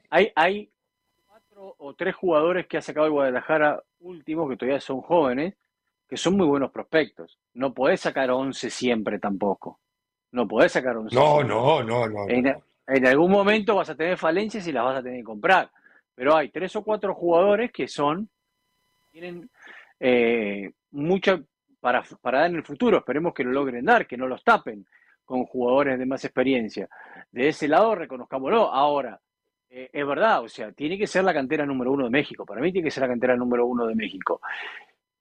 hay, 0.09 0.31
hay 0.35 0.69
cuatro 1.27 1.75
o 1.79 1.93
tres 1.95 2.15
jugadores 2.15 2.67
que 2.67 2.77
ha 2.77 2.81
sacado 2.81 3.07
el 3.07 3.11
Guadalajara 3.11 3.81
últimos, 3.99 4.49
que 4.49 4.57
todavía 4.57 4.79
son 4.79 5.01
jóvenes, 5.01 5.55
que 6.07 6.17
son 6.17 6.37
muy 6.37 6.45
buenos 6.45 6.71
prospectos. 6.71 7.39
No 7.53 7.73
podés 7.73 8.01
sacar 8.01 8.29
11 8.29 8.69
siempre 8.69 9.19
tampoco. 9.19 9.79
No 10.31 10.47
podés 10.47 10.71
sacar 10.71 10.95
11. 10.97 11.15
No, 11.15 11.43
no, 11.43 11.83
no, 11.83 12.07
no. 12.07 12.29
En, 12.29 12.55
en 12.87 13.07
algún 13.07 13.31
momento 13.31 13.75
vas 13.75 13.89
a 13.89 13.95
tener 13.95 14.17
falencias 14.17 14.65
y 14.67 14.71
las 14.71 14.83
vas 14.83 14.99
a 14.99 15.03
tener 15.03 15.19
que 15.19 15.25
comprar. 15.25 15.71
Pero 16.15 16.35
hay 16.35 16.49
tres 16.49 16.75
o 16.75 16.83
cuatro 16.83 17.13
jugadores 17.15 17.71
que 17.71 17.87
son 17.87 18.29
tienen 19.11 19.49
eh, 19.99 20.71
mucho 20.91 21.43
para, 21.79 22.03
dar 22.23 22.49
en 22.49 22.55
el 22.55 22.63
futuro. 22.63 22.97
Esperemos 22.97 23.33
que 23.33 23.43
lo 23.43 23.51
logren 23.51 23.85
dar, 23.85 24.07
que 24.07 24.17
no 24.17 24.27
los 24.27 24.43
tapen 24.43 24.85
con 25.25 25.45
jugadores 25.45 25.99
de 25.99 26.05
más 26.05 26.23
experiencia. 26.25 26.89
De 27.31 27.49
ese 27.49 27.67
lado, 27.67 27.95
reconozcámoslo. 27.95 28.71
Ahora, 28.71 29.19
eh, 29.69 29.89
es 29.91 30.07
verdad, 30.07 30.43
o 30.43 30.49
sea, 30.49 30.71
tiene 30.71 30.97
que 30.97 31.07
ser 31.07 31.23
la 31.23 31.33
cantera 31.33 31.65
número 31.65 31.91
uno 31.91 32.05
de 32.05 32.09
México. 32.09 32.45
Para 32.45 32.61
mí 32.61 32.71
tiene 32.71 32.87
que 32.87 32.91
ser 32.91 33.01
la 33.01 33.09
cantera 33.09 33.35
número 33.35 33.65
uno 33.65 33.85
de 33.85 33.95
México. 33.95 34.41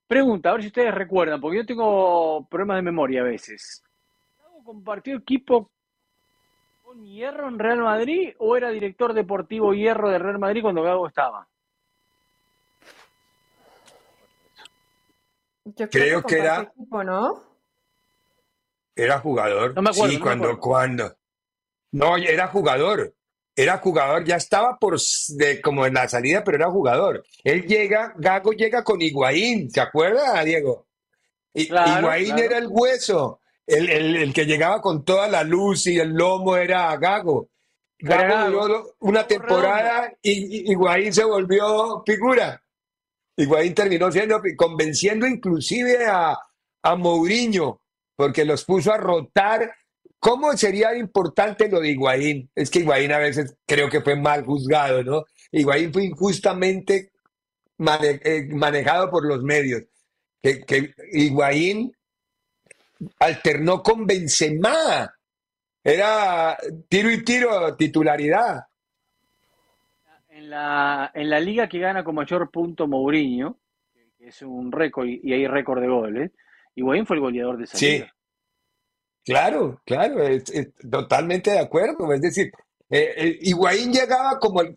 Pregunta, 0.07 0.51
a 0.51 0.53
ver 0.53 0.62
si 0.62 0.68
ustedes 0.68 0.95
recuerdan, 0.95 1.41
porque 1.41 1.59
yo 1.59 1.66
tengo 1.66 2.47
problemas 2.49 2.78
de 2.78 2.82
memoria 2.82 3.20
a 3.20 3.24
veces. 3.24 3.84
¿Compartió 4.64 5.16
equipo 5.16 5.70
con 6.82 7.05
Hierro 7.05 7.49
en 7.49 7.59
Real 7.59 7.78
Madrid 7.78 8.34
o 8.38 8.57
era 8.57 8.70
director 8.70 9.14
deportivo 9.14 9.72
Hierro 9.72 10.11
de 10.11 10.18
Real 10.18 10.38
Madrid 10.38 10.62
cuando 10.62 10.82
Gago 10.82 11.07
estaba? 11.07 11.47
Creo, 15.90 16.22
que, 16.22 16.38
era. 16.38 16.72
¿no? 16.90 17.42
Era 18.94 19.18
jugador. 19.18 19.74
No 19.74 19.82
me 19.82 19.90
acuerdo, 19.90 20.14
sí, 20.14 20.20
cuando, 20.20 20.58
cuando. 20.58 21.16
No, 21.92 22.16
era 22.16 22.48
jugador. 22.48 23.14
Era 23.56 23.78
jugador, 23.78 24.24
ya 24.24 24.36
estaba 24.36 24.78
por 24.78 24.98
de, 25.28 25.61
como 25.61 25.84
en 25.84 25.94
la 25.94 26.08
salida, 26.08 26.42
pero 26.44 26.56
era 26.56 26.70
jugador. 26.70 27.24
Él 27.44 27.66
llega, 27.66 28.14
Gago 28.16 28.52
llega 28.52 28.82
con 28.84 29.02
Higuaín, 29.02 29.70
¿se 29.70 29.80
acuerda, 29.80 30.42
Diego? 30.44 30.86
Higuaín 31.52 32.38
era 32.38 32.58
el 32.58 32.68
hueso, 32.68 33.40
el, 33.66 33.90
el, 33.90 34.32
que 34.32 34.46
llegaba 34.46 34.80
con 34.80 35.04
toda 35.04 35.28
la 35.28 35.42
luz 35.42 35.88
y 35.88 35.98
el 35.98 36.11
lomo 36.11 36.56
era 36.56 36.96
Gago. 36.96 37.48
Gago 37.98 38.94
una 39.00 39.26
temporada 39.26 40.12
y 40.22 40.70
Higuaín 40.70 41.12
se 41.12 41.24
volvió 41.24 42.02
figura. 42.06 42.62
Higuaín 43.43 43.74
terminó 43.74 44.11
siendo, 44.11 44.41
convenciendo 44.57 45.26
inclusive 45.26 46.07
a, 46.07 46.36
a 46.82 46.97
Mourinho, 46.97 47.80
porque 48.16 48.45
los 48.45 48.64
puso 48.64 48.93
a 48.93 48.99
rotar. 48.99 49.74
¿Cómo 50.18 50.55
sería 50.57 50.95
importante 50.97 51.68
lo 51.68 51.80
de 51.80 51.91
Higuaín? 51.91 52.51
Es 52.55 52.70
que 52.70 52.80
Higuaín 52.80 53.12
a 53.12 53.18
veces 53.18 53.57
creo 53.66 53.88
que 53.88 54.03
fue 54.03 54.16
mal 54.16 54.45
juzgado, 54.45 55.03
¿no? 55.03 55.24
Higuaín 55.51 55.93
fue 55.93 56.05
injustamente 56.05 57.12
eh, 57.78 58.49
manejado 58.51 59.11
por 59.11 59.24
los 59.24 59.43
medios. 59.43 59.82
Que, 60.43 60.61
que 60.61 60.95
alternó 63.18 63.82
con 63.82 64.07
Benzema. 64.07 65.14
Era 65.82 66.59
tiro 66.88 67.11
y 67.11 67.24
tiro, 67.24 67.74
titularidad 67.76 68.64
la, 70.51 71.11
en 71.14 71.30
la 71.30 71.40
liga 71.40 71.68
que 71.68 71.78
gana 71.78 72.05
con 72.05 72.14
mayor 72.14 72.51
punto 72.51 72.86
Mourinho, 72.86 73.59
que 74.18 74.28
es 74.28 74.42
un 74.42 74.70
récord 74.70 75.07
y, 75.07 75.32
hay 75.32 75.46
récord 75.46 75.80
de 75.80 75.88
goles, 75.88 76.30
Higuaín 76.74 77.07
fue 77.07 77.16
el 77.16 77.22
goleador 77.22 77.57
de 77.59 77.64
esa 77.64 77.78
sí. 77.78 78.05
Claro, 79.24 79.80
claro, 79.84 80.24
totalmente 80.90 81.51
de 81.51 81.59
acuerdo. 81.59 82.12
Es 82.12 82.20
decir, 82.20 82.51
eh, 82.88 83.14
eh 83.16 83.38
Higuaín 83.42 83.92
llegaba 83.92 84.38
como, 84.38 84.62
el, 84.62 84.74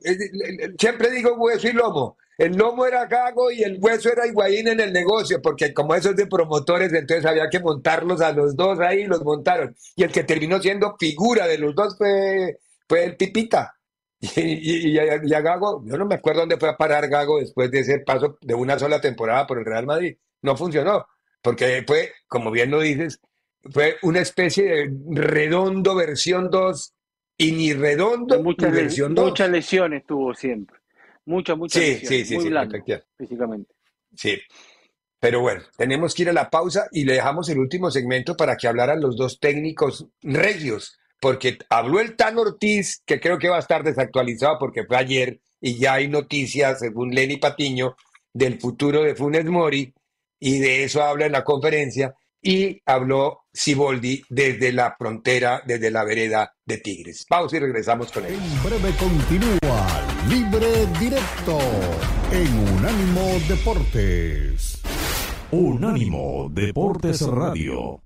siempre 0.77 1.09
digo 1.11 1.35
hueso 1.35 1.67
y 1.67 1.73
lomo. 1.73 2.17
El 2.37 2.55
lomo 2.55 2.85
era 2.85 3.05
Gago 3.05 3.51
y 3.51 3.63
el 3.63 3.77
hueso 3.79 4.11
era 4.11 4.27
Higuaín 4.27 4.67
en 4.67 4.79
el 4.79 4.91
negocio, 4.91 5.41
porque 5.41 5.73
como 5.73 5.95
eso 5.95 6.09
es 6.09 6.15
de 6.15 6.27
promotores, 6.27 6.91
entonces 6.91 7.25
había 7.25 7.49
que 7.49 7.59
montarlos 7.59 8.21
a 8.21 8.31
los 8.31 8.55
dos 8.55 8.79
ahí, 8.79 9.01
y 9.01 9.05
los 9.05 9.23
montaron. 9.23 9.75
Y 9.95 10.03
el 10.03 10.11
que 10.11 10.23
terminó 10.23 10.59
siendo 10.59 10.95
figura 10.99 11.47
de 11.47 11.59
los 11.59 11.75
dos 11.75 11.97
fue, 11.97 12.59
fue 12.87 13.05
el 13.05 13.15
Pipita. 13.15 13.75
Y, 14.35 14.91
y, 14.91 14.99
a, 14.99 15.41
Gago, 15.41 15.83
yo 15.85 15.97
no 15.97 16.05
me 16.05 16.15
acuerdo 16.15 16.41
dónde 16.41 16.57
fue 16.57 16.69
a 16.69 16.77
parar 16.77 17.09
Gago 17.09 17.39
después 17.39 17.69
de 17.69 17.79
ese 17.79 17.99
paso 17.99 18.37
de 18.41 18.53
una 18.53 18.79
sola 18.79 19.01
temporada 19.01 19.45
por 19.45 19.59
el 19.59 19.65
Real 19.65 19.85
Madrid. 19.85 20.15
No 20.41 20.55
funcionó, 20.55 21.05
porque 21.41 21.83
fue, 21.85 22.13
como 22.27 22.49
bien 22.49 22.71
lo 22.71 22.79
dices, 22.79 23.19
fue 23.69 23.97
una 24.01 24.21
especie 24.21 24.63
de 24.63 24.93
redondo 25.09 25.95
versión 25.95 26.49
2 26.49 26.93
y 27.37 27.51
ni 27.51 27.73
redondo 27.73 28.41
muchas, 28.41 28.71
ni 28.71 28.77
versión 28.77 29.13
2. 29.13 29.29
Muchas 29.29 29.49
lesiones 29.49 30.05
tuvo 30.05 30.33
siempre. 30.33 30.77
Muchas, 31.25 31.57
muchas 31.57 31.81
sí, 31.81 31.89
lesiones. 31.89 32.27
Sí, 32.27 32.35
sí, 32.37 32.93
sí, 32.93 32.93
físicamente. 33.17 33.73
Sí. 34.15 34.39
Pero 35.19 35.41
bueno, 35.41 35.61
tenemos 35.77 36.13
que 36.13 36.23
ir 36.23 36.29
a 36.29 36.33
la 36.33 36.49
pausa 36.49 36.87
y 36.91 37.03
le 37.03 37.13
dejamos 37.13 37.49
el 37.49 37.59
último 37.59 37.91
segmento 37.91 38.37
para 38.37 38.55
que 38.55 38.67
hablaran 38.67 39.01
los 39.01 39.17
dos 39.17 39.39
técnicos 39.39 40.07
regios 40.21 40.97
porque 41.23 41.57
habló 41.69 42.01
el 42.01 42.17
Tan 42.17 42.37
Ortiz, 42.37 43.01
que 43.05 43.21
creo 43.21 43.39
que 43.39 43.47
va 43.47 43.55
a 43.55 43.61
estar 43.61 43.81
desactualizado 43.81 44.57
porque 44.59 44.83
fue 44.83 44.97
ayer 44.97 45.39
y 45.61 45.79
ya 45.79 45.93
hay 45.93 46.09
noticias, 46.09 46.79
según 46.79 47.11
Lenny 47.15 47.37
Patiño, 47.37 47.95
del 48.33 48.59
futuro 48.59 49.03
de 49.03 49.15
Funes 49.15 49.45
Mori, 49.45 49.93
y 50.37 50.59
de 50.59 50.83
eso 50.83 51.01
habla 51.01 51.25
en 51.25 51.31
la 51.31 51.45
conferencia, 51.45 52.13
y 52.41 52.81
habló 52.85 53.43
Siboldi 53.53 54.21
desde 54.29 54.73
la 54.73 54.97
frontera, 54.97 55.63
desde 55.65 55.91
la 55.91 56.03
vereda 56.03 56.53
de 56.65 56.79
Tigres. 56.79 57.25
Pausa 57.29 57.55
y 57.55 57.59
regresamos 57.61 58.11
con 58.11 58.25
él. 58.25 58.33
En 58.33 58.63
breve 58.63 58.93
continúa 58.99 60.01
Libre 60.27 60.85
Directo 60.99 61.57
en 62.33 62.75
Unánimo 62.75 63.39
Deportes. 63.47 64.81
Unánimo 65.51 66.49
Deportes 66.51 67.21
Radio. 67.21 68.01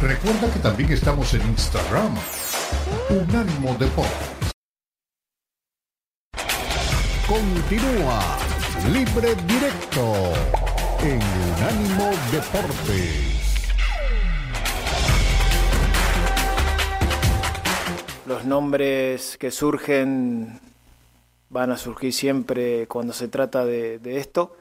Recuerda 0.00 0.52
que 0.52 0.58
también 0.60 0.92
estamos 0.92 1.34
en 1.34 1.42
Instagram. 1.42 2.14
Unánimo 3.10 3.74
Deportes. 3.78 4.52
Continúa 7.28 8.38
Libre 8.92 9.34
Directo 9.46 10.32
en 11.02 11.20
Unánimo 11.54 12.10
Deportes. 12.32 13.30
los 18.30 18.44
nombres 18.44 19.36
que 19.38 19.50
surgen 19.50 20.60
van 21.48 21.72
a 21.72 21.76
surgir 21.76 22.12
siempre 22.12 22.86
cuando 22.86 23.12
se 23.12 23.26
trata 23.26 23.64
de, 23.64 23.98
esto. 24.04 24.56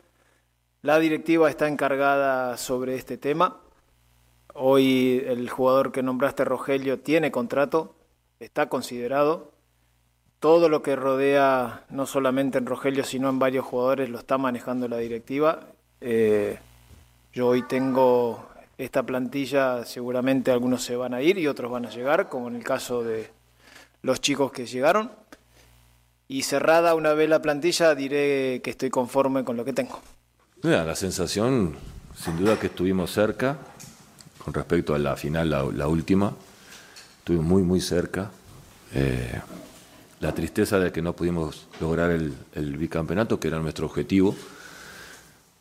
La 0.82 0.98
directiva 0.98 1.52
está 1.52 1.68
encargada 1.68 2.58
sobre 2.58 2.96
este 2.96 3.20
tema. 3.20 3.58
Hoy 4.54 5.24
el 5.28 5.50
jugador 5.50 5.92
que 5.92 6.04
nombraste, 6.04 6.44
Rogelio, 6.44 7.00
tiene 7.00 7.32
contrato, 7.32 7.96
está 8.40 8.70
considerado. 8.70 9.52
Todo 10.40 10.70
lo 10.70 10.82
que 10.82 10.96
rodea, 10.96 11.86
no 11.90 12.06
solamente 12.06 12.58
en 12.58 12.66
Rogelio, 12.66 13.04
sino 13.04 13.30
en 13.30 13.40
varios 13.40 13.66
jugadores, 13.66 14.10
lo 14.10 14.20
está 14.20 14.38
manejando 14.38 14.88
la 14.88 14.98
directiva. 14.98 15.68
Eh, 16.02 16.58
yo 17.34 17.48
hoy 17.48 17.64
tengo 17.64 18.48
esta 18.78 19.04
plantilla, 19.04 19.86
seguramente 19.86 20.52
algunos 20.52 20.84
se 20.84 20.96
van 20.96 21.14
a 21.14 21.22
ir 21.22 21.38
y 21.38 21.48
otros 21.48 21.70
van 21.70 21.86
a 21.86 21.90
llegar, 21.90 22.30
como 22.30 22.48
en 22.48 22.56
el 22.56 22.64
caso 22.64 23.04
de 23.04 23.30
los 24.02 24.22
chicos 24.22 24.52
que 24.52 24.66
llegaron. 24.66 25.12
Y 26.28 26.44
cerrada 26.44 26.96
una 26.96 27.14
vez 27.14 27.30
la 27.30 27.42
plantilla, 27.42 27.94
diré 27.96 28.62
que 28.64 28.70
estoy 28.70 28.90
conforme 28.90 29.44
con 29.44 29.58
lo 29.58 29.66
que 29.66 29.74
tengo. 29.74 30.00
la 30.62 30.96
sensación, 30.96 31.76
sin 32.16 32.38
duda 32.38 32.58
que 32.58 32.68
estuvimos 32.68 33.12
cerca, 33.12 33.58
con 34.44 34.54
respecto 34.54 34.96
a 34.96 35.00
la 35.00 35.16
final, 35.16 35.50
la, 35.50 35.88
última, 35.88 36.34
estuvimos 37.20 37.46
muy, 37.46 37.64
muy 37.64 37.82
cerca. 37.82 38.32
Eh, 38.94 39.40
la 40.20 40.34
tristeza 40.34 40.80
de 40.80 40.92
que 40.92 41.02
no 41.02 41.14
pudimos 41.14 41.68
lograr 41.80 42.12
el, 42.12 42.78
bicampeonato, 42.78 43.40
que 43.40 43.48
era 43.48 43.60
nuestro 43.60 43.86
objetivo, 43.86 44.36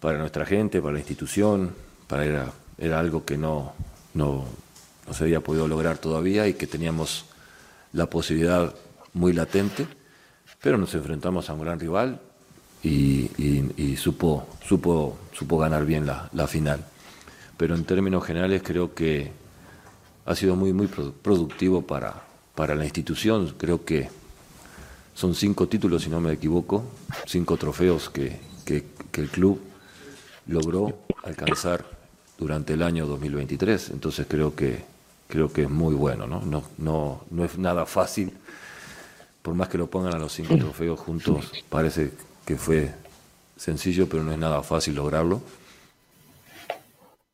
para 0.01 0.19
nuestra 0.19 0.45
gente, 0.47 0.81
para 0.81 0.95
la 0.95 1.01
institución, 1.01 1.75
para 2.07 2.25
era, 2.25 2.53
era 2.79 2.99
algo 2.99 3.25
que 3.25 3.37
no, 3.37 3.73
no, 4.15 4.45
no 5.07 5.15
se 5.15 5.25
había 5.25 5.41
podido 5.41 5.69
lograr 5.69 5.99
todavía 5.99 6.47
y 6.49 6.55
que 6.55 6.67
teníamos 6.67 7.25
la 7.93 8.07
posibilidad 8.07 8.75
muy 9.15 9.33
latente, 9.33 9.87
pero 10.61 10.77
nos 10.77 10.95
enfrentamos 10.95 11.49
a 11.49 11.55
un 11.55 11.61
gran 11.61 11.81
rival 11.81 12.21
y, 12.83 13.97
supo, 13.97 14.47
supo, 14.67 15.19
supo 15.33 15.59
ganar 15.59 15.85
bien 15.85 16.07
la, 16.07 16.29
la, 16.33 16.47
final. 16.47 16.85
Pero 17.59 17.75
en 17.75 17.85
términos 17.85 18.25
generales 18.25 18.63
creo 18.65 18.95
que 18.95 19.31
ha 20.25 20.35
sido 20.35 20.57
muy, 20.57 20.73
muy 20.73 20.87
productivo 20.87 21.83
para, 21.83 22.23
para 22.55 22.75
la 22.75 22.85
institución. 22.85 23.55
Creo 23.59 23.85
que 23.85 24.09
son 25.15 25.35
cinco 25.35 25.69
títulos, 25.69 26.05
si 26.05 26.09
no 26.09 26.21
me 26.21 26.33
equivoco, 26.33 26.85
cinco 27.27 27.59
trofeos 27.59 28.09
que, 28.09 28.41
que, 28.65 28.87
que 29.13 29.21
el 29.21 29.29
club 29.29 29.61
logró 30.47 30.99
alcanzar 31.23 31.85
durante 32.39 32.73
el 32.73 32.83
año 32.83 33.07
2023. 33.07 33.91
Entonces 33.91 34.27
creo 34.27 34.55
que 34.55 34.83
creo 35.29 35.53
que 35.53 35.63
es 35.65 35.71
muy 35.71 35.95
bueno, 35.95 36.27
¿no? 36.27 36.41
No, 36.41 36.65
no, 36.79 37.25
no 37.31 37.45
es 37.45 37.59
nada 37.59 37.87
fácil, 37.87 38.33
por 39.43 39.55
más 39.55 39.69
que 39.69 39.79
lo 39.79 39.89
pongan 39.89 40.15
a 40.15 40.19
los 40.19 40.33
cinco 40.33 40.57
trofeos 40.57 40.99
juntos, 40.99 41.53
parece 41.69 42.13
que 42.45 42.57
fue 42.57 42.95
sencillo, 43.57 44.09
pero 44.09 44.25
no 44.25 44.33
es 44.33 44.39
nada 44.39 44.63
fácil 44.63 44.95
lograrlo. 44.95 45.43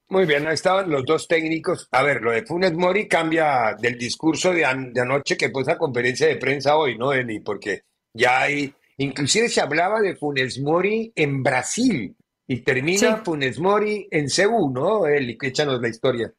Muy 0.08 0.26
bien, 0.26 0.46
ahí 0.46 0.54
estaban 0.54 0.90
los 0.90 1.04
dos 1.04 1.26
técnicos. 1.26 1.88
A 1.90 2.02
ver, 2.02 2.20
lo 2.20 2.30
de 2.30 2.44
Funes 2.44 2.74
Mori 2.74 3.08
cambia 3.08 3.74
del 3.78 3.98
discurso 3.98 4.52
de, 4.52 4.64
anoche 4.64 5.36
que 5.36 5.50
fue 5.50 5.62
esa 5.62 5.78
conferencia 5.78 6.26
de 6.26 6.36
prensa 6.36 6.76
hoy, 6.76 6.98
¿no, 6.98 7.12
Eli? 7.12 7.40
Porque 7.40 7.82
ya 8.12 8.42
hay, 8.42 8.72
inclusive 8.98 9.48
se 9.48 9.60
hablaba 9.60 10.00
de 10.00 10.14
Funes 10.14 10.60
Mori 10.60 11.10
en 11.16 11.42
Brasil 11.42 12.14
y 12.46 12.60
termina 12.60 13.22
Funes 13.24 13.58
Mori 13.58 14.06
en 14.10 14.28
Cebu, 14.28 14.70
¿no, 14.70 15.06
Eli? 15.06 15.38
Échanos 15.40 15.80
la 15.80 15.88
historia. 15.88 16.32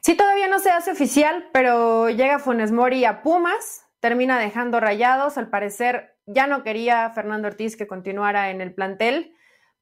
Sí, 0.00 0.16
todavía 0.16 0.48
no 0.48 0.58
se 0.58 0.70
hace 0.70 0.90
oficial, 0.90 1.48
pero 1.52 2.10
llega 2.10 2.40
Funes 2.40 2.72
Mori 2.72 3.04
a 3.04 3.22
Pumas, 3.22 3.84
termina 4.00 4.38
dejando 4.38 4.80
rayados. 4.80 5.38
Al 5.38 5.48
parecer 5.48 6.16
ya 6.26 6.46
no 6.46 6.64
quería 6.64 7.10
Fernando 7.10 7.48
Ortiz 7.48 7.76
que 7.76 7.86
continuara 7.86 8.50
en 8.50 8.60
el 8.60 8.74
plantel. 8.74 9.34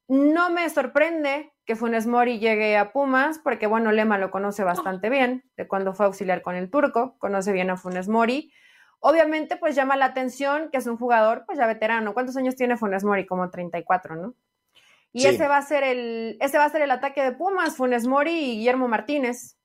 No 0.09 0.51
me 0.51 0.68
sorprende 0.68 1.53
que 1.67 1.77
Funes 1.77 2.07
Mori 2.07 2.39
llegue 2.39 2.77
a 2.77 2.93
Pumas, 2.93 3.39
porque 3.39 3.67
bueno, 3.67 3.93
Lema 3.93 4.19
lo 4.19 4.31
conoce 4.31 4.62
bastante 4.62 5.11
bien, 5.11 5.45
de 5.57 5.67
cuando 5.67 5.93
fue 5.95 6.07
auxiliar 6.07 6.41
con 6.41 6.55
el 6.55 6.71
turco, 6.71 7.17
conoce 7.19 7.53
bien 7.53 7.71
a 7.71 7.77
Funes 7.77 8.09
Mori. 8.09 8.53
Obviamente, 9.01 9.57
pues 9.57 9.75
llama 9.75 9.97
la 9.97 10.07
atención 10.07 10.71
que 10.71 10.79
es 10.79 10.87
un 10.87 10.97
jugador, 10.97 11.45
pues 11.45 11.59
ya 11.59 11.67
veterano. 11.67 12.14
¿Cuántos 12.14 12.37
años 12.37 12.57
tiene 12.57 12.77
Funes 12.77 13.05
Mori? 13.05 13.27
Como 13.27 13.51
34, 13.51 14.17
¿no? 14.17 14.35
Y 15.12 15.27
ese 15.27 15.49
va 15.49 15.57
a 15.57 15.62
ser 15.62 15.83
el, 15.83 16.37
ese 16.41 16.59
va 16.59 16.64
a 16.64 16.71
ser 16.71 16.83
el 16.83 16.91
ataque 16.91 17.23
de 17.23 17.33
Pumas, 17.33 17.77
Funes 17.77 18.07
Mori 18.07 18.33
y 18.33 18.57
Guillermo 18.59 18.87
Martínez 18.87 19.57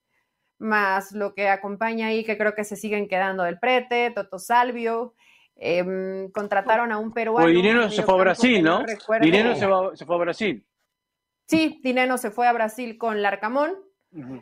más 0.62 1.12
lo 1.12 1.34
que 1.34 1.50
acompaña 1.50 2.08
ahí, 2.08 2.24
que 2.24 2.38
creo 2.38 2.54
que 2.54 2.64
se 2.64 2.76
siguen 2.76 3.08
quedando 3.08 3.44
del 3.44 3.60
prete, 3.60 4.12
Toto 4.12 4.40
Salvio. 4.40 5.16
Em, 5.56 6.32
contrataron 6.32 6.92
a 6.92 6.98
un 6.98 7.12
peruano. 7.12 7.46
Pues 7.46 7.54
Dinero 7.54 7.90
se 7.90 8.02
fue 8.04 8.16
a 8.16 8.18
Brasil, 8.18 8.64
¿no? 8.64 8.84
Dinero 9.20 9.56
se, 9.56 10.06
fue 10.06 10.16
a 10.16 10.20
Brasil. 10.20 10.66
Sí, 11.52 11.82
Dinero 11.84 12.18
se 12.18 12.32
fue 12.32 12.48
a 12.48 12.54
Brasil 12.54 12.98
con 12.98 13.22
Larcamón. 13.22 13.74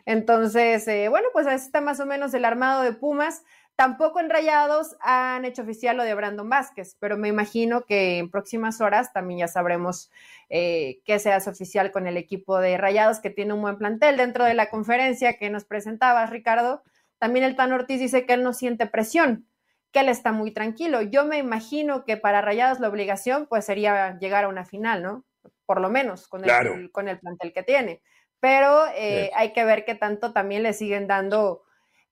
Entonces, 0.06 0.86
eh, 0.86 1.08
bueno, 1.08 1.26
pues 1.32 1.48
así 1.48 1.66
está 1.66 1.80
más 1.80 1.98
o 1.98 2.06
menos 2.06 2.32
el 2.34 2.44
armado 2.44 2.82
de 2.82 2.92
Pumas. 2.92 3.42
Tampoco 3.74 4.20
en 4.20 4.30
Rayados 4.30 4.96
han 5.00 5.44
hecho 5.44 5.62
oficial 5.62 5.96
lo 5.96 6.04
de 6.04 6.14
Brandon 6.14 6.48
Vázquez, 6.48 6.96
pero 7.00 7.16
me 7.16 7.26
imagino 7.26 7.82
que 7.82 8.18
en 8.18 8.30
próximas 8.30 8.80
horas 8.80 9.12
también 9.12 9.40
ya 9.40 9.48
sabremos 9.48 10.12
eh, 10.50 11.00
que 11.04 11.18
se 11.18 11.32
hace 11.32 11.50
oficial 11.50 11.90
con 11.90 12.06
el 12.06 12.16
equipo 12.16 12.60
de 12.60 12.78
Rayados, 12.78 13.18
que 13.18 13.30
tiene 13.30 13.54
un 13.54 13.62
buen 13.62 13.76
plantel. 13.76 14.16
Dentro 14.16 14.44
de 14.44 14.54
la 14.54 14.70
conferencia 14.70 15.36
que 15.36 15.50
nos 15.50 15.64
presentabas, 15.64 16.30
Ricardo, 16.30 16.84
también 17.18 17.44
el 17.44 17.56
Tan 17.56 17.72
Ortiz 17.72 17.98
dice 17.98 18.24
que 18.24 18.34
él 18.34 18.44
no 18.44 18.52
siente 18.52 18.86
presión, 18.86 19.48
que 19.90 19.98
él 19.98 20.08
está 20.10 20.30
muy 20.30 20.52
tranquilo. 20.52 21.02
Yo 21.02 21.24
me 21.24 21.38
imagino 21.38 22.04
que 22.04 22.16
para 22.16 22.40
Rayados 22.40 22.78
la 22.78 22.88
obligación 22.88 23.46
pues 23.48 23.64
sería 23.64 24.16
llegar 24.20 24.44
a 24.44 24.48
una 24.48 24.64
final, 24.64 25.02
¿no? 25.02 25.24
Por 25.70 25.80
lo 25.80 25.88
menos 25.88 26.26
con, 26.26 26.44
el, 26.44 26.90
con 26.90 27.06
el 27.06 27.20
plantel 27.20 27.52
que 27.52 27.62
tiene. 27.62 28.02
Pero 28.40 28.86
eh, 28.96 29.30
hay 29.36 29.52
que 29.52 29.64
ver 29.64 29.84
qué 29.84 29.94
tanto 29.94 30.32
también 30.32 30.64
le 30.64 30.72
siguen 30.72 31.06
dando 31.06 31.62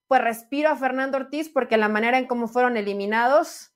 pues 0.07 0.21
respiro 0.21 0.69
a 0.69 0.77
Fernando 0.77 1.17
Ortiz 1.17 1.49
porque 1.49 1.75
la 1.75 1.89
manera 1.89 2.17
en 2.17 2.25
cómo 2.25 2.47
fueron 2.47 2.77
eliminados 2.77 3.73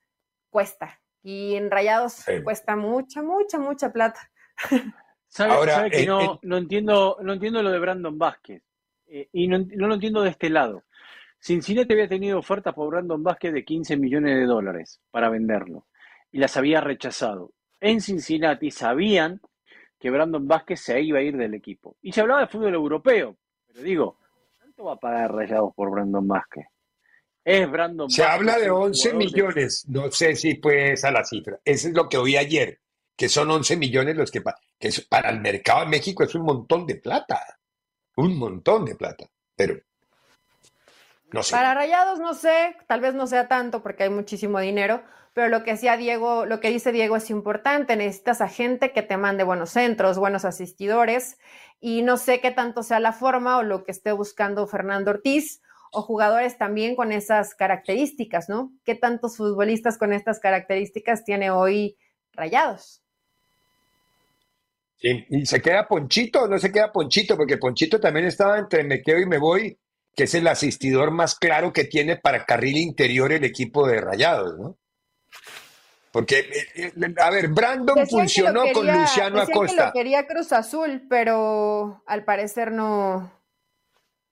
cuesta. 0.50 1.02
Y 1.22 1.56
en 1.56 1.70
Rayados 1.70 2.24
cuesta 2.46 2.78
mucha, 2.78 3.22
mucha, 3.24 3.60
mucha 3.60 3.92
plata. 3.92 4.32
Ahora, 5.38 5.90
que 5.90 6.06
no, 6.06 6.40
no, 6.44 6.56
entiendo, 6.56 7.18
no 7.22 7.34
entiendo 7.34 7.62
lo 7.62 7.70
de 7.70 7.80
Brandon 7.80 8.18
Vázquez. 8.18 8.64
Eh, 9.08 9.28
y 9.34 9.50
no, 9.50 9.58
lo 9.68 9.96
entiendo 9.96 10.22
de 10.22 10.30
este 10.30 10.50
lado. 10.50 10.86
Cincinnati 11.42 11.92
había 11.92 12.08
tenido 12.08 12.40
ofertas 12.40 12.74
por 12.74 12.90
Brandon 12.90 13.22
Vázquez 13.22 13.52
de 13.52 13.66
15 13.66 13.98
millones 13.98 14.34
de 14.38 14.46
dólares 14.46 15.02
para 15.12 15.28
venderlo. 15.28 15.88
Y 16.32 16.38
las 16.38 16.56
había 16.56 16.80
rechazado. 16.80 17.52
En 17.82 18.00
Cincinnati 18.00 18.72
sabían 18.72 19.42
que 20.04 20.10
Brandon 20.10 20.46
Vázquez 20.46 20.82
se 20.82 21.02
iba 21.02 21.20
a 21.20 21.22
ir 21.22 21.38
del 21.38 21.54
equipo. 21.54 21.96
Y 22.02 22.12
se 22.12 22.20
hablaba 22.20 22.42
de 22.42 22.48
fútbol 22.48 22.74
europeo. 22.74 23.38
Pero 23.66 23.82
digo, 23.82 24.18
va 24.86 24.96
a 24.96 25.00
pagar 25.00 25.34
Rayados 25.34 25.74
por 25.74 25.90
Brandon 25.92 26.28
Vázquez? 26.28 26.66
Es 27.42 27.72
Brandon 27.72 28.10
Se 28.10 28.22
habla 28.22 28.60
de 28.60 28.70
11 28.70 29.14
millones, 29.14 29.86
no 29.88 30.12
sé 30.12 30.36
si 30.36 30.56
pues 30.56 31.06
a 31.06 31.12
la 31.12 31.24
cifra. 31.24 31.58
Eso 31.64 31.88
es 31.88 31.94
lo 31.94 32.10
que 32.10 32.18
oí 32.18 32.36
ayer, 32.36 32.82
que 33.16 33.30
son 33.30 33.50
11 33.50 33.78
millones 33.78 34.18
los 34.18 34.30
que, 34.30 34.44
que 34.78 34.90
para 35.08 35.30
el 35.30 35.40
mercado 35.40 35.86
de 35.86 35.92
México 35.92 36.26
es 36.26 36.36
un 36.36 36.44
montón 36.44 36.86
de 36.86 36.96
plata. 36.96 37.42
Un 38.18 38.38
montón 38.38 38.84
de 38.84 38.96
plata. 38.96 39.26
Pero 39.56 39.80
no 41.34 41.44
sé. 41.44 41.52
Para 41.52 41.74
Rayados 41.74 42.20
no 42.20 42.34
sé, 42.34 42.76
tal 42.88 43.02
vez 43.02 43.14
no 43.14 43.28
sea 43.28 43.48
tanto 43.48 43.84
porque 43.84 44.04
hay 44.04 44.10
muchísimo 44.10 44.60
dinero, 44.60 45.04
pero 45.34 45.50
lo 45.50 45.64
que 45.64 45.72
decía 45.72 45.98
Diego, 45.98 46.46
lo 46.46 46.60
que 46.60 46.70
dice 46.70 46.92
Diego 46.92 47.18
es 47.18 47.30
importante, 47.30 47.96
necesitas 47.96 48.40
a 48.40 48.48
gente 48.48 48.92
que 48.92 49.02
te 49.02 49.18
mande 49.18 49.44
buenos 49.44 49.72
centros, 49.72 50.18
buenos 50.18 50.46
asistidores, 50.46 51.38
y 51.82 52.04
no 52.04 52.18
sé 52.18 52.40
qué 52.40 52.52
tanto 52.52 52.84
sea 52.84 53.00
la 53.00 53.12
forma 53.12 53.58
o 53.58 53.64
lo 53.64 53.84
que 53.84 53.92
esté 53.92 54.12
buscando 54.12 54.66
Fernando 54.68 55.12
Ortiz, 55.12 55.62
o 55.92 56.02
jugadores 56.02 56.58
también 56.58 56.96
con 56.96 57.12
esas 57.12 57.54
características, 57.54 58.50
¿no? 58.50 58.72
¿Qué 58.84 58.96
tantos 58.96 59.38
futbolistas 59.38 59.98
con 59.98 60.12
estas 60.12 60.40
características 60.40 61.24
tiene 61.24 61.52
hoy 61.52 61.98
Rayados? 62.34 63.02
Sí, 64.98 65.26
y 65.30 65.46
se 65.46 65.62
queda 65.62 65.88
Ponchito, 65.88 66.48
no 66.48 66.58
se 66.58 66.72
queda 66.72 66.92
Ponchito, 66.92 67.36
porque 67.36 67.58
Ponchito 67.58 68.00
también 68.00 68.26
estaba 68.26 68.58
entre 68.58 68.84
me 68.84 69.02
quedo 69.02 69.20
y 69.20 69.26
me 69.26 69.38
voy, 69.38 69.78
que 70.16 70.24
es 70.24 70.34
el 70.36 70.48
asistidor 70.48 71.12
más 71.12 71.36
claro 71.36 71.74
que 71.74 71.86
tiene 71.86 72.18
para 72.18 72.46
carril 72.46 72.78
interior 72.78 73.32
el 73.32 73.44
equipo 73.44 73.88
de 73.88 74.02
Rayados, 74.02 74.58
¿no? 74.60 74.78
Porque, 76.12 76.40
eh, 76.40 76.92
eh, 76.96 77.16
a 77.20 77.32
ver, 77.32 77.48
Brandon 77.48 78.08
funcionó 78.08 78.66
con 78.72 78.86
Luciano 78.86 79.42
Acosta. 79.42 79.76
Que 79.76 79.86
lo 79.86 79.94
quería 79.94 80.28
Cruz 80.28 80.54
Azul, 80.54 81.08
pero 81.10 82.04
al 82.06 82.24
parecer 82.24 82.72
no, 82.72 83.32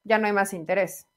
ya 0.03 0.19
no 0.19 0.27
hay 0.27 0.33
más 0.33 0.53
interés. 0.53 1.07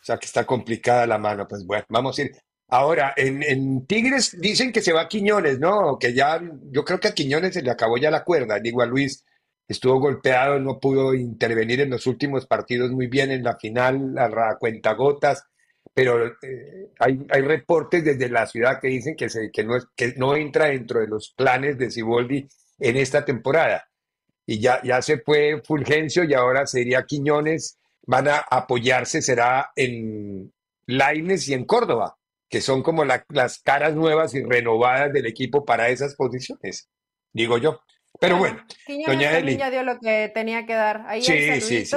O 0.00 0.04
sea 0.06 0.16
que 0.18 0.26
está 0.26 0.46
complicada 0.46 1.08
la 1.08 1.18
mano. 1.18 1.48
Pues 1.48 1.66
bueno, 1.66 1.84
vamos 1.88 2.16
a 2.16 2.22
ir. 2.22 2.36
Ahora, 2.68 3.14
en, 3.16 3.84
Tigres 3.86 4.40
dicen 4.40 4.70
que 4.70 4.80
se 4.80 4.92
va 4.92 5.02
a 5.02 5.08
Quiñones, 5.08 5.58
¿no? 5.58 5.98
Que 5.98 6.14
ya, 6.14 6.40
yo 6.70 6.84
creo 6.84 7.00
que 7.00 7.08
a 7.08 7.14
Quiñones 7.14 7.54
se 7.54 7.62
le 7.62 7.72
acabó 7.72 7.98
ya 7.98 8.12
la 8.12 8.22
cuerda. 8.22 8.60
Digo 8.60 8.82
a 8.82 8.86
Luis, 8.86 9.24
estuvo 9.68 9.98
golpeado, 10.00 10.58
no 10.58 10.78
pudo 10.78 11.14
intervenir 11.14 11.80
en 11.80 11.90
los 11.90 12.06
últimos 12.06 12.46
partidos 12.46 12.90
muy 12.92 13.06
bien 13.06 13.30
en 13.30 13.42
la 13.42 13.56
final, 13.56 14.16
a 14.18 14.56
cuentagotas 14.58 15.44
pero 15.96 16.26
eh, 16.42 16.90
hay, 16.98 17.26
hay 17.30 17.40
reportes 17.40 18.04
desde 18.04 18.28
la 18.28 18.46
ciudad 18.46 18.80
que 18.82 18.88
dicen 18.88 19.16
que, 19.16 19.30
se, 19.30 19.50
que, 19.50 19.64
no 19.64 19.78
que 19.96 20.12
no 20.18 20.36
entra 20.36 20.66
dentro 20.66 21.00
de 21.00 21.06
los 21.06 21.32
planes 21.34 21.78
de 21.78 21.90
Siboldi 21.90 22.46
en 22.78 22.96
esta 22.98 23.24
temporada. 23.24 23.88
Y 24.44 24.60
ya, 24.60 24.82
ya 24.82 25.00
se 25.00 25.16
fue 25.16 25.62
Fulgencio 25.64 26.24
y 26.24 26.34
ahora 26.34 26.66
sería 26.66 27.06
Quiñones, 27.06 27.78
van 28.06 28.28
a 28.28 28.36
apoyarse, 28.36 29.22
será 29.22 29.70
en 29.74 30.52
Laines 30.86 31.48
y 31.48 31.54
en 31.54 31.64
Córdoba, 31.64 32.18
que 32.50 32.60
son 32.60 32.82
como 32.82 33.06
las 33.06 33.58
caras 33.62 33.94
nuevas 33.94 34.34
y 34.34 34.42
renovadas 34.42 35.14
del 35.14 35.24
equipo 35.24 35.64
para 35.64 35.88
esas 35.88 36.14
posiciones, 36.14 36.90
digo 37.32 37.56
yo. 37.56 37.80
Pero 38.20 38.38
bueno, 38.38 38.64
doña 39.06 39.38
Eli. 39.38 39.56
ya 39.56 39.70
dio 39.70 39.82
lo 39.82 39.98
que 39.98 40.30
tenía 40.34 40.66
que 40.66 40.74
dar. 40.74 41.04
Ahí 41.06 41.22
sí, 41.22 41.60
sí, 41.60 41.86
sí. 41.86 41.96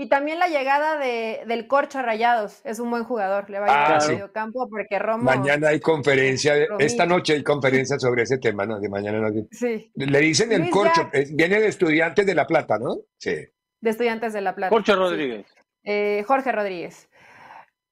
Y 0.00 0.08
también 0.08 0.38
la 0.38 0.48
llegada 0.48 0.96
de, 0.96 1.42
del 1.46 1.66
Corcho 1.66 2.00
Rayados, 2.00 2.62
es 2.64 2.80
un 2.80 2.88
buen 2.88 3.04
jugador, 3.04 3.50
le 3.50 3.58
va 3.58 3.66
a 3.66 3.68
llegar 3.68 3.92
ah, 3.92 3.98
al 4.02 4.08
medio 4.08 4.32
campo 4.32 4.66
porque 4.70 4.98
Romo... 4.98 5.24
Mañana 5.24 5.68
hay 5.68 5.80
conferencia, 5.80 6.54
esta 6.78 7.04
noche 7.04 7.34
hay 7.34 7.42
conferencia 7.42 7.98
sobre 7.98 8.22
ese 8.22 8.38
tema, 8.38 8.64
¿no? 8.64 8.80
De 8.80 8.88
mañana 8.88 9.20
no. 9.20 9.28
Sí. 9.50 9.92
Le 9.94 10.20
dicen 10.20 10.52
el 10.52 10.70
Corcho, 10.70 11.10
viene 11.32 11.60
de 11.60 11.68
Estudiantes 11.68 12.24
de 12.24 12.34
La 12.34 12.46
Plata, 12.46 12.78
¿no? 12.78 12.96
Sí. 13.18 13.34
De 13.82 13.90
Estudiantes 13.90 14.32
de 14.32 14.40
La 14.40 14.54
Plata. 14.54 14.70
Corcho 14.70 14.96
Rodríguez. 14.96 15.44
Eh, 15.84 16.24
Jorge 16.26 16.50
Rodríguez. 16.50 17.09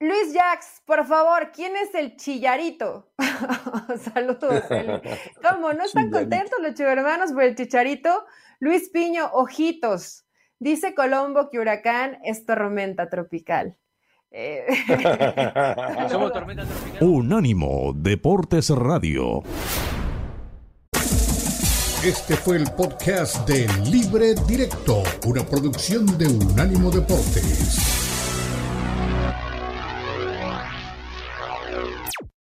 Luis 0.01 0.33
Jax, 0.33 0.83
por 0.85 1.05
favor, 1.07 1.51
¿quién 1.53 1.77
es 1.77 1.93
el 1.93 2.17
chillarito? 2.17 3.11
Saludos. 4.15 4.63
¿Cómo? 5.43 5.73
¿No 5.73 5.85
están 5.85 6.11
contentos 6.11 6.57
los 6.63 6.75
chivermanos 6.75 7.33
por 7.33 7.43
el 7.43 7.57
chicharito? 7.57 8.25
Luis 8.61 8.91
Piño, 8.91 9.29
ojitos. 9.33 10.25
Dice 10.61 10.95
Colombo 10.95 11.51
que 11.51 11.59
Huracán 11.59 12.19
es 12.23 12.47
tormenta 12.47 13.09
tropical. 13.09 13.77
Eh, 14.31 14.67
Somos 16.09 16.33
tormenta 16.33 16.65
tropical. 16.65 17.09
Unánimo 17.09 17.93
Deportes 17.93 18.71
Radio. 18.71 19.43
Este 22.05 22.37
fue 22.37 22.59
el 22.59 22.71
podcast 22.77 23.49
de 23.49 23.67
Libre 23.91 24.35
Directo, 24.47 25.03
una 25.27 25.45
producción 25.45 26.07
de 26.17 26.29
Unánimo 26.29 26.93
Deportes. 26.93 27.98